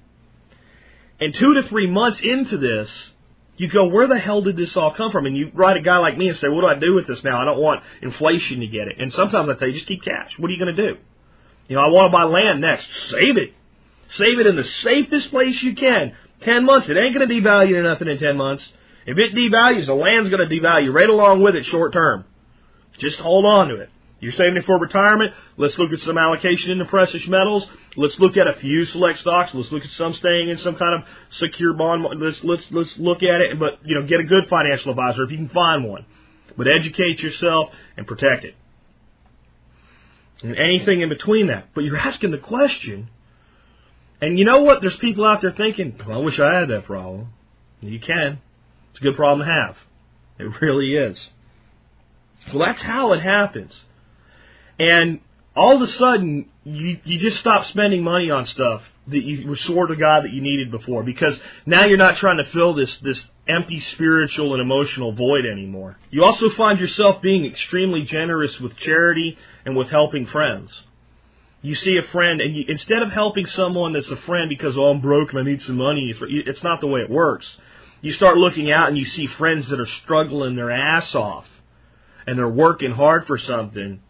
And 1.21 1.35
two 1.35 1.55
to 1.55 1.63
three 1.63 1.87
months 1.87 2.21
into 2.23 2.59
this, 2.59 3.11
you 3.57 3.69
go, 3.69 3.87
where 3.87 4.09
the 4.09 4.19
hell 4.19 4.43
did 4.43 4.57
this 4.57 4.77
all 4.77 4.93
come 4.93 5.13
from? 5.13 5.27
And 5.27 5.37
you 5.37 5.51
write 5.55 5.77
a 5.77 5.83
guy 5.83 5.99
like 5.99 6.19
me 6.19 6.29
and 6.29 6.37
say, 6.37 6.49
what 6.49 6.63
do 6.63 6.67
I 6.67 6.75
do 6.75 6.95
with 6.95 7.07
this 7.07 7.23
now? 7.23 7.41
I 7.41 7.45
don't 7.45 7.61
want 7.61 7.85
inflation 8.03 8.61
to 8.61 8.67
get 8.67 8.89
it. 8.89 8.97
And 8.99 9.13
sometimes 9.13 9.49
I 9.49 9.55
tell 9.55 9.69
you, 9.69 9.75
just 9.75 9.87
keep 9.87 10.03
cash. 10.03 10.33
What 10.39 10.51
are 10.51 10.53
you 10.53 10.59
going 10.59 10.75
to 10.75 10.89
do? 10.89 10.99
You 11.69 11.77
know, 11.77 11.83
I 11.83 11.89
want 11.89 12.11
to 12.11 12.13
buy 12.13 12.25
land 12.25 12.61
next. 12.61 12.89
Save 13.11 13.37
it. 13.37 13.55
Save 14.17 14.41
it 14.41 14.47
in 14.47 14.57
the 14.57 14.65
safest 14.65 15.31
place 15.31 15.63
you 15.63 15.75
can. 15.75 16.15
Ten 16.41 16.65
months. 16.65 16.89
It 16.89 16.97
ain't 16.97 17.15
going 17.15 17.29
to 17.29 17.35
devalue 17.35 17.75
to 17.75 17.83
nothing 17.83 18.09
in 18.09 18.19
ten 18.19 18.37
months. 18.37 18.71
If 19.07 19.19
it 19.19 19.35
devalues, 19.35 19.87
the 19.87 19.95
land's 19.95 20.31
going 20.31 20.47
to 20.47 20.55
devalue 20.55 20.93
right 20.93 21.09
along 21.09 21.43
with 21.43 21.55
it 21.55 21.65
short 21.65 21.93
term. 21.93 22.25
Just 22.99 23.19
hold 23.19 23.45
on 23.45 23.69
to 23.69 23.77
it. 23.77 23.91
You're 24.25 24.33
saving 24.33 24.57
it 24.57 24.65
for 24.65 24.79
retirement. 24.79 25.35
Let's 25.59 25.79
look 25.79 25.93
at 25.93 26.01
some 26.01 26.17
allocation 26.17 26.71
into 26.71 26.87
precious 26.87 27.27
metals. 27.27 27.67
Let's 27.95 28.19
look 28.19 28.39
at 28.39 28.49
a 28.49 28.55
few 28.55 28.87
select 28.87 29.19
stocks. 29.19 29.53
Let's 29.53 29.71
look 29.71 29.85
at 29.85 29.91
some 29.91 30.15
staying 30.15 30.49
in 30.49 30.57
some 30.57 30.77
kind 30.77 31.03
of 31.03 31.09
secure 31.29 31.75
bond. 31.75 32.07
Let's 32.19 32.43
let's 32.43 32.65
let's 32.71 32.97
look 32.97 33.23
at 33.23 33.43
it. 33.43 33.59
But 33.59 33.81
you 33.85 34.01
know, 34.01 34.07
get 34.07 34.21
a 34.21 34.25
good 34.25 34.49
financial 34.49 34.93
advisor 34.93 35.25
if 35.25 35.31
you 35.31 35.37
can 35.37 35.51
find 35.51 35.85
one. 35.85 36.07
But 36.57 36.69
educate 36.69 37.23
yourself 37.23 37.75
and 37.99 38.07
protect 38.07 38.47
it. 38.47 38.55
And 40.43 40.57
anything 40.57 41.03
in 41.03 41.11
between 41.11 41.49
that. 41.49 41.75
But 41.75 41.85
you're 41.85 41.99
asking 41.99 42.31
the 42.31 42.39
question. 42.39 43.11
And 44.23 44.39
you 44.39 44.47
know 44.47 44.63
what? 44.63 44.81
There's 44.81 44.97
people 44.97 45.27
out 45.27 45.43
there 45.43 45.51
thinking, 45.51 46.01
well, 46.07 46.21
I 46.21 46.23
wish 46.23 46.41
I 46.41 46.61
had 46.61 46.71
that 46.71 46.87
problem. 46.87 47.29
You 47.83 48.01
can. 48.01 48.41
It's 48.93 49.01
a 49.01 49.03
good 49.03 49.17
problem 49.17 49.47
to 49.47 49.53
have. 49.53 49.77
It 50.39 50.63
really 50.63 50.95
is. 50.95 51.29
Well, 52.55 52.65
that's 52.67 52.83
how 52.83 53.13
it 53.13 53.21
happens. 53.21 53.75
And 54.79 55.21
all 55.57 55.77
of 55.77 55.83
a 55.83 55.93
sudden, 55.93 56.47
you, 56.65 56.99
you 57.05 57.19
just 57.19 57.39
stop 57.39 57.65
spending 57.67 58.03
money 58.03 58.31
on 58.31 58.47
stuff 58.47 58.83
that 59.07 59.23
you 59.23 59.47
were 59.47 59.57
swore 59.57 59.87
to 59.87 59.97
God 59.97 60.25
that 60.25 60.33
you 60.33 60.41
needed 60.41 60.71
before 60.71 61.03
because 61.03 61.39
now 61.67 61.85
you're 61.85 61.99
not 61.99 62.17
trying 62.17 62.39
to 62.39 62.45
fill 62.45 62.75
this, 62.75 62.97
this 62.97 63.25
empty 63.47 63.81
spiritual 63.81 64.55
and 64.55 64.63
emotional 64.63 65.13
void 65.13 65.45
anymore. 65.45 65.99
You 66.11 66.25
also 66.25 66.49
find 66.51 66.81
yourself 66.81 67.21
being 67.21 67.45
extremely 67.45 68.03
generous 68.03 68.59
with 68.59 68.77
charity 68.77 69.37
and 69.67 69.77
with 69.77 69.91
helping 69.91 70.27
friends. 70.27 70.73
You 71.61 71.75
see 71.75 71.97
a 71.97 72.03
friend, 72.03 72.41
and 72.41 72.55
you, 72.57 72.65
instead 72.69 73.03
of 73.03 73.13
helping 73.13 73.47
someone 73.47 73.93
that's 73.93 74.11
a 74.11 74.17
friend 74.17 74.49
because, 74.49 74.77
oh, 74.77 74.85
I'm 74.85 75.01
broke 75.01 75.31
and 75.31 75.39
I 75.39 75.43
need 75.43 75.63
some 75.63 75.77
money, 75.77 76.15
it's 76.21 76.63
not 76.63 76.81
the 76.81 76.87
way 76.87 77.01
it 77.01 77.11
works. 77.11 77.57
You 78.01 78.13
start 78.13 78.37
looking 78.37 78.71
out 78.71 78.89
and 78.89 78.99
you 78.99 79.07
see 79.07 79.27
friends 79.27 79.69
that 79.69 79.81
are 79.81 79.87
struggling 79.87 80.57
their 80.57 80.71
ass 80.71 81.15
off 81.15 81.47
and 82.27 82.39
they're 82.39 82.49
working 82.49 82.93
hard 82.93 83.27
for 83.27 83.39
something 83.39 84.01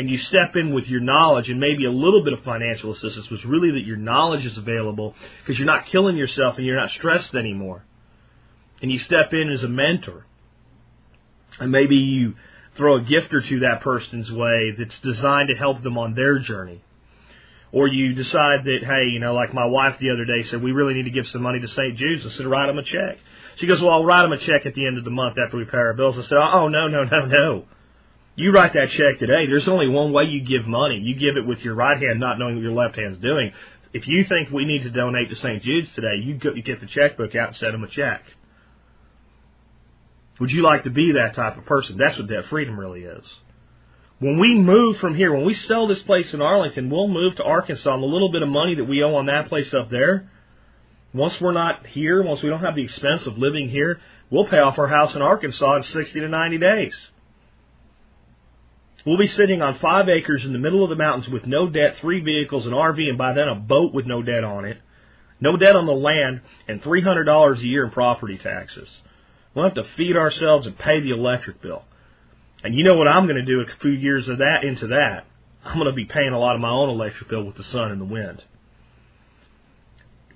and 0.00 0.08
you 0.08 0.16
step 0.16 0.56
in 0.56 0.72
with 0.72 0.88
your 0.88 1.02
knowledge 1.02 1.50
and 1.50 1.60
maybe 1.60 1.84
a 1.84 1.90
little 1.90 2.24
bit 2.24 2.32
of 2.32 2.42
financial 2.42 2.90
assistance 2.90 3.28
was 3.28 3.44
really 3.44 3.72
that 3.72 3.86
your 3.86 3.98
knowledge 3.98 4.46
is 4.46 4.56
available 4.56 5.14
because 5.42 5.58
you're 5.58 5.66
not 5.66 5.84
killing 5.88 6.16
yourself 6.16 6.56
and 6.56 6.64
you're 6.64 6.80
not 6.80 6.90
stressed 6.90 7.34
anymore. 7.34 7.84
And 8.80 8.90
you 8.90 8.98
step 8.98 9.34
in 9.34 9.50
as 9.50 9.62
a 9.62 9.68
mentor. 9.68 10.24
And 11.58 11.70
maybe 11.70 11.96
you 11.96 12.36
throw 12.78 12.96
a 12.96 13.02
gift 13.02 13.34
or 13.34 13.42
two 13.42 13.58
that 13.58 13.82
person's 13.82 14.32
way 14.32 14.74
that's 14.78 14.98
designed 15.00 15.50
to 15.50 15.54
help 15.54 15.82
them 15.82 15.98
on 15.98 16.14
their 16.14 16.38
journey. 16.38 16.82
Or 17.70 17.86
you 17.86 18.14
decide 18.14 18.64
that, 18.64 18.78
hey, 18.82 19.10
you 19.12 19.20
know, 19.20 19.34
like 19.34 19.52
my 19.52 19.66
wife 19.66 19.98
the 19.98 20.12
other 20.12 20.24
day 20.24 20.44
said, 20.44 20.62
we 20.62 20.72
really 20.72 20.94
need 20.94 21.04
to 21.04 21.10
give 21.10 21.28
some 21.28 21.42
money 21.42 21.60
to 21.60 21.68
St. 21.68 21.94
Jude's. 21.98 22.24
I 22.24 22.30
said, 22.30 22.46
write 22.46 22.68
them 22.68 22.78
a 22.78 22.84
check. 22.84 23.18
She 23.56 23.66
goes, 23.66 23.82
well, 23.82 23.90
I'll 23.90 24.04
write 24.06 24.22
them 24.22 24.32
a 24.32 24.38
check 24.38 24.64
at 24.64 24.72
the 24.72 24.86
end 24.86 24.96
of 24.96 25.04
the 25.04 25.10
month 25.10 25.36
after 25.36 25.58
we 25.58 25.66
pay 25.66 25.76
our 25.76 25.92
bills. 25.92 26.16
I 26.16 26.22
said, 26.22 26.38
oh, 26.38 26.68
no, 26.68 26.88
no, 26.88 27.04
no, 27.04 27.26
no. 27.26 27.64
You 28.36 28.52
write 28.52 28.72
that 28.74 28.90
check 28.90 29.18
today. 29.18 29.46
There's 29.46 29.68
only 29.68 29.88
one 29.88 30.12
way 30.12 30.24
you 30.24 30.40
give 30.40 30.66
money. 30.66 30.98
You 30.98 31.14
give 31.14 31.36
it 31.36 31.46
with 31.46 31.60
your 31.60 31.74
right 31.74 32.00
hand, 32.00 32.20
not 32.20 32.38
knowing 32.38 32.54
what 32.54 32.62
your 32.62 32.72
left 32.72 32.96
hand's 32.96 33.18
doing. 33.18 33.52
If 33.92 34.06
you 34.06 34.24
think 34.24 34.50
we 34.50 34.64
need 34.64 34.84
to 34.84 34.90
donate 34.90 35.30
to 35.30 35.36
St. 35.36 35.62
Jude's 35.62 35.90
today, 35.92 36.16
you, 36.22 36.34
go, 36.34 36.54
you 36.54 36.62
get 36.62 36.80
the 36.80 36.86
checkbook 36.86 37.34
out 37.34 37.48
and 37.48 37.56
send 37.56 37.74
them 37.74 37.84
a 37.84 37.88
check. 37.88 38.22
Would 40.38 40.52
you 40.52 40.62
like 40.62 40.84
to 40.84 40.90
be 40.90 41.12
that 41.12 41.34
type 41.34 41.58
of 41.58 41.66
person? 41.66 41.98
That's 41.98 42.16
what 42.16 42.28
debt 42.28 42.46
freedom 42.46 42.78
really 42.78 43.02
is. 43.02 43.34
When 44.20 44.38
we 44.38 44.54
move 44.54 44.98
from 44.98 45.14
here, 45.14 45.34
when 45.34 45.44
we 45.44 45.54
sell 45.54 45.86
this 45.86 46.02
place 46.02 46.32
in 46.32 46.40
Arlington, 46.40 46.88
we'll 46.88 47.08
move 47.08 47.36
to 47.36 47.42
Arkansas 47.42 47.92
and 47.92 48.02
the 48.02 48.06
little 48.06 48.30
bit 48.30 48.42
of 48.42 48.48
money 48.48 48.74
that 48.76 48.84
we 48.84 49.02
owe 49.02 49.14
on 49.16 49.26
that 49.26 49.48
place 49.48 49.72
up 49.74 49.90
there, 49.90 50.30
once 51.12 51.40
we're 51.40 51.52
not 51.52 51.86
here, 51.86 52.22
once 52.22 52.42
we 52.42 52.48
don't 52.48 52.60
have 52.60 52.76
the 52.76 52.84
expense 52.84 53.26
of 53.26 53.38
living 53.38 53.68
here, 53.68 53.98
we'll 54.30 54.46
pay 54.46 54.58
off 54.58 54.78
our 54.78 54.86
house 54.86 55.14
in 55.14 55.22
Arkansas 55.22 55.76
in 55.76 55.82
60 55.82 56.20
to 56.20 56.28
90 56.28 56.58
days. 56.58 56.96
We'll 59.06 59.18
be 59.18 59.28
sitting 59.28 59.62
on 59.62 59.78
five 59.78 60.08
acres 60.08 60.44
in 60.44 60.52
the 60.52 60.58
middle 60.58 60.84
of 60.84 60.90
the 60.90 60.96
mountains 60.96 61.28
with 61.28 61.46
no 61.46 61.68
debt, 61.68 61.98
three 61.98 62.20
vehicles, 62.20 62.66
an 62.66 62.72
RV, 62.72 63.08
and 63.08 63.16
by 63.16 63.32
then 63.32 63.48
a 63.48 63.54
boat 63.54 63.94
with 63.94 64.06
no 64.06 64.22
debt 64.22 64.44
on 64.44 64.64
it. 64.64 64.78
No 65.40 65.56
debt 65.56 65.74
on 65.74 65.86
the 65.86 65.92
land, 65.92 66.42
and 66.68 66.82
$300 66.82 67.58
a 67.58 67.66
year 67.66 67.84
in 67.84 67.90
property 67.90 68.36
taxes. 68.36 68.88
We'll 69.54 69.64
have 69.64 69.74
to 69.74 69.84
feed 69.96 70.16
ourselves 70.16 70.66
and 70.66 70.78
pay 70.78 71.00
the 71.00 71.12
electric 71.12 71.62
bill. 71.62 71.84
And 72.62 72.74
you 72.74 72.84
know 72.84 72.94
what 72.94 73.08
I'm 73.08 73.24
going 73.24 73.36
to 73.36 73.44
do 73.44 73.60
a 73.60 73.80
few 73.80 73.92
years 73.92 74.28
of 74.28 74.38
that 74.38 74.64
into 74.64 74.88
that? 74.88 75.24
I'm 75.64 75.76
going 75.78 75.86
to 75.86 75.94
be 75.94 76.04
paying 76.04 76.32
a 76.32 76.38
lot 76.38 76.54
of 76.54 76.60
my 76.60 76.70
own 76.70 76.90
electric 76.90 77.30
bill 77.30 77.44
with 77.44 77.56
the 77.56 77.64
sun 77.64 77.90
and 77.90 78.00
the 78.00 78.04
wind. 78.04 78.44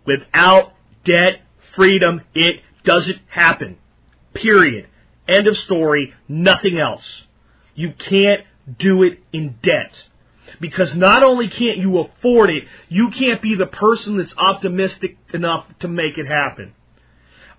Without 0.07 0.72
debt 1.05 1.42
freedom, 1.74 2.22
it 2.35 2.61
doesn't 2.85 3.20
happen. 3.29 3.79
Period. 4.33 4.88
End 5.29 5.46
of 5.46 5.57
story. 5.59 6.14
Nothing 6.29 6.79
else. 6.79 7.22
You 7.74 7.92
can't 7.92 8.44
do 8.79 9.03
it 9.03 9.20
in 9.33 9.59
debt. 9.62 10.05
Because 10.61 10.94
not 10.94 11.22
only 11.22 11.48
can't 11.48 11.79
you 11.79 11.98
afford 11.98 12.50
it, 12.50 12.64
you 12.88 13.11
can't 13.11 13.42
be 13.42 13.55
the 13.55 13.66
person 13.66 14.16
that's 14.18 14.35
optimistic 14.37 15.16
enough 15.33 15.66
to 15.81 15.88
make 15.88 16.18
it 16.18 16.27
happen. 16.27 16.74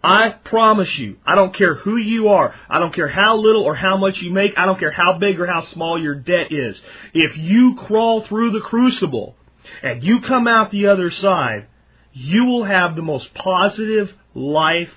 I 0.03 0.29
promise 0.29 0.99
you, 0.99 1.17
I 1.25 1.33
don't 1.33 1.53
care 1.53 1.73
who 1.73 1.97
you 1.97 2.29
are, 2.29 2.53
I 2.69 2.77
don't 2.77 2.93
care 2.93 3.07
how 3.07 3.37
little 3.37 3.63
or 3.63 3.73
how 3.73 3.97
much 3.97 4.21
you 4.21 4.31
make, 4.31 4.55
I 4.55 4.67
don't 4.67 4.77
care 4.77 4.91
how 4.91 5.17
big 5.17 5.39
or 5.39 5.47
how 5.47 5.65
small 5.65 5.99
your 5.99 6.13
debt 6.13 6.51
is. 6.51 6.79
If 7.13 7.37
you 7.37 7.73
crawl 7.73 8.21
through 8.21 8.51
the 8.51 8.59
crucible 8.59 9.35
and 9.81 10.03
you 10.03 10.21
come 10.21 10.47
out 10.47 10.69
the 10.69 10.87
other 10.87 11.09
side, 11.09 11.65
you 12.13 12.45
will 12.45 12.65
have 12.65 12.95
the 12.95 13.01
most 13.01 13.33
positive 13.33 14.13
life 14.35 14.91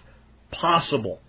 possible. 0.50 1.20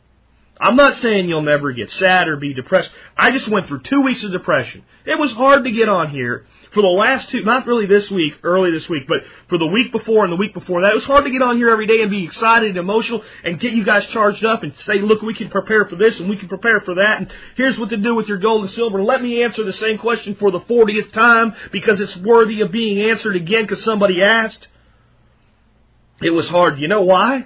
I'm 0.60 0.76
not 0.76 0.98
saying 0.98 1.30
you'll 1.30 1.42
never 1.42 1.72
get 1.72 1.90
sad 1.92 2.28
or 2.28 2.36
be 2.36 2.54
depressed. 2.54 2.92
I 3.18 3.32
just 3.32 3.48
went 3.48 3.68
through 3.68 3.82
two 3.84 4.02
weeks 4.02 4.24
of 4.24 4.32
depression. 4.32 4.84
It 5.06 5.18
was 5.18 5.32
hard 5.32 5.64
to 5.64 5.72
get 5.72 5.88
on 5.88 6.10
here 6.10 6.46
for 6.74 6.82
the 6.82 6.88
last 6.88 7.30
two, 7.30 7.44
not 7.44 7.66
really 7.66 7.86
this 7.86 8.12
week, 8.12 8.40
early 8.44 8.70
this 8.70 8.88
week, 8.90 9.04
but 9.08 9.20
for 9.48 9.58
the 9.58 9.66
week 9.66 9.92
before 9.94 10.26
and 10.26 10.34
the 10.34 10.38
week 10.38 10.54
before 10.54 10.82
that. 10.82 10.92
It 10.92 10.96
was 10.96 11.06
hard 11.06 11.24
to 11.24 11.32
get 11.32 11.42
on 11.42 11.56
here 11.56 11.70
every 11.70 11.88
day 11.88 12.02
and 12.02 12.12
be 12.12 12.26
excited 12.26 12.70
and 12.70 12.78
emotional 12.78 13.24
and 13.44 13.58
get 13.60 13.72
you 13.72 13.86
guys 13.86 14.06
charged 14.08 14.44
up 14.44 14.64
and 14.64 14.78
say, 14.80 15.00
look, 15.02 15.22
we 15.22 15.34
can 15.34 15.50
prepare 15.50 15.86
for 15.86 15.96
this 15.96 16.20
and 16.20 16.30
we 16.30 16.36
can 16.36 16.50
prepare 16.50 16.82
for 16.82 16.96
that 16.96 17.20
and 17.20 17.34
here's 17.56 17.80
what 17.80 17.90
to 17.90 17.98
do 17.98 18.14
with 18.14 18.28
your 18.28 18.38
gold 18.38 18.64
and 18.64 18.72
silver. 18.72 19.02
Let 19.02 19.22
me 19.22 19.42
answer 19.44 19.64
the 19.64 19.74
same 19.74 19.98
question 19.98 20.36
for 20.36 20.52
the 20.52 20.60
40th 20.60 21.14
time 21.14 21.56
because 21.72 22.02
it's 22.02 22.16
worthy 22.18 22.62
of 22.62 22.72
being 22.72 23.10
answered 23.10 23.38
again 23.38 23.64
because 23.64 23.84
somebody 23.84 24.22
asked. 24.22 24.68
It 26.22 26.32
was 26.32 26.50
hard. 26.50 26.80
You 26.80 26.90
know 26.90 27.04
why? 27.04 27.46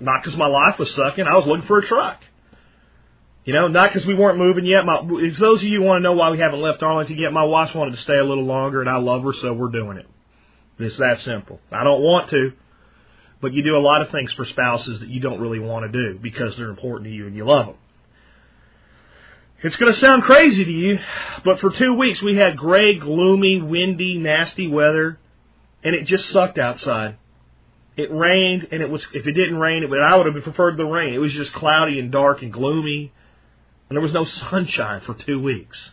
Not 0.00 0.22
because 0.22 0.36
my 0.36 0.46
life 0.46 0.78
was 0.78 0.94
sucking. 0.94 1.24
I 1.26 1.34
was 1.34 1.46
looking 1.46 1.66
for 1.66 1.78
a 1.78 1.86
truck. 1.86 2.22
You 3.44 3.52
know, 3.52 3.66
not 3.66 3.88
because 3.90 4.06
we 4.06 4.14
weren't 4.14 4.38
moving 4.38 4.64
yet. 4.64 4.84
My, 4.84 5.02
if 5.04 5.36
those 5.36 5.60
of 5.62 5.68
you 5.68 5.82
want 5.82 5.98
to 5.98 6.02
know 6.02 6.12
why 6.12 6.30
we 6.30 6.38
haven't 6.38 6.60
left 6.60 6.82
Arlington 6.82 7.18
yet, 7.18 7.32
my 7.32 7.42
wife 7.42 7.74
wanted 7.74 7.92
to 7.92 8.02
stay 8.02 8.16
a 8.16 8.24
little 8.24 8.44
longer, 8.44 8.80
and 8.80 8.88
I 8.88 8.98
love 8.98 9.24
her, 9.24 9.32
so 9.32 9.52
we're 9.52 9.70
doing 9.70 9.98
it. 9.98 10.06
It's 10.78 10.96
that 10.98 11.20
simple. 11.20 11.60
I 11.70 11.84
don't 11.84 12.02
want 12.02 12.30
to, 12.30 12.52
but 13.40 13.52
you 13.52 13.62
do 13.62 13.76
a 13.76 13.78
lot 13.78 14.02
of 14.02 14.10
things 14.10 14.32
for 14.32 14.44
spouses 14.44 15.00
that 15.00 15.08
you 15.08 15.20
don't 15.20 15.40
really 15.40 15.58
want 15.58 15.90
to 15.90 15.92
do 15.92 16.18
because 16.20 16.56
they're 16.56 16.70
important 16.70 17.06
to 17.06 17.14
you 17.14 17.26
and 17.26 17.36
you 17.36 17.44
love 17.44 17.66
them. 17.66 17.76
It's 19.62 19.76
going 19.76 19.92
to 19.92 19.98
sound 19.98 20.24
crazy 20.24 20.64
to 20.64 20.72
you, 20.72 20.98
but 21.44 21.60
for 21.60 21.70
two 21.70 21.94
weeks 21.94 22.20
we 22.20 22.36
had 22.36 22.56
gray, 22.56 22.98
gloomy, 22.98 23.60
windy, 23.60 24.18
nasty 24.18 24.66
weather, 24.66 25.20
and 25.84 25.94
it 25.94 26.04
just 26.04 26.30
sucked 26.30 26.58
outside. 26.58 27.16
It 27.96 28.10
rained, 28.10 28.68
and 28.72 28.82
it 28.82 28.90
was 28.90 29.06
if 29.12 29.26
it 29.26 29.32
didn't 29.32 29.58
rain, 29.58 29.82
it 29.82 29.90
would, 29.90 30.00
I 30.00 30.16
would 30.16 30.26
have 30.26 30.42
preferred 30.42 30.76
the 30.76 30.86
rain. 30.86 31.14
It 31.14 31.18
was 31.18 31.32
just 31.32 31.52
cloudy 31.52 32.00
and 32.00 32.10
dark 32.10 32.42
and 32.42 32.52
gloomy, 32.52 33.12
and 33.88 33.96
there 33.96 34.02
was 34.02 34.12
no 34.12 34.24
sunshine 34.24 35.00
for 35.00 35.14
two 35.14 35.40
weeks, 35.40 35.90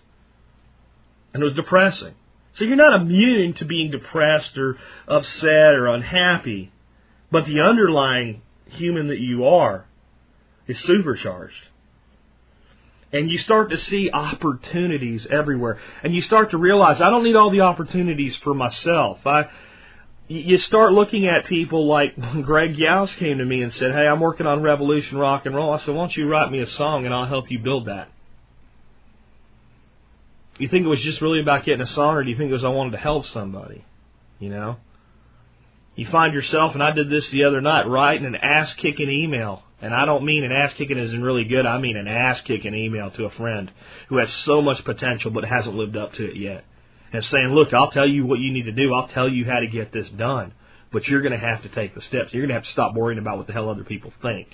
and 1.33 1.41
it 1.41 1.45
was 1.45 1.53
depressing. 1.53 2.13
So 2.53 2.65
you're 2.65 2.75
not 2.75 2.99
immune 3.01 3.53
to 3.53 3.65
being 3.65 3.91
depressed 3.91 4.57
or 4.57 4.77
upset 5.07 5.73
or 5.73 5.87
unhappy, 5.87 6.71
but 7.31 7.45
the 7.45 7.61
underlying 7.61 8.41
human 8.65 9.07
that 9.07 9.19
you 9.19 9.45
are 9.45 9.85
is 10.67 10.79
supercharged. 10.79 11.67
And 13.11 13.31
you 13.31 13.39
start 13.39 13.71
to 13.71 13.77
see 13.77 14.11
opportunities 14.11 15.25
everywhere. 15.29 15.79
And 16.03 16.13
you 16.13 16.21
start 16.21 16.51
to 16.51 16.57
realize 16.57 17.01
I 17.01 17.09
don't 17.09 17.23
need 17.23 17.35
all 17.35 17.49
the 17.49 17.61
opportunities 17.61 18.35
for 18.37 18.53
myself. 18.53 19.25
I 19.25 19.49
you 20.29 20.59
start 20.59 20.93
looking 20.93 21.27
at 21.27 21.47
people 21.47 21.87
like 21.87 22.15
Greg 22.43 22.77
Youse 22.77 23.13
came 23.15 23.39
to 23.39 23.45
me 23.45 23.63
and 23.63 23.73
said, 23.73 23.91
Hey, 23.91 24.05
I'm 24.05 24.19
working 24.19 24.45
on 24.45 24.61
Revolution 24.61 25.17
Rock 25.17 25.45
and 25.45 25.55
Roll. 25.55 25.73
I 25.73 25.79
said, 25.79 25.89
Why 25.89 26.03
don't 26.03 26.15
you 26.15 26.29
write 26.29 26.51
me 26.51 26.59
a 26.59 26.67
song 26.67 27.05
and 27.05 27.13
I'll 27.13 27.25
help 27.25 27.49
you 27.49 27.59
build 27.59 27.87
that? 27.87 28.09
You 30.59 30.69
think 30.69 30.85
it 30.85 30.89
was 30.89 31.01
just 31.01 31.21
really 31.21 31.41
about 31.41 31.65
getting 31.65 31.81
a 31.81 31.87
song 31.87 32.15
or 32.15 32.23
do 32.23 32.29
you 32.29 32.37
think 32.37 32.51
it 32.51 32.53
was 32.53 32.63
I 32.63 32.69
wanted 32.69 32.91
to 32.91 32.97
help 32.97 33.25
somebody? 33.27 33.83
You 34.39 34.49
know? 34.49 34.77
You 35.95 36.07
find 36.07 36.33
yourself, 36.33 36.75
and 36.75 36.83
I 36.83 36.91
did 36.91 37.09
this 37.09 37.27
the 37.29 37.43
other 37.43 37.59
night, 37.59 37.85
writing 37.85 38.25
an 38.25 38.35
ass 38.35 38.71
kicking 38.75 39.09
email. 39.09 39.63
And 39.81 39.93
I 39.93 40.05
don't 40.05 40.23
mean 40.23 40.45
an 40.45 40.51
ass 40.51 40.73
kicking 40.73 40.97
isn't 40.97 41.21
really 41.21 41.43
good. 41.43 41.65
I 41.65 41.77
mean 41.77 41.97
an 41.97 42.07
ass 42.07 42.39
kicking 42.41 42.73
email 42.73 43.09
to 43.11 43.25
a 43.25 43.29
friend 43.31 43.71
who 44.07 44.17
has 44.17 44.31
so 44.45 44.61
much 44.61 44.83
potential 44.85 45.31
but 45.31 45.43
hasn't 45.43 45.75
lived 45.75 45.97
up 45.97 46.13
to 46.13 46.25
it 46.25 46.37
yet 46.37 46.63
and 47.11 47.23
saying, 47.25 47.49
look, 47.49 47.73
I'll 47.73 47.91
tell 47.91 48.07
you 48.07 48.25
what 48.25 48.39
you 48.39 48.51
need 48.51 48.65
to 48.65 48.71
do. 48.71 48.93
I'll 48.93 49.07
tell 49.07 49.29
you 49.29 49.45
how 49.45 49.59
to 49.59 49.67
get 49.67 49.91
this 49.91 50.09
done. 50.09 50.53
But 50.91 51.07
you're 51.07 51.21
going 51.21 51.33
to 51.33 51.39
have 51.39 51.61
to 51.63 51.69
take 51.69 51.93
the 51.93 52.01
steps. 52.01 52.33
You're 52.33 52.41
going 52.41 52.49
to 52.49 52.55
have 52.55 52.63
to 52.63 52.69
stop 52.69 52.95
worrying 52.95 53.19
about 53.19 53.37
what 53.37 53.47
the 53.47 53.53
hell 53.53 53.69
other 53.69 53.83
people 53.83 54.11
think. 54.21 54.47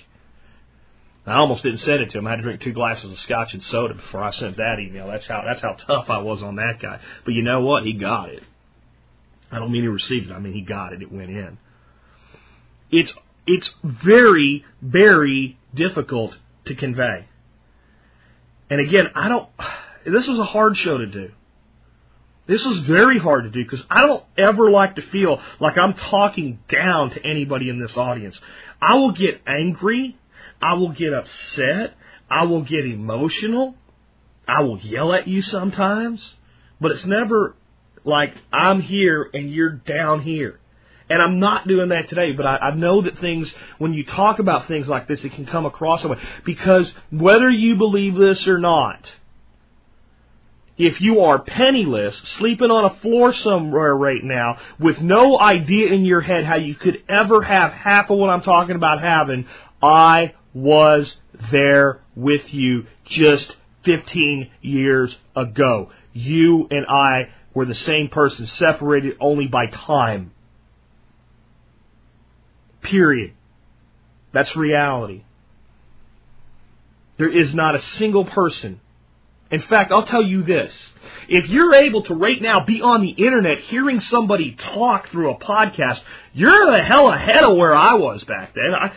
I 1.26 1.38
almost 1.38 1.64
didn't 1.64 1.78
send 1.78 2.02
it 2.02 2.10
to 2.10 2.18
him. 2.18 2.26
I 2.26 2.30
had 2.30 2.36
to 2.36 2.42
drink 2.42 2.60
two 2.60 2.72
glasses 2.72 3.10
of 3.10 3.18
scotch 3.18 3.52
and 3.52 3.62
soda 3.62 3.94
before 3.94 4.22
I 4.22 4.30
sent 4.30 4.58
that 4.58 4.76
email. 4.78 5.08
That's 5.08 5.26
how 5.26 5.42
that's 5.44 5.60
how 5.60 5.72
tough 5.72 6.08
I 6.08 6.18
was 6.18 6.40
on 6.40 6.56
that 6.56 6.78
guy. 6.80 7.00
But 7.24 7.34
you 7.34 7.42
know 7.42 7.62
what? 7.62 7.84
He 7.84 7.94
got 7.94 8.28
it. 8.28 8.44
I 9.50 9.58
don't 9.58 9.72
mean 9.72 9.82
he 9.82 9.88
received 9.88 10.30
it. 10.30 10.32
I 10.32 10.38
mean 10.38 10.52
he 10.52 10.60
got 10.60 10.92
it. 10.92 11.02
It 11.02 11.10
went 11.10 11.30
in. 11.30 11.58
It's 12.92 13.12
it's 13.44 13.68
very 13.82 14.64
very 14.80 15.58
difficult 15.74 16.36
to 16.66 16.76
convey. 16.76 17.26
And 18.70 18.80
again, 18.80 19.10
I 19.14 19.28
don't. 19.28 19.48
This 20.04 20.28
was 20.28 20.38
a 20.38 20.44
hard 20.44 20.76
show 20.76 20.98
to 20.98 21.06
do. 21.06 21.32
This 22.46 22.64
was 22.64 22.78
very 22.80 23.18
hard 23.18 23.44
to 23.44 23.50
do 23.50 23.62
because 23.64 23.84
I 23.90 24.06
don't 24.06 24.22
ever 24.38 24.70
like 24.70 24.96
to 24.96 25.02
feel 25.02 25.40
like 25.58 25.76
I'm 25.76 25.94
talking 25.94 26.60
down 26.68 27.10
to 27.10 27.26
anybody 27.26 27.68
in 27.68 27.80
this 27.80 27.96
audience. 27.96 28.40
I 28.80 28.94
will 28.94 29.12
get 29.12 29.42
angry. 29.46 30.16
I 30.62 30.74
will 30.74 30.90
get 30.90 31.12
upset. 31.12 31.94
I 32.30 32.44
will 32.44 32.62
get 32.62 32.86
emotional. 32.86 33.74
I 34.46 34.62
will 34.62 34.78
yell 34.78 35.12
at 35.12 35.26
you 35.26 35.42
sometimes. 35.42 36.34
But 36.80 36.92
it's 36.92 37.04
never 37.04 37.56
like 38.04 38.34
I'm 38.52 38.80
here 38.80 39.28
and 39.34 39.50
you're 39.52 39.70
down 39.70 40.22
here. 40.22 40.60
And 41.08 41.22
I'm 41.22 41.38
not 41.38 41.68
doing 41.68 41.90
that 41.90 42.08
today, 42.08 42.32
but 42.32 42.46
I, 42.46 42.56
I 42.56 42.74
know 42.74 43.02
that 43.02 43.18
things, 43.18 43.52
when 43.78 43.92
you 43.92 44.04
talk 44.04 44.40
about 44.40 44.66
things 44.66 44.88
like 44.88 45.06
this, 45.06 45.24
it 45.24 45.32
can 45.32 45.46
come 45.46 45.64
across 45.64 46.02
that 46.02 46.08
way. 46.08 46.18
Because 46.44 46.92
whether 47.10 47.48
you 47.48 47.76
believe 47.76 48.16
this 48.16 48.46
or 48.48 48.58
not, 48.58 49.12
if 50.78 51.00
you 51.00 51.20
are 51.20 51.38
penniless, 51.38 52.16
sleeping 52.36 52.70
on 52.70 52.84
a 52.84 52.94
floor 53.00 53.32
somewhere 53.32 53.94
right 53.94 54.22
now, 54.22 54.58
with 54.78 55.00
no 55.00 55.40
idea 55.40 55.92
in 55.92 56.04
your 56.04 56.20
head 56.20 56.44
how 56.44 56.56
you 56.56 56.74
could 56.74 57.02
ever 57.08 57.42
have 57.42 57.72
half 57.72 58.10
of 58.10 58.18
what 58.18 58.28
I'm 58.28 58.42
talking 58.42 58.76
about 58.76 59.00
having, 59.00 59.46
I 59.82 60.34
was 60.52 61.16
there 61.50 62.00
with 62.14 62.52
you 62.52 62.86
just 63.04 63.56
15 63.84 64.50
years 64.62 65.16
ago. 65.34 65.90
you 66.12 66.66
and 66.70 66.86
I 66.86 67.28
were 67.52 67.66
the 67.66 67.74
same 67.74 68.08
person, 68.08 68.46
separated 68.46 69.16
only 69.20 69.46
by 69.46 69.66
time. 69.66 70.32
Period. 72.80 73.32
That's 74.32 74.56
reality. 74.56 75.24
There 77.18 77.30
is 77.30 77.54
not 77.54 77.74
a 77.74 77.82
single 77.82 78.24
person. 78.24 78.80
In 79.50 79.60
fact, 79.60 79.92
I'll 79.92 80.02
tell 80.06 80.24
you 80.24 80.42
this. 80.42 80.72
If 81.28 81.48
you're 81.48 81.74
able 81.74 82.02
to 82.04 82.14
right 82.14 82.40
now 82.40 82.64
be 82.64 82.82
on 82.82 83.00
the 83.00 83.10
internet 83.10 83.60
hearing 83.60 84.00
somebody 84.00 84.52
talk 84.52 85.10
through 85.10 85.30
a 85.30 85.38
podcast, 85.38 86.00
you're 86.32 86.70
the 86.70 86.82
hell 86.82 87.08
ahead 87.08 87.44
of 87.44 87.56
where 87.56 87.74
I 87.74 87.94
was 87.94 88.24
back 88.24 88.54
then. 88.54 88.74
I, 88.74 88.92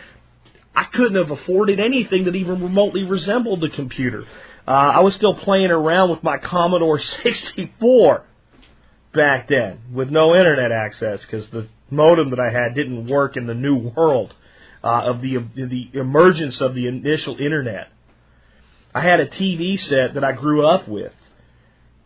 I 0.76 0.86
couldn't 0.86 1.16
have 1.16 1.32
afforded 1.32 1.80
anything 1.80 2.26
that 2.26 2.36
even 2.36 2.64
remotely 2.64 3.04
resembled 3.04 3.64
a 3.64 3.70
computer. 3.70 4.26
Uh, 4.68 4.72
I 4.72 5.00
was 5.02 5.16
still 5.16 5.36
playing 5.36 5.72
around 5.72 6.10
with 6.10 6.24
my 6.24 6.38
Commodore 6.38 7.00
64 7.24 8.24
back 9.14 9.47
then 9.47 9.80
with 9.91 10.10
no 10.10 10.36
internet 10.36 10.72
access 10.72 11.22
because 11.22 11.47
the 11.50 11.68
modem 11.89 12.30
that 12.32 12.39
I 12.39 12.52
had 12.52 12.76
didn't 12.76 13.08
work 13.08 13.38
in 13.38 13.47
the 13.47 13.56
new 13.56 13.76
world 13.78 14.34
uh, 14.84 15.02
of 15.06 15.22
the 15.22 15.38
the 15.56 15.89
emergence 15.93 16.62
of 16.62 16.76
the 16.76 16.88
initial 16.88 17.38
internet. 17.38 17.89
I 18.94 19.02
had 19.02 19.20
a 19.20 19.28
TV 19.28 19.80
set 19.80 20.16
that 20.16 20.24
I 20.24 20.32
grew 20.32 20.66
up 20.66 20.88
with 20.88 21.14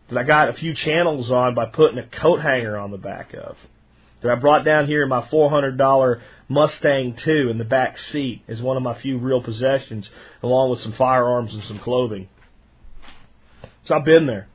that 0.08 0.18
I 0.18 0.22
got 0.22 0.50
a 0.50 0.52
few 0.52 0.74
channels 0.74 1.30
on 1.30 1.54
by 1.54 1.66
putting 1.66 1.98
a 1.98 2.06
coat 2.06 2.40
hanger 2.40 2.76
on 2.76 2.90
the 2.90 2.98
back 2.98 3.32
of. 3.34 3.56
That 4.20 4.30
I 4.30 4.34
brought 4.36 4.64
down 4.64 4.86
here 4.86 5.02
in 5.02 5.08
my 5.08 5.22
$400 5.22 6.20
Mustang 6.48 7.14
2 7.14 7.50
in 7.50 7.58
the 7.58 7.64
back 7.64 7.98
seat 7.98 8.42
as 8.48 8.60
one 8.60 8.76
of 8.76 8.82
my 8.82 8.94
few 8.94 9.18
real 9.18 9.42
possessions, 9.42 10.08
along 10.42 10.70
with 10.70 10.80
some 10.80 10.92
firearms 10.92 11.54
and 11.54 11.62
some 11.64 11.78
clothing. 11.78 12.28
So 13.84 13.94
I've 13.94 14.04
been 14.04 14.26
there. 14.26 14.48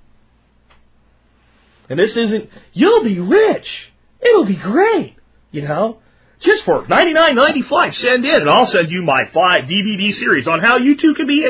And 1.89 1.99
this 1.99 2.15
isn't, 2.15 2.49
you'll 2.73 3.03
be 3.03 3.19
rich. 3.19 3.91
It'll 4.21 4.45
be 4.45 4.55
great. 4.55 5.15
You 5.51 5.63
know? 5.63 5.99
Just 6.39 6.63
for 6.63 6.87
ninety 6.87 7.13
nine 7.13 7.35
ninety 7.35 7.61
five, 7.63 7.95
send 7.95 8.25
in, 8.25 8.35
and 8.35 8.49
I'll 8.49 8.65
send 8.65 8.91
you 8.91 9.01
my 9.01 9.25
five 9.33 9.65
DVD 9.65 10.13
series 10.13 10.47
on 10.47 10.59
how 10.61 10.77
you 10.77 10.95
two 10.95 11.13
can 11.13 11.27
be. 11.27 11.45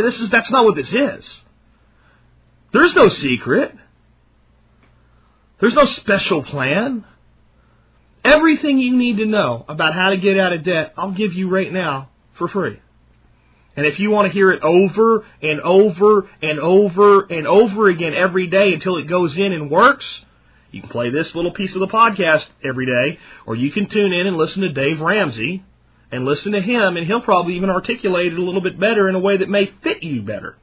This 0.00 0.18
is 0.18 0.30
that's 0.30 0.50
not 0.50 0.64
what 0.64 0.76
this 0.76 0.92
is. 0.92 1.40
There's 2.72 2.94
no 2.94 3.08
secret. 3.08 3.74
There's 5.60 5.74
no 5.74 5.84
special 5.84 6.42
plan. 6.42 7.04
Everything 8.24 8.78
you 8.78 8.96
need 8.96 9.18
to 9.18 9.26
know 9.26 9.64
about 9.68 9.94
how 9.94 10.10
to 10.10 10.16
get 10.16 10.38
out 10.38 10.52
of 10.52 10.64
debt, 10.64 10.94
I'll 10.96 11.10
give 11.10 11.34
you 11.34 11.50
right 11.50 11.70
now 11.70 12.10
for 12.34 12.48
free. 12.48 12.80
And 13.76 13.86
if 13.86 13.98
you 13.98 14.10
want 14.10 14.28
to 14.28 14.32
hear 14.32 14.50
it 14.50 14.62
over 14.62 15.24
and 15.42 15.60
over 15.60 16.28
and 16.42 16.58
over 16.58 17.22
and 17.22 17.46
over 17.46 17.88
again 17.88 18.14
every 18.14 18.46
day 18.46 18.74
until 18.74 18.96
it 18.96 19.06
goes 19.06 19.36
in 19.36 19.52
and 19.52 19.70
works, 19.70 20.06
you 20.70 20.80
can 20.80 20.90
play 20.90 21.10
this 21.10 21.34
little 21.34 21.52
piece 21.52 21.74
of 21.74 21.80
the 21.80 21.88
podcast 21.88 22.46
every 22.62 22.86
day, 22.86 23.18
or 23.46 23.56
you 23.56 23.70
can 23.70 23.86
tune 23.86 24.12
in 24.12 24.26
and 24.26 24.36
listen 24.36 24.62
to 24.62 24.72
Dave 24.72 25.00
Ramsey 25.00 25.64
and 26.12 26.24
listen 26.24 26.52
to 26.52 26.60
him, 26.60 26.96
and 26.96 27.06
he'll 27.06 27.20
probably 27.20 27.54
even 27.56 27.70
articulate 27.70 28.32
it 28.32 28.38
a 28.38 28.42
little 28.42 28.60
bit 28.60 28.78
better 28.78 29.08
in 29.08 29.14
a 29.14 29.20
way 29.20 29.36
that 29.36 29.48
may 29.48 29.66
fit 29.82 30.02
you 30.02 30.22
better. 30.22 30.56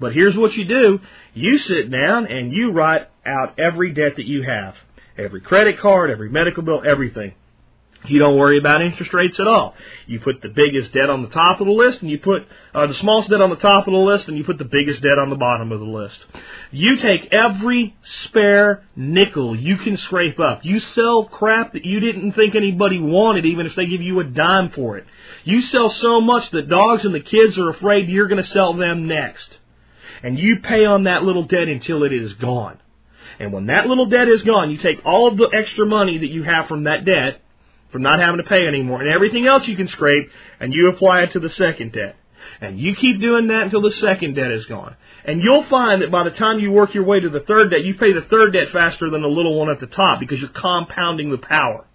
But 0.00 0.12
here's 0.12 0.36
what 0.36 0.54
you 0.54 0.64
do. 0.64 1.00
You 1.34 1.58
sit 1.58 1.90
down 1.90 2.26
and 2.26 2.52
you 2.52 2.72
write 2.72 3.08
out 3.24 3.58
every 3.58 3.92
debt 3.92 4.16
that 4.16 4.26
you 4.26 4.42
have. 4.42 4.76
Every 5.16 5.40
credit 5.40 5.78
card, 5.78 6.10
every 6.10 6.28
medical 6.28 6.62
bill, 6.62 6.82
everything. 6.84 7.34
You 8.06 8.18
don't 8.18 8.36
worry 8.36 8.58
about 8.58 8.82
interest 8.82 9.14
rates 9.14 9.40
at 9.40 9.48
all. 9.48 9.74
You 10.06 10.20
put 10.20 10.42
the 10.42 10.50
biggest 10.50 10.92
debt 10.92 11.08
on 11.08 11.22
the 11.22 11.28
top 11.28 11.60
of 11.60 11.66
the 11.66 11.72
list, 11.72 12.02
and 12.02 12.10
you 12.10 12.18
put 12.18 12.46
uh, 12.74 12.86
the 12.86 12.94
smallest 12.94 13.30
debt 13.30 13.40
on 13.40 13.48
the 13.48 13.56
top 13.56 13.86
of 13.86 13.92
the 13.92 13.98
list, 13.98 14.28
and 14.28 14.36
you 14.36 14.44
put 14.44 14.58
the 14.58 14.64
biggest 14.64 15.02
debt 15.02 15.18
on 15.18 15.30
the 15.30 15.36
bottom 15.36 15.72
of 15.72 15.80
the 15.80 15.86
list. 15.86 16.18
You 16.70 16.96
take 16.98 17.32
every 17.32 17.96
spare 18.24 18.84
nickel 18.94 19.56
you 19.56 19.78
can 19.78 19.96
scrape 19.96 20.38
up. 20.38 20.64
You 20.64 20.80
sell 20.80 21.24
crap 21.24 21.72
that 21.72 21.86
you 21.86 22.00
didn't 22.00 22.32
think 22.32 22.54
anybody 22.54 23.00
wanted, 23.00 23.46
even 23.46 23.64
if 23.64 23.74
they 23.74 23.86
give 23.86 24.02
you 24.02 24.20
a 24.20 24.24
dime 24.24 24.70
for 24.70 24.98
it. 24.98 25.06
You 25.44 25.62
sell 25.62 25.88
so 25.88 26.20
much 26.20 26.50
that 26.50 26.68
dogs 26.68 27.06
and 27.06 27.14
the 27.14 27.20
kids 27.20 27.56
are 27.58 27.70
afraid 27.70 28.08
you're 28.08 28.28
going 28.28 28.42
to 28.42 28.50
sell 28.50 28.74
them 28.74 29.06
next. 29.06 29.58
And 30.22 30.38
you 30.38 30.60
pay 30.60 30.84
on 30.84 31.04
that 31.04 31.22
little 31.22 31.44
debt 31.44 31.68
until 31.68 32.02
it 32.02 32.12
is 32.12 32.34
gone. 32.34 32.78
And 33.38 33.52
when 33.52 33.66
that 33.66 33.86
little 33.86 34.06
debt 34.06 34.28
is 34.28 34.42
gone, 34.42 34.70
you 34.70 34.76
take 34.78 35.04
all 35.04 35.28
of 35.28 35.36
the 35.36 35.48
extra 35.52 35.86
money 35.86 36.18
that 36.18 36.30
you 36.30 36.42
have 36.42 36.68
from 36.68 36.84
that 36.84 37.04
debt, 37.04 37.40
from 37.94 38.02
not 38.02 38.18
having 38.18 38.38
to 38.38 38.42
pay 38.42 38.66
anymore, 38.66 39.00
and 39.00 39.08
everything 39.08 39.46
else 39.46 39.68
you 39.68 39.76
can 39.76 39.86
scrape, 39.86 40.28
and 40.58 40.72
you 40.72 40.90
apply 40.90 41.22
it 41.22 41.30
to 41.30 41.38
the 41.38 41.48
second 41.48 41.92
debt. 41.92 42.16
And 42.60 42.76
you 42.76 42.96
keep 42.96 43.20
doing 43.20 43.46
that 43.46 43.62
until 43.62 43.82
the 43.82 43.92
second 43.92 44.34
debt 44.34 44.50
is 44.50 44.64
gone. 44.64 44.96
And 45.24 45.40
you'll 45.40 45.62
find 45.66 46.02
that 46.02 46.10
by 46.10 46.24
the 46.24 46.32
time 46.32 46.58
you 46.58 46.72
work 46.72 46.92
your 46.92 47.04
way 47.04 47.20
to 47.20 47.28
the 47.28 47.38
third 47.38 47.70
debt, 47.70 47.84
you 47.84 47.94
pay 47.94 48.12
the 48.12 48.22
third 48.22 48.52
debt 48.52 48.70
faster 48.70 49.08
than 49.08 49.22
the 49.22 49.28
little 49.28 49.56
one 49.56 49.70
at 49.70 49.78
the 49.78 49.86
top 49.86 50.18
because 50.18 50.40
you're 50.40 50.50
compounding 50.50 51.30
the 51.30 51.38
power. 51.38 51.86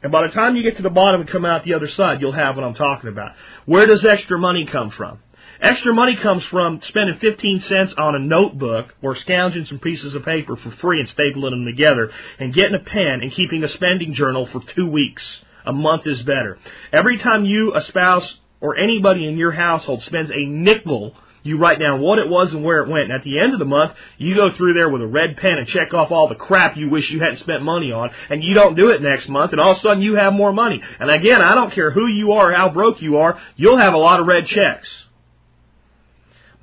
And 0.00 0.12
by 0.12 0.24
the 0.28 0.32
time 0.32 0.54
you 0.54 0.62
get 0.62 0.76
to 0.76 0.84
the 0.84 0.90
bottom 0.90 1.22
and 1.22 1.28
come 1.28 1.44
out 1.44 1.64
the 1.64 1.74
other 1.74 1.88
side, 1.88 2.20
you'll 2.20 2.30
have 2.30 2.54
what 2.54 2.64
I'm 2.64 2.74
talking 2.74 3.10
about. 3.10 3.32
Where 3.64 3.84
does 3.84 4.04
extra 4.04 4.38
money 4.38 4.64
come 4.64 4.92
from? 4.92 5.18
Extra 5.60 5.94
money 5.94 6.16
comes 6.16 6.44
from 6.44 6.80
spending 6.82 7.18
15 7.18 7.62
cents 7.62 7.94
on 7.96 8.14
a 8.14 8.18
notebook 8.18 8.94
or 9.02 9.14
scounging 9.16 9.64
some 9.64 9.78
pieces 9.78 10.14
of 10.14 10.24
paper 10.24 10.56
for 10.56 10.70
free 10.72 11.00
and 11.00 11.08
stapling 11.08 11.50
them 11.50 11.64
together 11.64 12.10
and 12.38 12.52
getting 12.52 12.74
a 12.74 12.80
pen 12.80 13.20
and 13.22 13.32
keeping 13.32 13.64
a 13.64 13.68
spending 13.68 14.12
journal 14.12 14.46
for 14.46 14.60
two 14.60 14.86
weeks. 14.86 15.40
A 15.64 15.72
month 15.72 16.06
is 16.06 16.22
better. 16.22 16.58
Every 16.92 17.18
time 17.18 17.44
you, 17.44 17.74
a 17.74 17.80
spouse, 17.80 18.36
or 18.60 18.76
anybody 18.76 19.26
in 19.26 19.36
your 19.36 19.52
household 19.52 20.02
spends 20.02 20.30
a 20.30 20.46
nickel, 20.46 21.14
you 21.42 21.58
write 21.58 21.78
down 21.78 22.00
what 22.00 22.18
it 22.18 22.28
was 22.28 22.52
and 22.52 22.62
where 22.62 22.82
it 22.82 22.88
went. 22.88 23.04
And 23.04 23.12
at 23.12 23.22
the 23.22 23.38
end 23.38 23.52
of 23.52 23.58
the 23.58 23.64
month, 23.64 23.92
you 24.18 24.34
go 24.34 24.52
through 24.52 24.74
there 24.74 24.88
with 24.88 25.02
a 25.02 25.06
red 25.06 25.36
pen 25.36 25.58
and 25.58 25.66
check 25.66 25.94
off 25.94 26.10
all 26.10 26.28
the 26.28 26.34
crap 26.34 26.76
you 26.76 26.90
wish 26.90 27.10
you 27.10 27.20
hadn't 27.20 27.38
spent 27.38 27.62
money 27.62 27.92
on. 27.92 28.10
And 28.28 28.42
you 28.42 28.54
don't 28.54 28.74
do 28.74 28.90
it 28.90 29.00
next 29.00 29.28
month, 29.28 29.52
and 29.52 29.60
all 29.60 29.72
of 29.72 29.78
a 29.78 29.80
sudden 29.80 30.02
you 30.02 30.16
have 30.16 30.32
more 30.32 30.52
money. 30.52 30.82
And 30.98 31.10
again, 31.10 31.40
I 31.40 31.54
don't 31.54 31.72
care 31.72 31.90
who 31.90 32.06
you 32.06 32.32
are 32.32 32.52
how 32.52 32.68
broke 32.68 33.00
you 33.00 33.18
are, 33.18 33.40
you'll 33.56 33.78
have 33.78 33.94
a 33.94 33.98
lot 33.98 34.20
of 34.20 34.26
red 34.26 34.46
checks. 34.46 34.88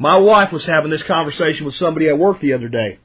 My 0.04 0.18
wife 0.18 0.51
was 0.51 0.66
having 0.66 0.91
this 0.91 1.01
conversation 1.04 1.66
with 1.66 1.76
somebody 1.76 2.10
at 2.10 2.20
work 2.20 2.41
the 2.41 2.51
other 2.51 2.68
day. 2.68 2.99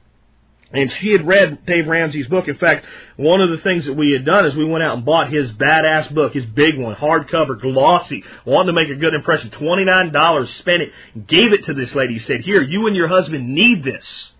And 0.73 0.91
she 0.99 1.13
had 1.13 1.25
read 1.25 1.65
Dave 1.65 1.87
Ramsey's 1.87 2.27
book. 2.27 2.49
In 2.49 2.57
fact, 2.57 2.85
one 3.15 3.39
of 3.39 3.51
the 3.51 3.57
things 3.59 3.85
that 3.85 3.93
we 3.93 4.11
had 4.11 4.25
done 4.25 4.45
is 4.45 4.53
we 4.53 4.65
went 4.65 4.83
out 4.83 4.97
and 4.97 5.05
bought 5.05 5.31
his 5.31 5.49
badass 5.53 6.13
book, 6.13 6.33
his 6.33 6.45
big 6.45 6.77
one, 6.77 6.95
hardcover, 6.95 7.57
glossy, 7.57 8.25
wanted 8.43 8.65
to 8.65 8.73
make 8.73 8.89
a 8.89 8.95
good 8.95 9.13
impression. 9.13 9.49
$29, 9.49 10.47
spent 10.57 10.81
it, 10.81 10.91
gave 11.25 11.53
it 11.53 11.67
to 11.67 11.73
this 11.73 11.95
lady, 11.95 12.19
said, 12.19 12.41
here, 12.41 12.61
you 12.61 12.85
and 12.87 12.97
your 12.97 13.07
husband 13.07 13.47
need 13.47 13.81
this. 13.81 14.31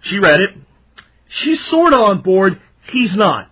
She 0.00 0.18
read 0.18 0.40
it. 0.40 0.56
She's 1.28 1.62
sort 1.66 1.92
of 1.92 2.00
on 2.00 2.22
board. 2.22 2.58
He's 2.88 3.14
not. 3.14 3.51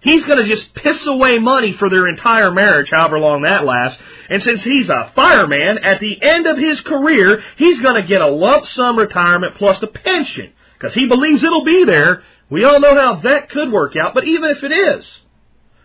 He's 0.00 0.24
going 0.24 0.38
to 0.38 0.46
just 0.46 0.72
piss 0.74 1.06
away 1.06 1.38
money 1.38 1.74
for 1.74 1.90
their 1.90 2.08
entire 2.08 2.50
marriage, 2.50 2.90
however 2.90 3.18
long 3.18 3.42
that 3.42 3.66
lasts. 3.66 4.02
And 4.30 4.42
since 4.42 4.62
he's 4.62 4.88
a 4.88 5.12
fireman, 5.14 5.78
at 5.78 6.00
the 6.00 6.20
end 6.22 6.46
of 6.46 6.56
his 6.56 6.80
career, 6.80 7.42
he's 7.56 7.80
going 7.80 8.00
to 8.00 8.08
get 8.08 8.22
a 8.22 8.28
lump 8.28 8.66
sum 8.66 8.96
retirement 8.96 9.56
plus 9.56 9.82
a 9.82 9.86
pension. 9.86 10.52
Because 10.74 10.94
he 10.94 11.06
believes 11.06 11.42
it'll 11.42 11.64
be 11.64 11.84
there. 11.84 12.22
We 12.48 12.64
all 12.64 12.80
know 12.80 12.94
how 12.94 13.16
that 13.16 13.50
could 13.50 13.70
work 13.70 13.94
out, 13.96 14.14
but 14.14 14.24
even 14.24 14.50
if 14.50 14.64
it 14.64 14.72
is, 14.72 15.20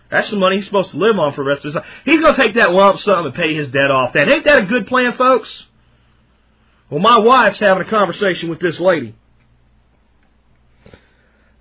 that's 0.09 0.29
the 0.29 0.37
money 0.37 0.57
he's 0.57 0.65
supposed 0.65 0.91
to 0.91 0.97
live 0.97 1.19
on 1.19 1.33
for 1.33 1.43
the 1.43 1.49
rest 1.49 1.65
of 1.65 1.73
his 1.73 1.75
life. 1.75 1.85
He's 2.05 2.21
going 2.21 2.35
to 2.35 2.41
take 2.41 2.55
that 2.55 2.71
lump 2.71 2.99
sum 2.99 3.25
and 3.25 3.35
pay 3.35 3.53
his 3.53 3.67
debt 3.67 3.91
off. 3.91 4.13
That 4.13 4.29
ain't 4.29 4.45
that 4.45 4.63
a 4.63 4.65
good 4.65 4.87
plan, 4.87 5.13
folks? 5.13 5.65
Well, 6.89 7.01
my 7.01 7.19
wife's 7.19 7.59
having 7.59 7.85
a 7.85 7.89
conversation 7.89 8.49
with 8.49 8.59
this 8.59 8.79
lady. 8.79 9.15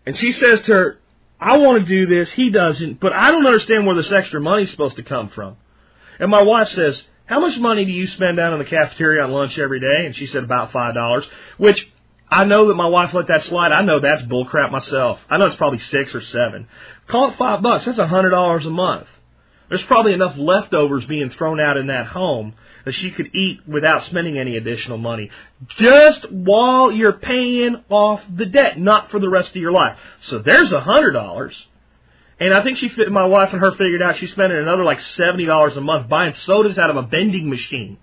And 0.06 0.16
she 0.16 0.32
says 0.32 0.60
to 0.62 0.72
her, 0.72 0.98
I 1.44 1.58
want 1.58 1.82
to 1.82 1.86
do 1.86 2.06
this, 2.06 2.30
he 2.30 2.48
doesn't, 2.48 3.00
but 3.00 3.12
I 3.12 3.30
don't 3.30 3.46
understand 3.46 3.86
where 3.86 3.94
this 3.94 4.10
extra 4.10 4.40
money's 4.40 4.70
supposed 4.70 4.96
to 4.96 5.02
come 5.02 5.28
from. 5.28 5.56
And 6.18 6.30
my 6.30 6.42
wife 6.42 6.70
says, 6.70 7.02
how 7.26 7.40
much 7.40 7.58
money 7.58 7.84
do 7.84 7.92
you 7.92 8.06
spend 8.06 8.38
down 8.38 8.54
in 8.54 8.58
the 8.58 8.64
cafeteria 8.64 9.22
on 9.22 9.30
lunch 9.30 9.58
every 9.58 9.78
day? 9.78 10.06
And 10.06 10.16
she 10.16 10.26
said 10.26 10.42
about 10.42 10.72
five 10.72 10.94
dollars, 10.94 11.26
which 11.58 11.86
I 12.30 12.44
know 12.44 12.68
that 12.68 12.74
my 12.74 12.86
wife 12.86 13.12
let 13.12 13.28
that 13.28 13.44
slide. 13.44 13.72
I 13.72 13.82
know 13.82 14.00
that's 14.00 14.22
bullcrap 14.22 14.72
myself. 14.72 15.20
I 15.28 15.36
know 15.36 15.46
it's 15.46 15.56
probably 15.56 15.80
six 15.80 16.14
or 16.14 16.22
seven. 16.22 16.66
Call 17.08 17.30
it 17.30 17.36
five 17.36 17.62
bucks. 17.62 17.84
That's 17.84 17.98
a 17.98 18.06
hundred 18.06 18.30
dollars 18.30 18.64
a 18.64 18.70
month. 18.70 19.08
There's 19.74 19.86
probably 19.86 20.12
enough 20.12 20.36
leftovers 20.38 21.04
being 21.04 21.30
thrown 21.30 21.58
out 21.58 21.76
in 21.76 21.88
that 21.88 22.06
home 22.06 22.54
that 22.84 22.92
she 22.92 23.10
could 23.10 23.34
eat 23.34 23.66
without 23.66 24.04
spending 24.04 24.38
any 24.38 24.56
additional 24.56 24.98
money. 24.98 25.30
Just 25.66 26.30
while 26.30 26.92
you're 26.92 27.14
paying 27.14 27.82
off 27.88 28.22
the 28.32 28.46
debt, 28.46 28.78
not 28.78 29.10
for 29.10 29.18
the 29.18 29.28
rest 29.28 29.50
of 29.50 29.56
your 29.56 29.72
life. 29.72 29.98
So 30.20 30.38
there's 30.38 30.70
a 30.70 30.78
hundred 30.78 31.10
dollars. 31.10 31.60
And 32.38 32.54
I 32.54 32.62
think 32.62 32.78
she 32.78 32.88
fit, 32.88 33.10
my 33.10 33.24
wife 33.26 33.52
and 33.52 33.60
her 33.60 33.72
figured 33.72 34.00
out 34.00 34.14
she's 34.14 34.30
spending 34.30 34.56
another 34.56 34.84
like 34.84 35.00
seventy 35.00 35.44
dollars 35.44 35.76
a 35.76 35.80
month 35.80 36.08
buying 36.08 36.34
sodas 36.34 36.78
out 36.78 36.90
of 36.90 36.96
a 36.96 37.08
vending 37.08 37.50
machine. 37.50 37.98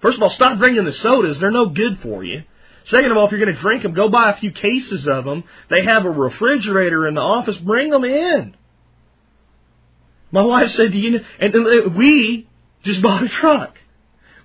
First 0.00 0.18
of 0.18 0.22
all, 0.22 0.30
stop 0.30 0.58
drinking 0.58 0.84
the 0.84 0.92
sodas; 0.92 1.40
they're 1.40 1.50
no 1.50 1.66
good 1.66 1.98
for 2.02 2.22
you. 2.22 2.44
Second 2.84 3.10
of 3.10 3.16
all, 3.16 3.26
if 3.26 3.32
you're 3.32 3.44
going 3.44 3.52
to 3.52 3.60
drink 3.60 3.82
them, 3.82 3.94
go 3.94 4.08
buy 4.08 4.30
a 4.30 4.36
few 4.36 4.52
cases 4.52 5.08
of 5.08 5.24
them. 5.24 5.42
They 5.70 5.82
have 5.86 6.04
a 6.04 6.10
refrigerator 6.10 7.08
in 7.08 7.14
the 7.14 7.20
office; 7.20 7.58
bring 7.58 7.90
them 7.90 8.04
in. 8.04 8.54
My 10.34 10.42
wife 10.42 10.72
said, 10.72 10.90
"Do 10.90 10.98
you?" 10.98 11.10
Know? 11.12 11.24
And, 11.38 11.54
and 11.54 11.94
we 11.94 12.48
just 12.82 13.00
bought 13.00 13.22
a 13.22 13.28
truck. 13.28 13.78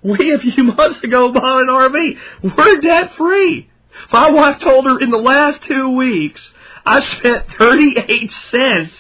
We 0.04 0.34
a 0.34 0.38
few 0.38 0.64
months 0.76 1.04
ago 1.04 1.32
bought 1.32 1.62
an 1.64 1.68
RV. 1.68 2.56
We're 2.56 2.80
debt 2.80 3.16
free. 3.16 3.68
My 4.12 4.30
wife 4.30 4.60
told 4.60 4.86
her 4.86 5.00
in 5.02 5.10
the 5.10 5.18
last 5.18 5.64
two 5.64 5.90
weeks 5.96 6.48
I 6.86 7.02
spent 7.18 7.48
38 7.58 8.32
cents 8.32 8.94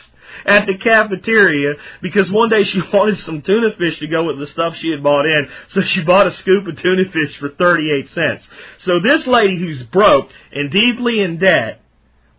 at 0.47 0.65
the 0.65 0.79
cafeteria 0.79 1.75
because 2.01 2.31
one 2.31 2.49
day 2.49 2.63
she 2.63 2.81
wanted 2.93 3.19
some 3.19 3.43
tuna 3.43 3.75
fish 3.77 3.99
to 3.99 4.07
go 4.07 4.23
with 4.23 4.39
the 4.39 4.47
stuff 4.47 4.75
she 4.77 4.89
had 4.89 5.03
bought 5.03 5.27
in, 5.27 5.47
so 5.67 5.81
she 5.81 6.01
bought 6.01 6.25
a 6.25 6.31
scoop 6.31 6.65
of 6.65 6.75
tuna 6.81 7.07
fish 7.11 7.37
for 7.37 7.49
38 7.49 8.09
cents. 8.09 8.47
So 8.79 8.93
this 8.99 9.27
lady 9.27 9.59
who's 9.59 9.83
broke 9.83 10.31
and 10.51 10.71
deeply 10.71 11.21
in 11.21 11.37
debt 11.37 11.81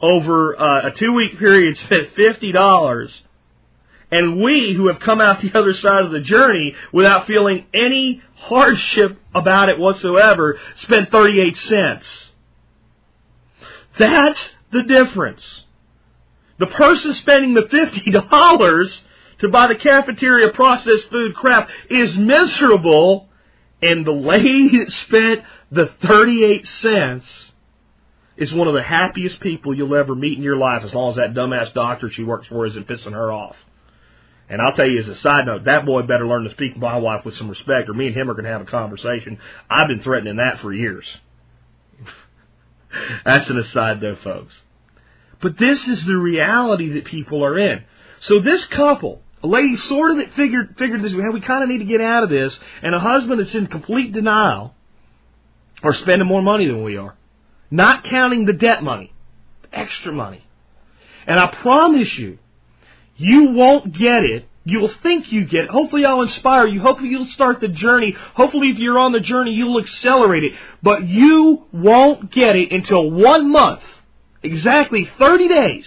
over 0.00 0.60
uh, 0.60 0.88
a 0.88 0.90
two 0.90 1.12
week 1.12 1.38
period 1.38 1.76
spent 1.78 2.16
$50 2.16 3.12
and 4.10 4.40
we 4.40 4.72
who 4.72 4.88
have 4.88 5.00
come 5.00 5.20
out 5.20 5.40
the 5.40 5.52
other 5.58 5.74
side 5.74 6.04
of 6.04 6.10
the 6.10 6.20
journey 6.20 6.74
without 6.92 7.26
feeling 7.26 7.66
any 7.72 8.22
hardship 8.36 9.18
about 9.34 9.68
it 9.68 9.78
whatsoever 9.78 10.58
spent 10.76 11.10
38 11.10 11.56
cents. 11.56 12.30
That's 13.98 14.50
the 14.72 14.82
difference. 14.82 15.62
The 16.58 16.66
person 16.66 17.14
spending 17.14 17.54
the 17.54 17.62
$50 17.62 19.00
to 19.40 19.48
buy 19.48 19.66
the 19.66 19.74
cafeteria 19.74 20.52
processed 20.52 21.10
food 21.10 21.34
crap 21.34 21.70
is 21.88 22.16
miserable 22.16 23.28
and 23.82 24.06
the 24.06 24.12
lady 24.12 24.78
that 24.84 24.92
spent 24.92 25.44
the 25.70 25.86
38 26.02 26.66
cents 26.66 27.46
is 28.36 28.52
one 28.52 28.68
of 28.68 28.74
the 28.74 28.82
happiest 28.82 29.40
people 29.40 29.74
you'll 29.74 29.94
ever 29.94 30.14
meet 30.14 30.36
in 30.36 30.42
your 30.42 30.56
life 30.56 30.82
as 30.82 30.94
long 30.94 31.10
as 31.10 31.16
that 31.16 31.34
dumbass 31.34 31.72
doctor 31.74 32.10
she 32.10 32.22
works 32.22 32.48
for 32.48 32.66
isn't 32.66 32.86
pissing 32.86 33.12
her 33.12 33.30
off. 33.30 33.56
And 34.50 34.60
I'll 34.60 34.72
tell 34.72 34.88
you 34.88 34.98
as 34.98 35.08
a 35.08 35.14
side 35.14 35.46
note, 35.46 35.64
that 35.64 35.86
boy 35.86 36.02
better 36.02 36.26
learn 36.26 36.42
to 36.42 36.50
speak 36.50 36.74
to 36.74 36.80
my 36.80 36.96
wife 36.96 37.24
with 37.24 37.36
some 37.36 37.48
respect, 37.48 37.88
or 37.88 37.94
me 37.94 38.08
and 38.08 38.16
him 38.16 38.28
are 38.28 38.34
going 38.34 38.44
to 38.44 38.50
have 38.50 38.60
a 38.60 38.64
conversation. 38.64 39.38
I've 39.70 39.86
been 39.86 40.02
threatening 40.02 40.36
that 40.36 40.58
for 40.58 40.72
years. 40.72 41.06
That's 43.24 43.48
an 43.48 43.58
aside 43.58 44.00
though, 44.00 44.16
folks. 44.16 44.60
But 45.40 45.56
this 45.56 45.86
is 45.86 46.04
the 46.04 46.16
reality 46.16 46.94
that 46.94 47.04
people 47.04 47.44
are 47.44 47.56
in. 47.58 47.84
So 48.18 48.40
this 48.40 48.64
couple, 48.66 49.22
a 49.42 49.46
lady 49.46 49.76
sort 49.76 50.10
of 50.10 50.16
that 50.18 50.34
figured 50.34 50.74
figured 50.76 51.00
this, 51.00 51.14
well, 51.14 51.30
we 51.30 51.40
kind 51.40 51.62
of 51.62 51.68
need 51.68 51.78
to 51.78 51.84
get 51.84 52.00
out 52.00 52.24
of 52.24 52.28
this, 52.28 52.58
and 52.82 52.92
a 52.92 52.98
husband 52.98 53.40
that's 53.40 53.54
in 53.54 53.68
complete 53.68 54.12
denial, 54.12 54.74
are 55.84 55.94
spending 55.94 56.26
more 56.26 56.42
money 56.42 56.66
than 56.66 56.82
we 56.82 56.96
are, 56.96 57.14
not 57.70 58.02
counting 58.02 58.46
the 58.46 58.52
debt 58.52 58.82
money, 58.82 59.12
extra 59.72 60.12
money. 60.12 60.44
And 61.26 61.38
I 61.38 61.46
promise 61.46 62.18
you, 62.18 62.38
you 63.20 63.50
won't 63.50 63.92
get 63.92 64.24
it. 64.24 64.48
You'll 64.64 64.88
think 64.88 65.30
you 65.30 65.44
get 65.44 65.64
it. 65.64 65.70
Hopefully 65.70 66.06
I'll 66.06 66.22
inspire 66.22 66.66
you. 66.66 66.80
Hopefully 66.80 67.10
you'll 67.10 67.28
start 67.28 67.60
the 67.60 67.68
journey. 67.68 68.16
Hopefully 68.34 68.70
if 68.70 68.78
you're 68.78 68.98
on 68.98 69.12
the 69.12 69.20
journey, 69.20 69.52
you'll 69.52 69.78
accelerate 69.78 70.42
it. 70.44 70.52
But 70.82 71.06
you 71.06 71.66
won't 71.70 72.32
get 72.32 72.56
it 72.56 72.72
until 72.72 73.10
one 73.10 73.52
month, 73.52 73.82
exactly 74.42 75.04
30 75.04 75.48
days 75.48 75.86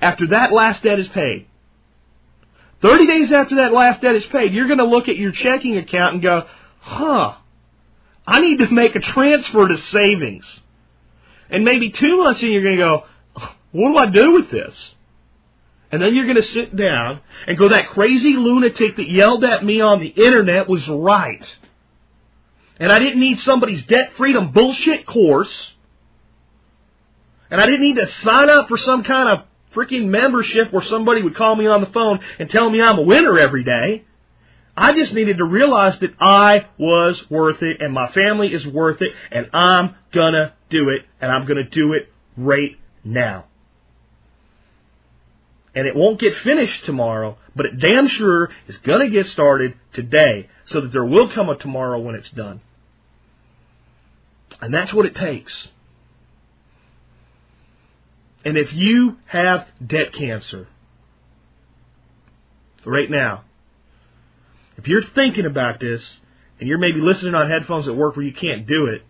after 0.00 0.28
that 0.28 0.50
last 0.50 0.82
debt 0.82 0.98
is 0.98 1.08
paid. 1.08 1.46
30 2.80 3.06
days 3.06 3.30
after 3.30 3.56
that 3.56 3.74
last 3.74 4.00
debt 4.00 4.14
is 4.14 4.24
paid, 4.26 4.54
you're 4.54 4.68
going 4.68 4.78
to 4.78 4.86
look 4.86 5.08
at 5.08 5.16
your 5.16 5.32
checking 5.32 5.76
account 5.76 6.14
and 6.14 6.22
go, 6.22 6.46
huh, 6.80 7.34
I 8.26 8.40
need 8.40 8.60
to 8.60 8.72
make 8.72 8.96
a 8.96 9.00
transfer 9.00 9.68
to 9.68 9.76
savings. 9.76 10.46
And 11.50 11.62
maybe 11.62 11.90
two 11.90 12.16
months 12.16 12.42
in, 12.42 12.52
you're 12.52 12.62
going 12.62 12.76
to 12.76 12.82
go, 12.82 13.04
what 13.72 13.92
do 13.92 13.98
I 13.98 14.06
do 14.10 14.32
with 14.32 14.50
this? 14.50 14.94
And 15.90 16.02
then 16.02 16.14
you're 16.14 16.26
going 16.26 16.36
to 16.36 16.42
sit 16.42 16.76
down 16.76 17.20
and 17.46 17.56
go, 17.56 17.68
that 17.68 17.90
crazy 17.90 18.34
lunatic 18.34 18.96
that 18.96 19.10
yelled 19.10 19.44
at 19.44 19.64
me 19.64 19.80
on 19.80 20.00
the 20.00 20.08
internet 20.08 20.68
was 20.68 20.86
right. 20.86 21.44
And 22.78 22.92
I 22.92 22.98
didn't 22.98 23.20
need 23.20 23.40
somebody's 23.40 23.84
debt 23.84 24.12
freedom 24.16 24.52
bullshit 24.52 25.06
course. 25.06 25.72
And 27.50 27.60
I 27.60 27.66
didn't 27.66 27.80
need 27.80 27.96
to 27.96 28.06
sign 28.06 28.50
up 28.50 28.68
for 28.68 28.76
some 28.76 29.02
kind 29.02 29.38
of 29.38 29.46
freaking 29.74 30.08
membership 30.08 30.72
where 30.72 30.82
somebody 30.82 31.22
would 31.22 31.34
call 31.34 31.56
me 31.56 31.66
on 31.66 31.80
the 31.80 31.86
phone 31.86 32.20
and 32.38 32.50
tell 32.50 32.68
me 32.68 32.82
I'm 32.82 32.98
a 32.98 33.02
winner 33.02 33.38
every 33.38 33.64
day. 33.64 34.04
I 34.76 34.92
just 34.92 35.12
needed 35.12 35.38
to 35.38 35.44
realize 35.44 35.98
that 35.98 36.14
I 36.20 36.66
was 36.78 37.28
worth 37.30 37.62
it 37.62 37.80
and 37.80 37.92
my 37.92 38.12
family 38.12 38.52
is 38.52 38.64
worth 38.66 39.02
it 39.02 39.12
and 39.32 39.48
I'm 39.52 39.96
gonna 40.12 40.52
do 40.70 40.90
it 40.90 41.02
and 41.20 41.32
I'm 41.32 41.46
gonna 41.46 41.68
do 41.68 41.94
it 41.94 42.12
right 42.36 42.76
now 43.02 43.46
and 45.78 45.86
it 45.86 45.94
won't 45.94 46.18
get 46.18 46.34
finished 46.38 46.84
tomorrow, 46.86 47.38
but 47.54 47.64
it 47.64 47.78
damn 47.78 48.08
sure 48.08 48.50
is 48.66 48.76
going 48.78 48.98
to 48.98 49.10
get 49.10 49.28
started 49.28 49.74
today 49.92 50.48
so 50.64 50.80
that 50.80 50.90
there 50.90 51.04
will 51.04 51.28
come 51.28 51.48
a 51.48 51.54
tomorrow 51.54 52.00
when 52.00 52.16
it's 52.16 52.30
done. 52.30 52.60
And 54.60 54.74
that's 54.74 54.92
what 54.92 55.06
it 55.06 55.14
takes. 55.14 55.68
And 58.44 58.58
if 58.58 58.72
you 58.72 59.18
have 59.26 59.68
debt 59.86 60.12
cancer 60.12 60.66
right 62.84 63.08
now, 63.08 63.44
if 64.78 64.88
you're 64.88 65.04
thinking 65.04 65.46
about 65.46 65.78
this 65.78 66.18
and 66.58 66.68
you're 66.68 66.78
maybe 66.78 67.00
listening 67.00 67.36
on 67.36 67.48
headphones 67.48 67.86
at 67.86 67.94
work 67.94 68.16
where 68.16 68.26
you 68.26 68.34
can't 68.34 68.66
do 68.66 68.86
it, 68.86 69.02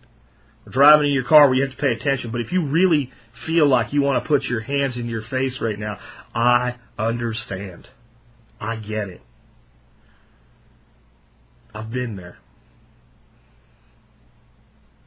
or 0.67 0.71
driving 0.71 1.07
in 1.07 1.15
your 1.15 1.25
car 1.25 1.47
where 1.47 1.55
you 1.55 1.63
have 1.63 1.75
to 1.75 1.81
pay 1.81 1.95
attention, 1.95 2.31
but 2.31 2.43
if 2.43 2.53
you 2.53 2.67
really 2.67 3.11
feel 3.47 3.67
like 3.67 3.93
you 3.93 4.03
want 4.03 4.23
to 4.23 4.29
put 4.29 4.45
your 4.45 4.61
hands 4.61 4.97
in 4.97 5.07
your 5.07 5.23
face 5.23 5.61
right 5.61 5.79
now, 5.79 5.99
I 6.35 6.77
understand. 6.99 7.89
I 8.61 8.77
get 8.77 9.09
it. 9.09 9.23
I've 11.75 11.91
been 11.91 12.17
there. 12.17 12.39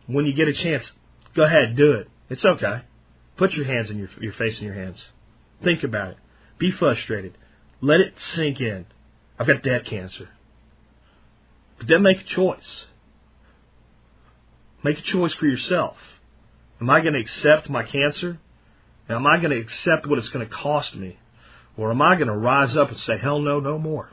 When 0.07 0.25
you 0.25 0.33
get 0.33 0.47
a 0.47 0.53
chance, 0.53 0.91
go 1.35 1.43
ahead, 1.43 1.75
do 1.75 1.93
it. 1.93 2.09
It's 2.29 2.45
okay. 2.45 2.81
Put 3.37 3.53
your 3.53 3.65
hands 3.65 3.89
in 3.89 3.97
your, 3.97 4.09
your 4.19 4.33
face 4.33 4.59
in 4.59 4.65
your 4.65 4.75
hands. 4.75 5.05
Think 5.63 5.83
about 5.83 6.11
it. 6.11 6.17
Be 6.57 6.71
frustrated. 6.71 7.37
Let 7.81 7.99
it 7.99 8.13
sink 8.33 8.61
in. 8.61 8.85
I've 9.39 9.47
got 9.47 9.63
debt 9.63 9.85
cancer. 9.85 10.29
But 11.77 11.87
then 11.87 12.03
make 12.03 12.21
a 12.21 12.23
choice. 12.23 12.85
Make 14.83 14.99
a 14.99 15.01
choice 15.01 15.33
for 15.33 15.45
yourself. 15.45 15.97
Am 16.81 16.89
I 16.89 17.01
going 17.01 17.13
to 17.13 17.19
accept 17.19 17.69
my 17.69 17.83
cancer? 17.83 18.39
Am 19.07 19.27
I 19.27 19.37
going 19.37 19.51
to 19.51 19.59
accept 19.59 20.07
what 20.07 20.17
it's 20.17 20.29
going 20.29 20.47
to 20.47 20.53
cost 20.53 20.95
me? 20.95 21.17
Or 21.77 21.91
am 21.91 22.01
I 22.01 22.15
going 22.15 22.27
to 22.27 22.35
rise 22.35 22.75
up 22.75 22.89
and 22.89 22.97
say, 22.99 23.17
hell 23.17 23.39
no, 23.39 23.59
no 23.59 23.77
more? 23.77 24.09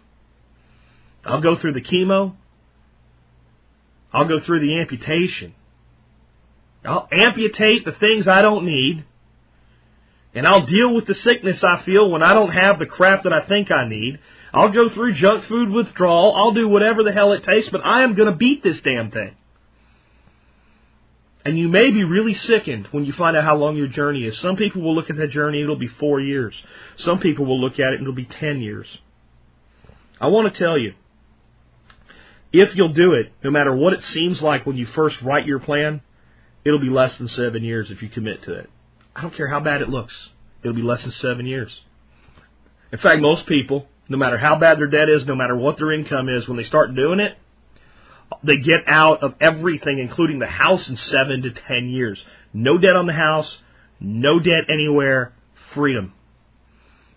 I'll 1.25 1.41
go 1.41 1.57
through 1.57 1.73
the 1.73 1.81
chemo. 1.81 2.35
I'll 4.13 4.27
go 4.27 4.41
through 4.41 4.61
the 4.61 4.81
amputation. 4.81 5.55
I'll 6.85 7.09
amputate 7.11 7.85
the 7.85 7.93
things 7.93 8.29
I 8.29 8.43
don't 8.43 8.65
need. 8.65 9.05
And 10.35 10.47
I'll 10.47 10.67
deal 10.67 10.95
with 10.95 11.07
the 11.07 11.15
sickness 11.15 11.65
I 11.65 11.83
feel 11.83 12.11
when 12.11 12.23
I 12.23 12.35
don't 12.35 12.53
have 12.53 12.79
the 12.79 12.87
crap 12.87 13.25
that 13.25 13.33
I 13.33 13.41
think 13.47 13.71
I 13.73 13.89
need. 13.89 14.19
I'll 14.53 14.71
go 14.71 14.89
through 14.91 15.15
junk 15.15 15.45
food 15.45 15.71
withdrawal. 15.71 16.35
I'll 16.37 16.53
do 16.53 16.69
whatever 16.69 17.03
the 17.03 17.13
hell 17.13 17.33
it 17.33 17.45
takes, 17.45 17.69
but 17.71 17.85
I 17.85 18.03
am 18.03 18.15
going 18.15 18.31
to 18.31 18.37
beat 18.37 18.63
this 18.63 18.81
damn 18.81 19.11
thing. 19.11 19.35
And 21.49 21.59
you 21.59 21.67
may 21.67 21.91
be 21.91 22.05
really 22.05 22.35
sickened 22.35 22.89
when 22.89 23.07
you 23.07 23.15
find 23.15 23.35
out 23.35 23.43
how 23.43 23.57
long 23.57 23.75
your 23.75 23.87
journey 23.87 24.25
is. 24.25 24.39
Some 24.39 24.57
people 24.57 24.83
will 24.83 24.95
look 24.95 25.09
at 25.09 25.17
that 25.17 25.31
journey 25.31 25.63
it'll 25.63 25.77
be 25.77 25.89
four 25.89 26.21
years. 26.21 26.55
Some 26.99 27.21
people 27.21 27.47
will 27.47 27.59
look 27.59 27.81
at 27.81 27.95
it 27.95 27.95
and 27.95 28.03
it'll 28.03 28.13
be 28.13 28.27
ten 28.27 28.61
years. 28.61 28.87
I 30.21 30.27
want 30.27 30.53
to 30.53 30.59
tell 30.59 30.77
you, 30.77 30.93
if 32.53 32.77
you'll 32.77 32.93
do 32.93 33.15
it, 33.15 33.33
no 33.43 33.51
matter 33.51 33.75
what 33.75 33.95
it 33.95 34.05
seems 34.05 34.43
like 34.43 34.67
when 34.67 34.77
you 34.77 34.85
first 34.85 35.23
write 35.23 35.47
your 35.47 35.59
plan, 35.59 36.03
it'll 36.67 36.81
be 36.81 36.91
less 36.91 37.17
than 37.17 37.29
seven 37.29 37.65
years 37.65 37.91
if 37.91 38.03
you 38.03 38.11
commit 38.11 38.43
to 38.43 38.53
it. 38.53 38.69
I 39.17 39.23
don't 39.23 39.35
care 39.35 39.49
how 39.49 39.61
bad 39.61 39.81
it 39.81 39.89
looks. 39.89 40.15
It'll 40.63 40.77
be 40.77 40.83
less 40.83 41.03
than 41.03 41.13
seven 41.13 41.47
years. 41.47 41.81
In 42.93 42.99
fact, 42.99 43.23
most 43.23 43.47
people, 43.47 43.89
no 44.11 44.19
matter 44.19 44.37
how 44.37 44.59
bad 44.59 44.79
their 44.79 44.87
debt 44.87 45.09
is, 45.09 45.25
no 45.25 45.35
matter 45.35 45.57
what 45.57 45.79
their 45.79 45.93
income 45.93 46.29
is, 46.29 46.47
when 46.47 46.59
they 46.59 46.65
start 46.65 46.95
doing 46.95 47.21
it, 47.21 47.39
they 48.43 48.59
get 48.59 48.81
out 48.87 49.23
of 49.23 49.35
everything, 49.41 49.99
including 49.99 50.39
the 50.39 50.47
house, 50.47 50.89
in 50.89 50.97
seven 50.97 51.43
to 51.43 51.51
ten 51.51 51.89
years. 51.89 52.25
No 52.53 52.79
debt 52.79 52.97
on 52.97 53.07
the 53.07 53.13
house, 53.13 53.59
no 54.01 54.39
debt 54.39 54.65
anywhere, 54.69 55.33
freedom. 55.75 56.13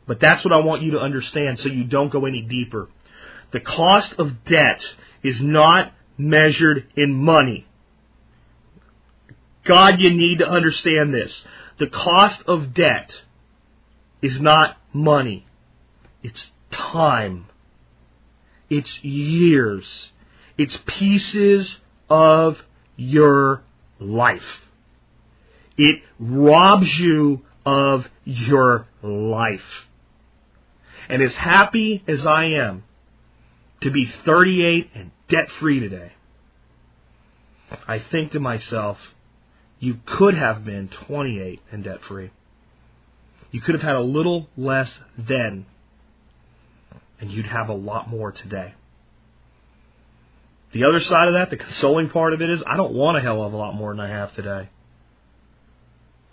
But 0.07 0.19
that's 0.19 0.43
what 0.43 0.53
I 0.53 0.59
want 0.59 0.81
you 0.81 0.91
to 0.91 0.99
understand 0.99 1.59
so 1.59 1.69
you 1.69 1.83
don't 1.83 2.11
go 2.11 2.25
any 2.25 2.41
deeper. 2.41 2.89
The 3.51 3.59
cost 3.59 4.13
of 4.17 4.43
debt 4.45 4.81
is 5.23 5.41
not 5.41 5.93
measured 6.17 6.87
in 6.95 7.13
money. 7.13 7.67
God, 9.63 9.99
you 9.99 10.09
need 10.09 10.39
to 10.39 10.47
understand 10.47 11.13
this. 11.13 11.43
The 11.77 11.87
cost 11.87 12.41
of 12.47 12.73
debt 12.73 13.21
is 14.21 14.39
not 14.39 14.77
money. 14.93 15.45
It's 16.23 16.51
time. 16.71 17.47
It's 18.69 19.03
years. 19.03 20.09
It's 20.61 20.77
pieces 20.85 21.75
of 22.07 22.55
your 22.95 23.63
life. 23.99 24.61
It 25.75 26.03
robs 26.19 26.99
you 26.99 27.41
of 27.65 28.07
your 28.25 28.85
life. 29.01 29.87
And 31.09 31.23
as 31.23 31.33
happy 31.33 32.03
as 32.07 32.27
I 32.27 32.43
am 32.45 32.83
to 33.81 33.89
be 33.89 34.05
38 34.23 34.91
and 34.93 35.09
debt 35.27 35.49
free 35.49 35.79
today, 35.79 36.11
I 37.87 37.97
think 37.97 38.33
to 38.33 38.39
myself, 38.39 38.99
you 39.79 39.97
could 40.05 40.35
have 40.35 40.63
been 40.63 40.89
28 40.89 41.59
and 41.71 41.83
debt 41.83 42.03
free. 42.03 42.29
You 43.49 43.61
could 43.61 43.73
have 43.73 43.81
had 43.81 43.95
a 43.95 44.01
little 44.01 44.47
less 44.55 44.91
then, 45.17 45.65
and 47.19 47.31
you'd 47.31 47.47
have 47.47 47.67
a 47.67 47.73
lot 47.73 48.07
more 48.07 48.31
today. 48.31 48.75
The 50.73 50.85
other 50.85 51.01
side 51.01 51.27
of 51.27 51.33
that, 51.33 51.49
the 51.49 51.57
consoling 51.57 52.09
part 52.09 52.33
of 52.33 52.41
it 52.41 52.49
is, 52.49 52.63
I 52.65 52.77
don't 52.77 52.93
want 52.93 53.17
a 53.17 53.21
hell 53.21 53.43
of 53.43 53.53
a 53.53 53.57
lot 53.57 53.75
more 53.75 53.93
than 53.93 53.99
I 53.99 54.07
have 54.07 54.33
today. 54.33 54.69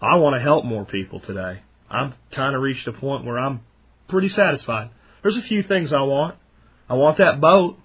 I 0.00 0.16
want 0.16 0.36
to 0.36 0.40
help 0.40 0.64
more 0.64 0.84
people 0.84 1.18
today. 1.18 1.62
I'm 1.90 2.14
kind 2.30 2.54
of 2.54 2.62
reached 2.62 2.86
a 2.86 2.92
point 2.92 3.24
where 3.24 3.38
I'm 3.38 3.62
pretty 4.06 4.28
satisfied. 4.28 4.90
There's 5.22 5.36
a 5.36 5.42
few 5.42 5.62
things 5.62 5.92
I 5.92 6.02
want. 6.02 6.36
I 6.88 6.94
want 6.94 7.18
that 7.18 7.40
boat. 7.40 7.78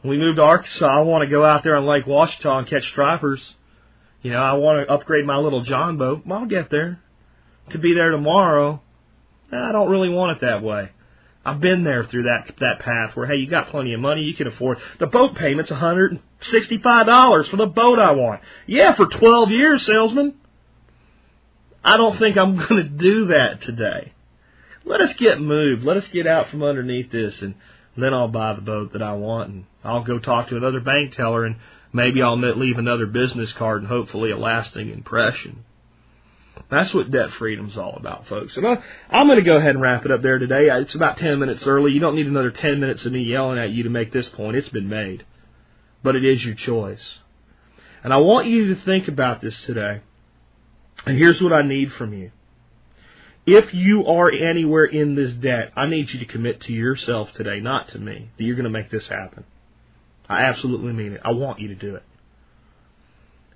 When 0.00 0.10
we 0.10 0.18
move 0.18 0.36
to 0.36 0.42
Arkansas, 0.42 0.84
I 0.84 1.02
want 1.02 1.22
to 1.22 1.30
go 1.30 1.44
out 1.44 1.62
there 1.62 1.76
on 1.76 1.86
Lake 1.86 2.06
Ouachita 2.06 2.50
and 2.50 2.66
catch 2.66 2.88
stripers. 2.88 3.40
You 4.22 4.32
know, 4.32 4.42
I 4.42 4.54
want 4.54 4.84
to 4.84 4.92
upgrade 4.92 5.24
my 5.24 5.36
little 5.36 5.62
John 5.62 5.96
boat. 5.96 6.22
I'll 6.28 6.46
get 6.46 6.70
there. 6.70 7.00
Could 7.70 7.82
be 7.82 7.94
there 7.94 8.10
tomorrow. 8.10 8.82
I 9.52 9.70
don't 9.70 9.90
really 9.90 10.08
want 10.08 10.36
it 10.36 10.40
that 10.46 10.62
way. 10.62 10.90
I've 11.44 11.60
been 11.60 11.82
there 11.82 12.04
through 12.04 12.24
that 12.24 12.54
that 12.60 12.80
path 12.80 13.16
where 13.16 13.26
hey, 13.26 13.36
you 13.36 13.48
got 13.48 13.70
plenty 13.70 13.94
of 13.94 14.00
money, 14.00 14.22
you 14.22 14.34
can 14.34 14.46
afford 14.46 14.78
the 14.98 15.06
boat 15.06 15.34
payment's 15.34 15.70
one 15.70 15.80
hundred 15.80 16.12
and 16.12 16.20
sixty 16.40 16.78
five 16.78 17.06
dollars 17.06 17.48
for 17.48 17.56
the 17.56 17.66
boat 17.66 17.98
I 17.98 18.12
want. 18.12 18.42
Yeah, 18.66 18.94
for 18.94 19.06
twelve 19.06 19.50
years, 19.50 19.84
salesman. 19.84 20.34
I 21.84 21.96
don't 21.96 22.18
think 22.18 22.36
I'm 22.36 22.56
going 22.68 22.76
to 22.76 22.88
do 22.88 23.26
that 23.26 23.62
today. 23.62 24.12
Let 24.84 25.00
us 25.00 25.12
get 25.14 25.40
moved. 25.40 25.84
Let 25.84 25.96
us 25.96 26.08
get 26.08 26.26
out 26.26 26.48
from 26.48 26.62
underneath 26.62 27.10
this, 27.10 27.42
and 27.42 27.54
then 27.96 28.14
I'll 28.14 28.28
buy 28.28 28.54
the 28.54 28.60
boat 28.60 28.92
that 28.92 29.02
I 29.02 29.14
want, 29.14 29.50
and 29.50 29.64
I'll 29.84 30.04
go 30.04 30.18
talk 30.18 30.48
to 30.48 30.56
another 30.56 30.80
bank 30.80 31.14
teller, 31.14 31.44
and 31.44 31.56
maybe 31.92 32.22
I'll 32.22 32.38
leave 32.38 32.78
another 32.78 33.06
business 33.06 33.52
card, 33.52 33.82
and 33.82 33.88
hopefully 33.88 34.30
a 34.30 34.36
lasting 34.36 34.90
impression. 34.90 35.64
That's 36.72 36.94
what 36.94 37.10
debt 37.10 37.32
freedom's 37.32 37.76
all 37.76 37.92
about, 37.98 38.28
folks. 38.28 38.56
And 38.56 38.66
I, 38.66 38.82
I'm 39.10 39.26
going 39.26 39.38
to 39.38 39.44
go 39.44 39.58
ahead 39.58 39.72
and 39.74 39.82
wrap 39.82 40.06
it 40.06 40.10
up 40.10 40.22
there 40.22 40.38
today. 40.38 40.70
It's 40.70 40.94
about 40.94 41.18
10 41.18 41.38
minutes 41.38 41.66
early. 41.66 41.92
You 41.92 42.00
don't 42.00 42.14
need 42.14 42.26
another 42.26 42.50
10 42.50 42.80
minutes 42.80 43.04
of 43.04 43.12
me 43.12 43.20
yelling 43.20 43.58
at 43.58 43.72
you 43.72 43.82
to 43.82 43.90
make 43.90 44.10
this 44.10 44.26
point. 44.30 44.56
It's 44.56 44.70
been 44.70 44.88
made. 44.88 45.26
But 46.02 46.16
it 46.16 46.24
is 46.24 46.42
your 46.42 46.54
choice. 46.54 47.18
And 48.02 48.10
I 48.10 48.16
want 48.16 48.46
you 48.46 48.74
to 48.74 48.80
think 48.86 49.06
about 49.06 49.42
this 49.42 49.60
today. 49.64 50.00
And 51.04 51.18
here's 51.18 51.42
what 51.42 51.52
I 51.52 51.60
need 51.60 51.92
from 51.92 52.14
you. 52.14 52.30
If 53.44 53.74
you 53.74 54.06
are 54.06 54.32
anywhere 54.32 54.86
in 54.86 55.14
this 55.14 55.32
debt, 55.34 55.72
I 55.76 55.86
need 55.88 56.10
you 56.10 56.20
to 56.20 56.24
commit 56.24 56.62
to 56.62 56.72
yourself 56.72 57.30
today, 57.34 57.60
not 57.60 57.88
to 57.88 57.98
me, 57.98 58.30
that 58.38 58.44
you're 58.44 58.56
going 58.56 58.64
to 58.64 58.70
make 58.70 58.88
this 58.88 59.06
happen. 59.08 59.44
I 60.26 60.44
absolutely 60.44 60.94
mean 60.94 61.12
it. 61.12 61.20
I 61.22 61.32
want 61.32 61.60
you 61.60 61.68
to 61.68 61.74
do 61.74 61.96
it. 61.96 62.04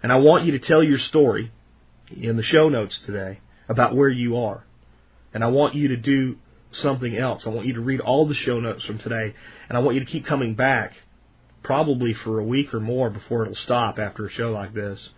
And 0.03 0.13
I 0.13 0.17
want 0.17 0.45
you 0.45 0.53
to 0.53 0.59
tell 0.59 0.83
your 0.83 0.99
story 0.99 1.51
in 2.11 2.37
the 2.37 2.43
show 2.43 2.69
notes 2.69 2.99
today 3.05 3.41
about 3.69 3.95
where 3.95 4.09
you 4.09 4.39
are. 4.39 4.65
And 5.35 5.43
I 5.43 5.49
want 5.49 5.75
you 5.75 5.89
to 5.89 5.97
do 5.97 6.37
something 6.73 7.17
else. 7.17 7.47
I 7.47 7.51
want 7.51 7.67
you 7.67 7.75
to 7.75 7.81
read 7.81 8.01
all 8.01 8.27
the 8.27 8.35
show 8.35 8.61
notes 8.61 8.85
from 8.85 8.99
today, 8.99 9.35
and 9.69 9.77
I 9.77 9.81
want 9.81 9.95
you 9.95 10.05
to 10.05 10.11
keep 10.11 10.27
coming 10.27 10.55
back, 10.55 10.95
probably 11.63 12.15
for 12.15 12.39
a 12.39 12.45
week 12.45 12.73
or 12.73 12.81
more 12.81 13.11
before 13.11 13.43
it'll 13.43 13.55
stop 13.55 13.99
after 13.99 14.27
a 14.27 14.31
show 14.31 14.53
like 14.53 14.73
this. 14.73 15.09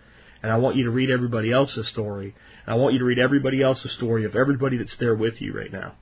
And 0.43 0.53
I 0.53 0.57
want 0.57 0.77
you 0.77 0.85
to 0.85 0.91
read 0.91 1.11
everybody 1.11 1.53
else's 1.53 1.89
story. 1.89 2.35
And 2.65 2.75
I 2.75 2.79
want 2.79 2.93
you 2.93 3.01
to 3.01 3.05
read 3.05 3.19
everybody 3.19 3.63
else's 3.63 3.93
story 3.93 4.25
of 4.25 4.37
everybody 4.37 4.77
that's 4.77 4.97
there 4.97 5.15
with 5.15 5.41
you 5.41 5.53
right 5.53 5.73
now. 5.73 5.95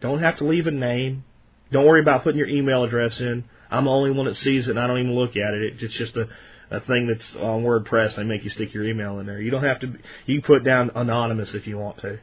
Don't 0.00 0.20
have 0.20 0.38
to 0.38 0.44
leave 0.44 0.66
a 0.66 0.70
name. 0.70 1.24
Don't 1.72 1.86
worry 1.86 2.00
about 2.00 2.22
putting 2.22 2.38
your 2.38 2.48
email 2.48 2.84
address 2.84 3.20
in. 3.20 3.44
I'm 3.70 3.84
the 3.84 3.90
only 3.90 4.10
one 4.10 4.26
that 4.26 4.36
sees 4.36 4.66
it, 4.66 4.72
and 4.72 4.80
I 4.80 4.86
don't 4.86 4.98
even 4.98 5.14
look 5.14 5.36
at 5.36 5.54
it. 5.54 5.82
It's 5.82 5.94
just 5.94 6.16
a 6.16 6.28
a 6.70 6.80
thing 6.80 7.08
that's 7.08 7.36
on 7.36 7.62
WordPress. 7.62 8.16
They 8.16 8.22
make 8.22 8.44
you 8.44 8.50
stick 8.50 8.72
your 8.72 8.84
email 8.84 9.18
in 9.18 9.26
there. 9.26 9.40
You 9.40 9.50
don't 9.50 9.64
have 9.64 9.80
to. 9.80 9.94
You 10.26 10.40
can 10.40 10.46
put 10.46 10.64
down 10.64 10.90
anonymous 10.94 11.54
if 11.54 11.66
you 11.66 11.78
want 11.78 11.98
to. 11.98 12.18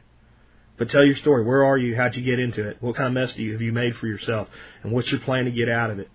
But 0.78 0.90
tell 0.90 1.04
your 1.04 1.16
story. 1.16 1.44
Where 1.44 1.64
are 1.64 1.76
you? 1.76 1.96
How'd 1.96 2.14
you 2.14 2.22
get 2.22 2.38
into 2.38 2.66
it? 2.66 2.78
What 2.80 2.96
kind 2.96 3.08
of 3.08 3.12
mess 3.12 3.34
do 3.34 3.42
you 3.42 3.52
have 3.52 3.62
you 3.62 3.72
made 3.72 3.96
for 3.96 4.06
yourself? 4.06 4.48
And 4.82 4.92
what's 4.92 5.10
your 5.10 5.20
plan 5.20 5.44
to 5.46 5.50
get 5.50 5.68
out 5.68 5.90
of 5.90 5.98
it? 5.98 6.08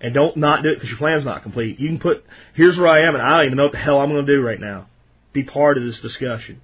And 0.00 0.12
don't 0.12 0.36
not 0.36 0.62
do 0.62 0.70
it 0.70 0.74
because 0.74 0.90
your 0.90 0.98
plan's 0.98 1.24
not 1.24 1.42
complete. 1.42 1.80
You 1.80 1.88
can 1.88 1.98
put, 1.98 2.24
here's 2.54 2.76
where 2.76 2.88
I 2.88 3.08
am, 3.08 3.14
and 3.14 3.22
I 3.22 3.36
don't 3.36 3.46
even 3.46 3.56
know 3.56 3.64
what 3.64 3.72
the 3.72 3.78
hell 3.78 3.98
I'm 3.98 4.10
going 4.10 4.24
to 4.24 4.32
do 4.32 4.40
right 4.40 4.60
now. 4.60 4.86
Be 5.32 5.42
part 5.42 5.78
of 5.78 5.84
this 5.84 5.98
discussion. 6.00 6.60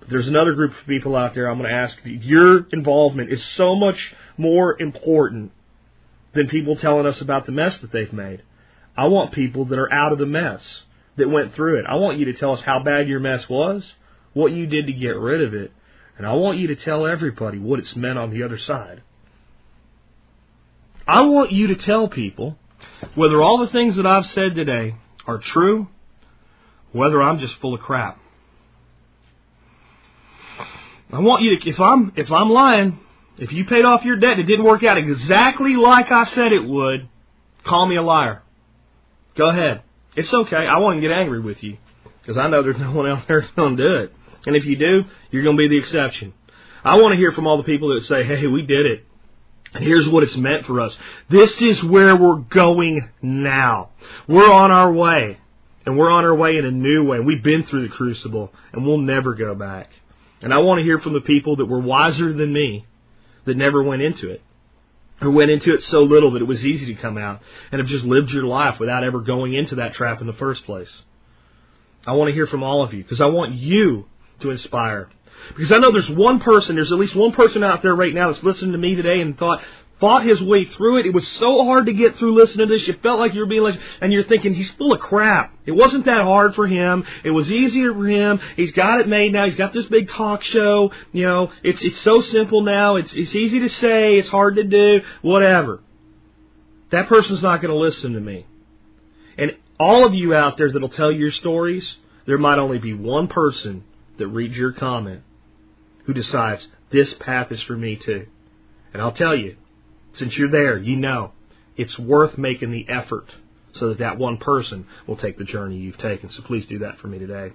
But 0.00 0.10
there's 0.10 0.28
another 0.28 0.54
group 0.54 0.72
of 0.72 0.86
people 0.86 1.16
out 1.16 1.34
there 1.34 1.48
I'm 1.48 1.58
going 1.58 1.70
to 1.70 1.76
ask. 1.76 1.96
You. 2.04 2.12
Your 2.12 2.66
involvement 2.72 3.32
is 3.32 3.44
so 3.44 3.74
much 3.74 4.14
more 4.36 4.80
important 4.80 5.52
than 6.32 6.48
people 6.48 6.76
telling 6.76 7.06
us 7.06 7.20
about 7.20 7.46
the 7.46 7.52
mess 7.52 7.76
that 7.78 7.92
they've 7.92 8.12
made. 8.12 8.42
I 8.96 9.06
want 9.06 9.32
people 9.32 9.66
that 9.66 9.78
are 9.78 9.92
out 9.92 10.12
of 10.12 10.18
the 10.18 10.26
mess, 10.26 10.82
that 11.16 11.28
went 11.28 11.54
through 11.54 11.80
it. 11.80 11.86
I 11.88 11.96
want 11.96 12.18
you 12.18 12.26
to 12.26 12.34
tell 12.34 12.52
us 12.52 12.60
how 12.60 12.82
bad 12.82 13.08
your 13.08 13.20
mess 13.20 13.48
was, 13.48 13.94
what 14.32 14.52
you 14.52 14.66
did 14.66 14.86
to 14.86 14.92
get 14.92 15.16
rid 15.16 15.42
of 15.42 15.54
it, 15.54 15.72
and 16.18 16.26
I 16.26 16.32
want 16.34 16.58
you 16.58 16.68
to 16.68 16.76
tell 16.76 17.06
everybody 17.06 17.58
what 17.58 17.78
it's 17.78 17.96
meant 17.96 18.18
on 18.18 18.30
the 18.30 18.42
other 18.42 18.58
side. 18.58 19.02
I 21.06 21.22
want 21.22 21.52
you 21.52 21.68
to 21.68 21.76
tell 21.76 22.08
people 22.08 22.58
whether 23.14 23.42
all 23.42 23.58
the 23.58 23.68
things 23.68 23.96
that 23.96 24.06
I've 24.06 24.26
said 24.26 24.54
today 24.54 24.96
are 25.26 25.38
true, 25.38 25.88
whether 26.92 27.22
I'm 27.22 27.38
just 27.38 27.56
full 27.56 27.74
of 27.74 27.80
crap. 27.80 28.18
I 31.12 31.20
want 31.20 31.42
you 31.42 31.58
to, 31.58 31.68
if 31.68 31.78
I'm, 31.78 32.12
if 32.16 32.32
I'm 32.32 32.50
lying, 32.50 32.98
if 33.38 33.52
you 33.52 33.64
paid 33.64 33.84
off 33.84 34.04
your 34.04 34.16
debt 34.16 34.32
and 34.32 34.40
it 34.40 34.44
didn't 34.44 34.64
work 34.64 34.82
out 34.82 34.98
exactly 34.98 35.76
like 35.76 36.10
I 36.10 36.24
said 36.24 36.52
it 36.52 36.64
would, 36.64 37.08
call 37.64 37.86
me 37.86 37.96
a 37.96 38.02
liar. 38.02 38.42
Go 39.36 39.50
ahead. 39.50 39.82
It's 40.16 40.32
okay. 40.32 40.56
I 40.56 40.78
won't 40.78 41.00
get 41.00 41.10
angry 41.10 41.40
with 41.40 41.62
you 41.62 41.76
because 42.20 42.36
I 42.36 42.48
know 42.48 42.62
there's 42.62 42.78
no 42.80 42.92
one 42.92 43.06
out 43.10 43.28
there 43.28 43.42
that's 43.42 43.52
going 43.54 43.76
to 43.76 43.82
do 43.82 43.94
it. 43.96 44.12
And 44.46 44.56
if 44.56 44.64
you 44.64 44.76
do, 44.76 45.04
you're 45.30 45.42
going 45.42 45.56
to 45.56 45.60
be 45.60 45.68
the 45.68 45.78
exception. 45.78 46.32
I 46.84 46.96
want 46.96 47.12
to 47.12 47.16
hear 47.16 47.32
from 47.32 47.46
all 47.46 47.56
the 47.56 47.64
people 47.64 47.94
that 47.94 48.04
say, 48.06 48.24
hey, 48.24 48.46
we 48.46 48.62
did 48.62 48.86
it. 48.86 49.04
And 49.74 49.84
here's 49.84 50.08
what 50.08 50.22
it's 50.22 50.36
meant 50.36 50.64
for 50.66 50.80
us. 50.80 50.96
This 51.28 51.50
is 51.60 51.82
where 51.82 52.14
we're 52.16 52.36
going 52.36 53.08
now. 53.20 53.90
We're 54.28 54.50
on 54.50 54.70
our 54.70 54.92
way. 54.92 55.38
And 55.84 55.98
we're 55.98 56.10
on 56.10 56.24
our 56.24 56.34
way 56.34 56.56
in 56.56 56.64
a 56.64 56.70
new 56.70 57.04
way. 57.04 57.20
We've 57.20 57.42
been 57.42 57.64
through 57.64 57.88
the 57.88 57.94
crucible 57.94 58.52
and 58.72 58.86
we'll 58.86 58.98
never 58.98 59.34
go 59.34 59.54
back. 59.54 59.90
And 60.40 60.52
I 60.52 60.58
want 60.58 60.78
to 60.78 60.84
hear 60.84 60.98
from 60.98 61.12
the 61.12 61.20
people 61.20 61.56
that 61.56 61.66
were 61.66 61.80
wiser 61.80 62.32
than 62.32 62.52
me 62.52 62.86
that 63.44 63.56
never 63.56 63.82
went 63.82 64.02
into 64.02 64.30
it 64.30 64.42
who 65.20 65.30
went 65.30 65.50
into 65.50 65.72
it 65.74 65.82
so 65.84 66.02
little 66.02 66.32
that 66.32 66.42
it 66.42 66.46
was 66.46 66.64
easy 66.64 66.86
to 66.86 67.00
come 67.00 67.16
out 67.16 67.40
and 67.72 67.80
have 67.80 67.88
just 67.88 68.04
lived 68.04 68.30
your 68.30 68.44
life 68.44 68.78
without 68.78 69.04
ever 69.04 69.20
going 69.20 69.54
into 69.54 69.76
that 69.76 69.94
trap 69.94 70.20
in 70.20 70.26
the 70.26 70.32
first 70.32 70.64
place. 70.64 70.90
I 72.06 72.12
want 72.12 72.28
to 72.28 72.34
hear 72.34 72.46
from 72.46 72.62
all 72.62 72.82
of 72.82 72.92
you 72.92 73.02
because 73.02 73.20
I 73.20 73.26
want 73.26 73.54
you 73.54 74.06
to 74.40 74.50
inspire. 74.50 75.10
Because 75.48 75.72
I 75.72 75.78
know 75.78 75.90
there's 75.90 76.10
one 76.10 76.40
person, 76.40 76.76
there's 76.76 76.92
at 76.92 76.98
least 76.98 77.14
one 77.14 77.32
person 77.32 77.64
out 77.64 77.82
there 77.82 77.94
right 77.94 78.14
now 78.14 78.30
that's 78.30 78.42
listening 78.42 78.72
to 78.72 78.78
me 78.78 78.94
today 78.94 79.20
and 79.20 79.38
thought, 79.38 79.62
fought 80.00 80.26
his 80.26 80.42
way 80.42 80.64
through 80.64 80.98
it. 80.98 81.06
It 81.06 81.14
was 81.14 81.26
so 81.28 81.64
hard 81.64 81.86
to 81.86 81.92
get 81.92 82.16
through 82.16 82.34
listening 82.34 82.68
to 82.68 82.74
this. 82.74 82.86
You 82.86 82.94
felt 83.02 83.18
like 83.18 83.34
you 83.34 83.40
were 83.40 83.46
being 83.46 83.62
like, 83.62 83.80
and 84.00 84.12
you're 84.12 84.24
thinking, 84.24 84.54
he's 84.54 84.70
full 84.72 84.92
of 84.92 85.00
crap. 85.00 85.54
It 85.64 85.72
wasn't 85.72 86.04
that 86.04 86.22
hard 86.22 86.54
for 86.54 86.66
him. 86.66 87.04
It 87.24 87.30
was 87.30 87.50
easier 87.50 87.92
for 87.94 88.06
him. 88.06 88.40
He's 88.56 88.72
got 88.72 89.00
it 89.00 89.08
made 89.08 89.32
now. 89.32 89.46
He's 89.46 89.56
got 89.56 89.72
this 89.72 89.86
big 89.86 90.10
talk 90.10 90.42
show. 90.42 90.92
You 91.12 91.26
know, 91.26 91.50
it's, 91.62 91.82
it's 91.82 92.00
so 92.00 92.20
simple 92.20 92.60
now. 92.62 92.96
It's, 92.96 93.12
it's 93.14 93.34
easy 93.34 93.60
to 93.60 93.68
say. 93.68 94.16
It's 94.16 94.28
hard 94.28 94.56
to 94.56 94.64
do. 94.64 95.00
Whatever. 95.22 95.80
That 96.90 97.08
person's 97.08 97.42
not 97.42 97.62
going 97.62 97.72
to 97.72 97.80
listen 97.80 98.12
to 98.12 98.20
me. 98.20 98.46
And 99.38 99.56
all 99.80 100.04
of 100.04 100.14
you 100.14 100.34
out 100.34 100.56
there 100.56 100.70
that'll 100.70 100.88
tell 100.88 101.10
your 101.10 101.32
stories, 101.32 101.96
there 102.26 102.38
might 102.38 102.58
only 102.58 102.78
be 102.78 102.92
one 102.92 103.28
person 103.28 103.84
that 104.18 104.28
reads 104.28 104.56
your 104.56 104.72
comment 104.72 105.22
who 106.04 106.12
decides 106.12 106.66
this 106.90 107.12
path 107.14 107.50
is 107.50 107.62
for 107.62 107.76
me 107.76 107.96
too. 107.96 108.26
And 108.92 109.02
I'll 109.02 109.12
tell 109.12 109.34
you, 109.34 109.56
since 110.16 110.36
you're 110.36 110.50
there, 110.50 110.78
you 110.78 110.96
know 110.96 111.32
it's 111.76 111.98
worth 111.98 112.38
making 112.38 112.70
the 112.70 112.86
effort 112.88 113.34
so 113.74 113.88
that 113.88 113.98
that 113.98 114.18
one 114.18 114.38
person 114.38 114.86
will 115.06 115.16
take 115.16 115.38
the 115.38 115.44
journey 115.44 115.76
you've 115.76 115.98
taken. 115.98 116.30
So 116.30 116.42
please 116.42 116.66
do 116.66 116.78
that 116.80 116.98
for 116.98 117.08
me 117.08 117.18
today. 117.18 117.52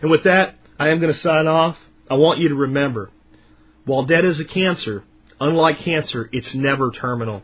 And 0.00 0.10
with 0.10 0.24
that, 0.24 0.56
I 0.78 0.88
am 0.90 1.00
going 1.00 1.12
to 1.12 1.18
sign 1.18 1.46
off. 1.46 1.76
I 2.08 2.14
want 2.14 2.38
you 2.38 2.48
to 2.48 2.54
remember, 2.54 3.10
while 3.84 4.04
debt 4.04 4.24
is 4.24 4.38
a 4.38 4.44
cancer, 4.44 5.04
unlike 5.40 5.80
cancer, 5.80 6.28
it's 6.32 6.54
never 6.54 6.90
terminal. 6.90 7.42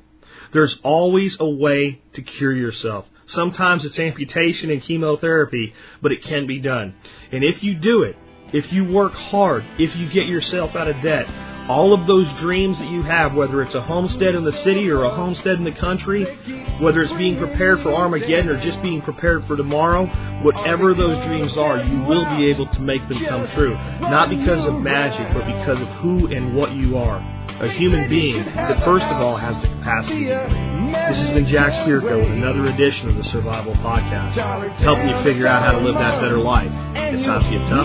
There's 0.53 0.79
always 0.85 1.37
a 1.41 1.49
way 1.49 2.01
to 2.15 2.23
cure 2.23 2.55
yourself. 2.55 3.07
Sometimes 3.27 3.85
it's 3.85 3.99
amputation 3.99 4.71
and 4.71 4.83
chemotherapy, 4.83 5.75
but 6.01 6.13
it 6.13 6.23
can 6.23 6.47
be 6.47 6.61
done. 6.61 6.95
And 7.33 7.43
if 7.43 7.63
you 7.63 7.75
do 7.75 8.03
it, 8.03 8.17
if 8.53 8.73
you 8.73 8.85
work 8.85 9.15
hard, 9.15 9.65
if 9.79 9.97
you 9.97 10.09
get 10.09 10.27
yourself 10.27 10.77
out 10.77 10.87
of 10.87 11.03
debt, 11.03 11.27
all 11.69 11.95
of 11.95 12.07
those 12.07 12.31
dreams 12.35 12.79
that 12.79 12.89
you 12.89 13.03
have, 13.03 13.35
whether 13.35 13.63
it's 13.63 13.75
a 13.75 13.81
homestead 13.81 14.35
in 14.35 14.45
the 14.45 14.53
city 14.53 14.89
or 14.91 15.05
a 15.05 15.15
homestead 15.15 15.55
in 15.55 15.65
the 15.65 15.73
country, 15.73 16.25
whether 16.81 17.03
it's 17.03 17.13
being 17.15 17.39
prepared 17.39 17.81
for 17.83 17.95
Armageddon 17.95 18.49
or 18.49 18.61
just 18.61 18.81
being 18.83 19.01
prepared 19.01 19.47
for 19.47 19.57
tomorrow, 19.57 20.07
whatever 20.43 20.93
those 20.95 21.17
dreams 21.27 21.57
are, 21.57 21.83
you 21.83 22.01
will 22.03 22.25
be 22.37 22.47
able 22.51 22.67
to 22.69 22.81
make 22.81 23.09
them 23.09 23.25
come 23.25 23.49
true. 23.49 23.75
Not 24.01 24.29
because 24.29 24.65
of 24.67 24.81
magic, 24.81 25.33
but 25.33 25.47
because 25.47 25.81
of 25.81 25.89
who 26.01 26.27
and 26.27 26.55
what 26.55 26.73
you 26.73 26.99
are. 26.99 27.19
A 27.61 27.69
human 27.69 28.09
being 28.09 28.45
that, 28.45 28.85
first 28.85 29.05
of 29.05 29.23
all, 29.23 29.37
has 29.37 29.55
the 29.63 29.69
capacity 29.69 30.25
to. 30.25 30.31
This 31.09 31.19
has 31.19 31.31
been 31.31 31.47
Jack 31.47 31.73
Spirko 31.73 32.19
with 32.21 32.33
another 32.33 32.67
edition 32.67 33.09
of 33.09 33.17
the 33.17 33.25
Survival 33.25 33.75
Podcast, 33.75 34.35
helping 34.79 35.09
you 35.09 35.23
figure 35.23 35.47
out 35.47 35.63
how 35.63 35.73
to 35.73 35.85
live 35.85 35.95
that 35.95 36.21
better 36.21 36.39
life. 36.39 36.71
It's 36.95 37.23
time 37.25 37.43
to 37.45 37.51
get 37.51 37.69
tough 37.69 37.85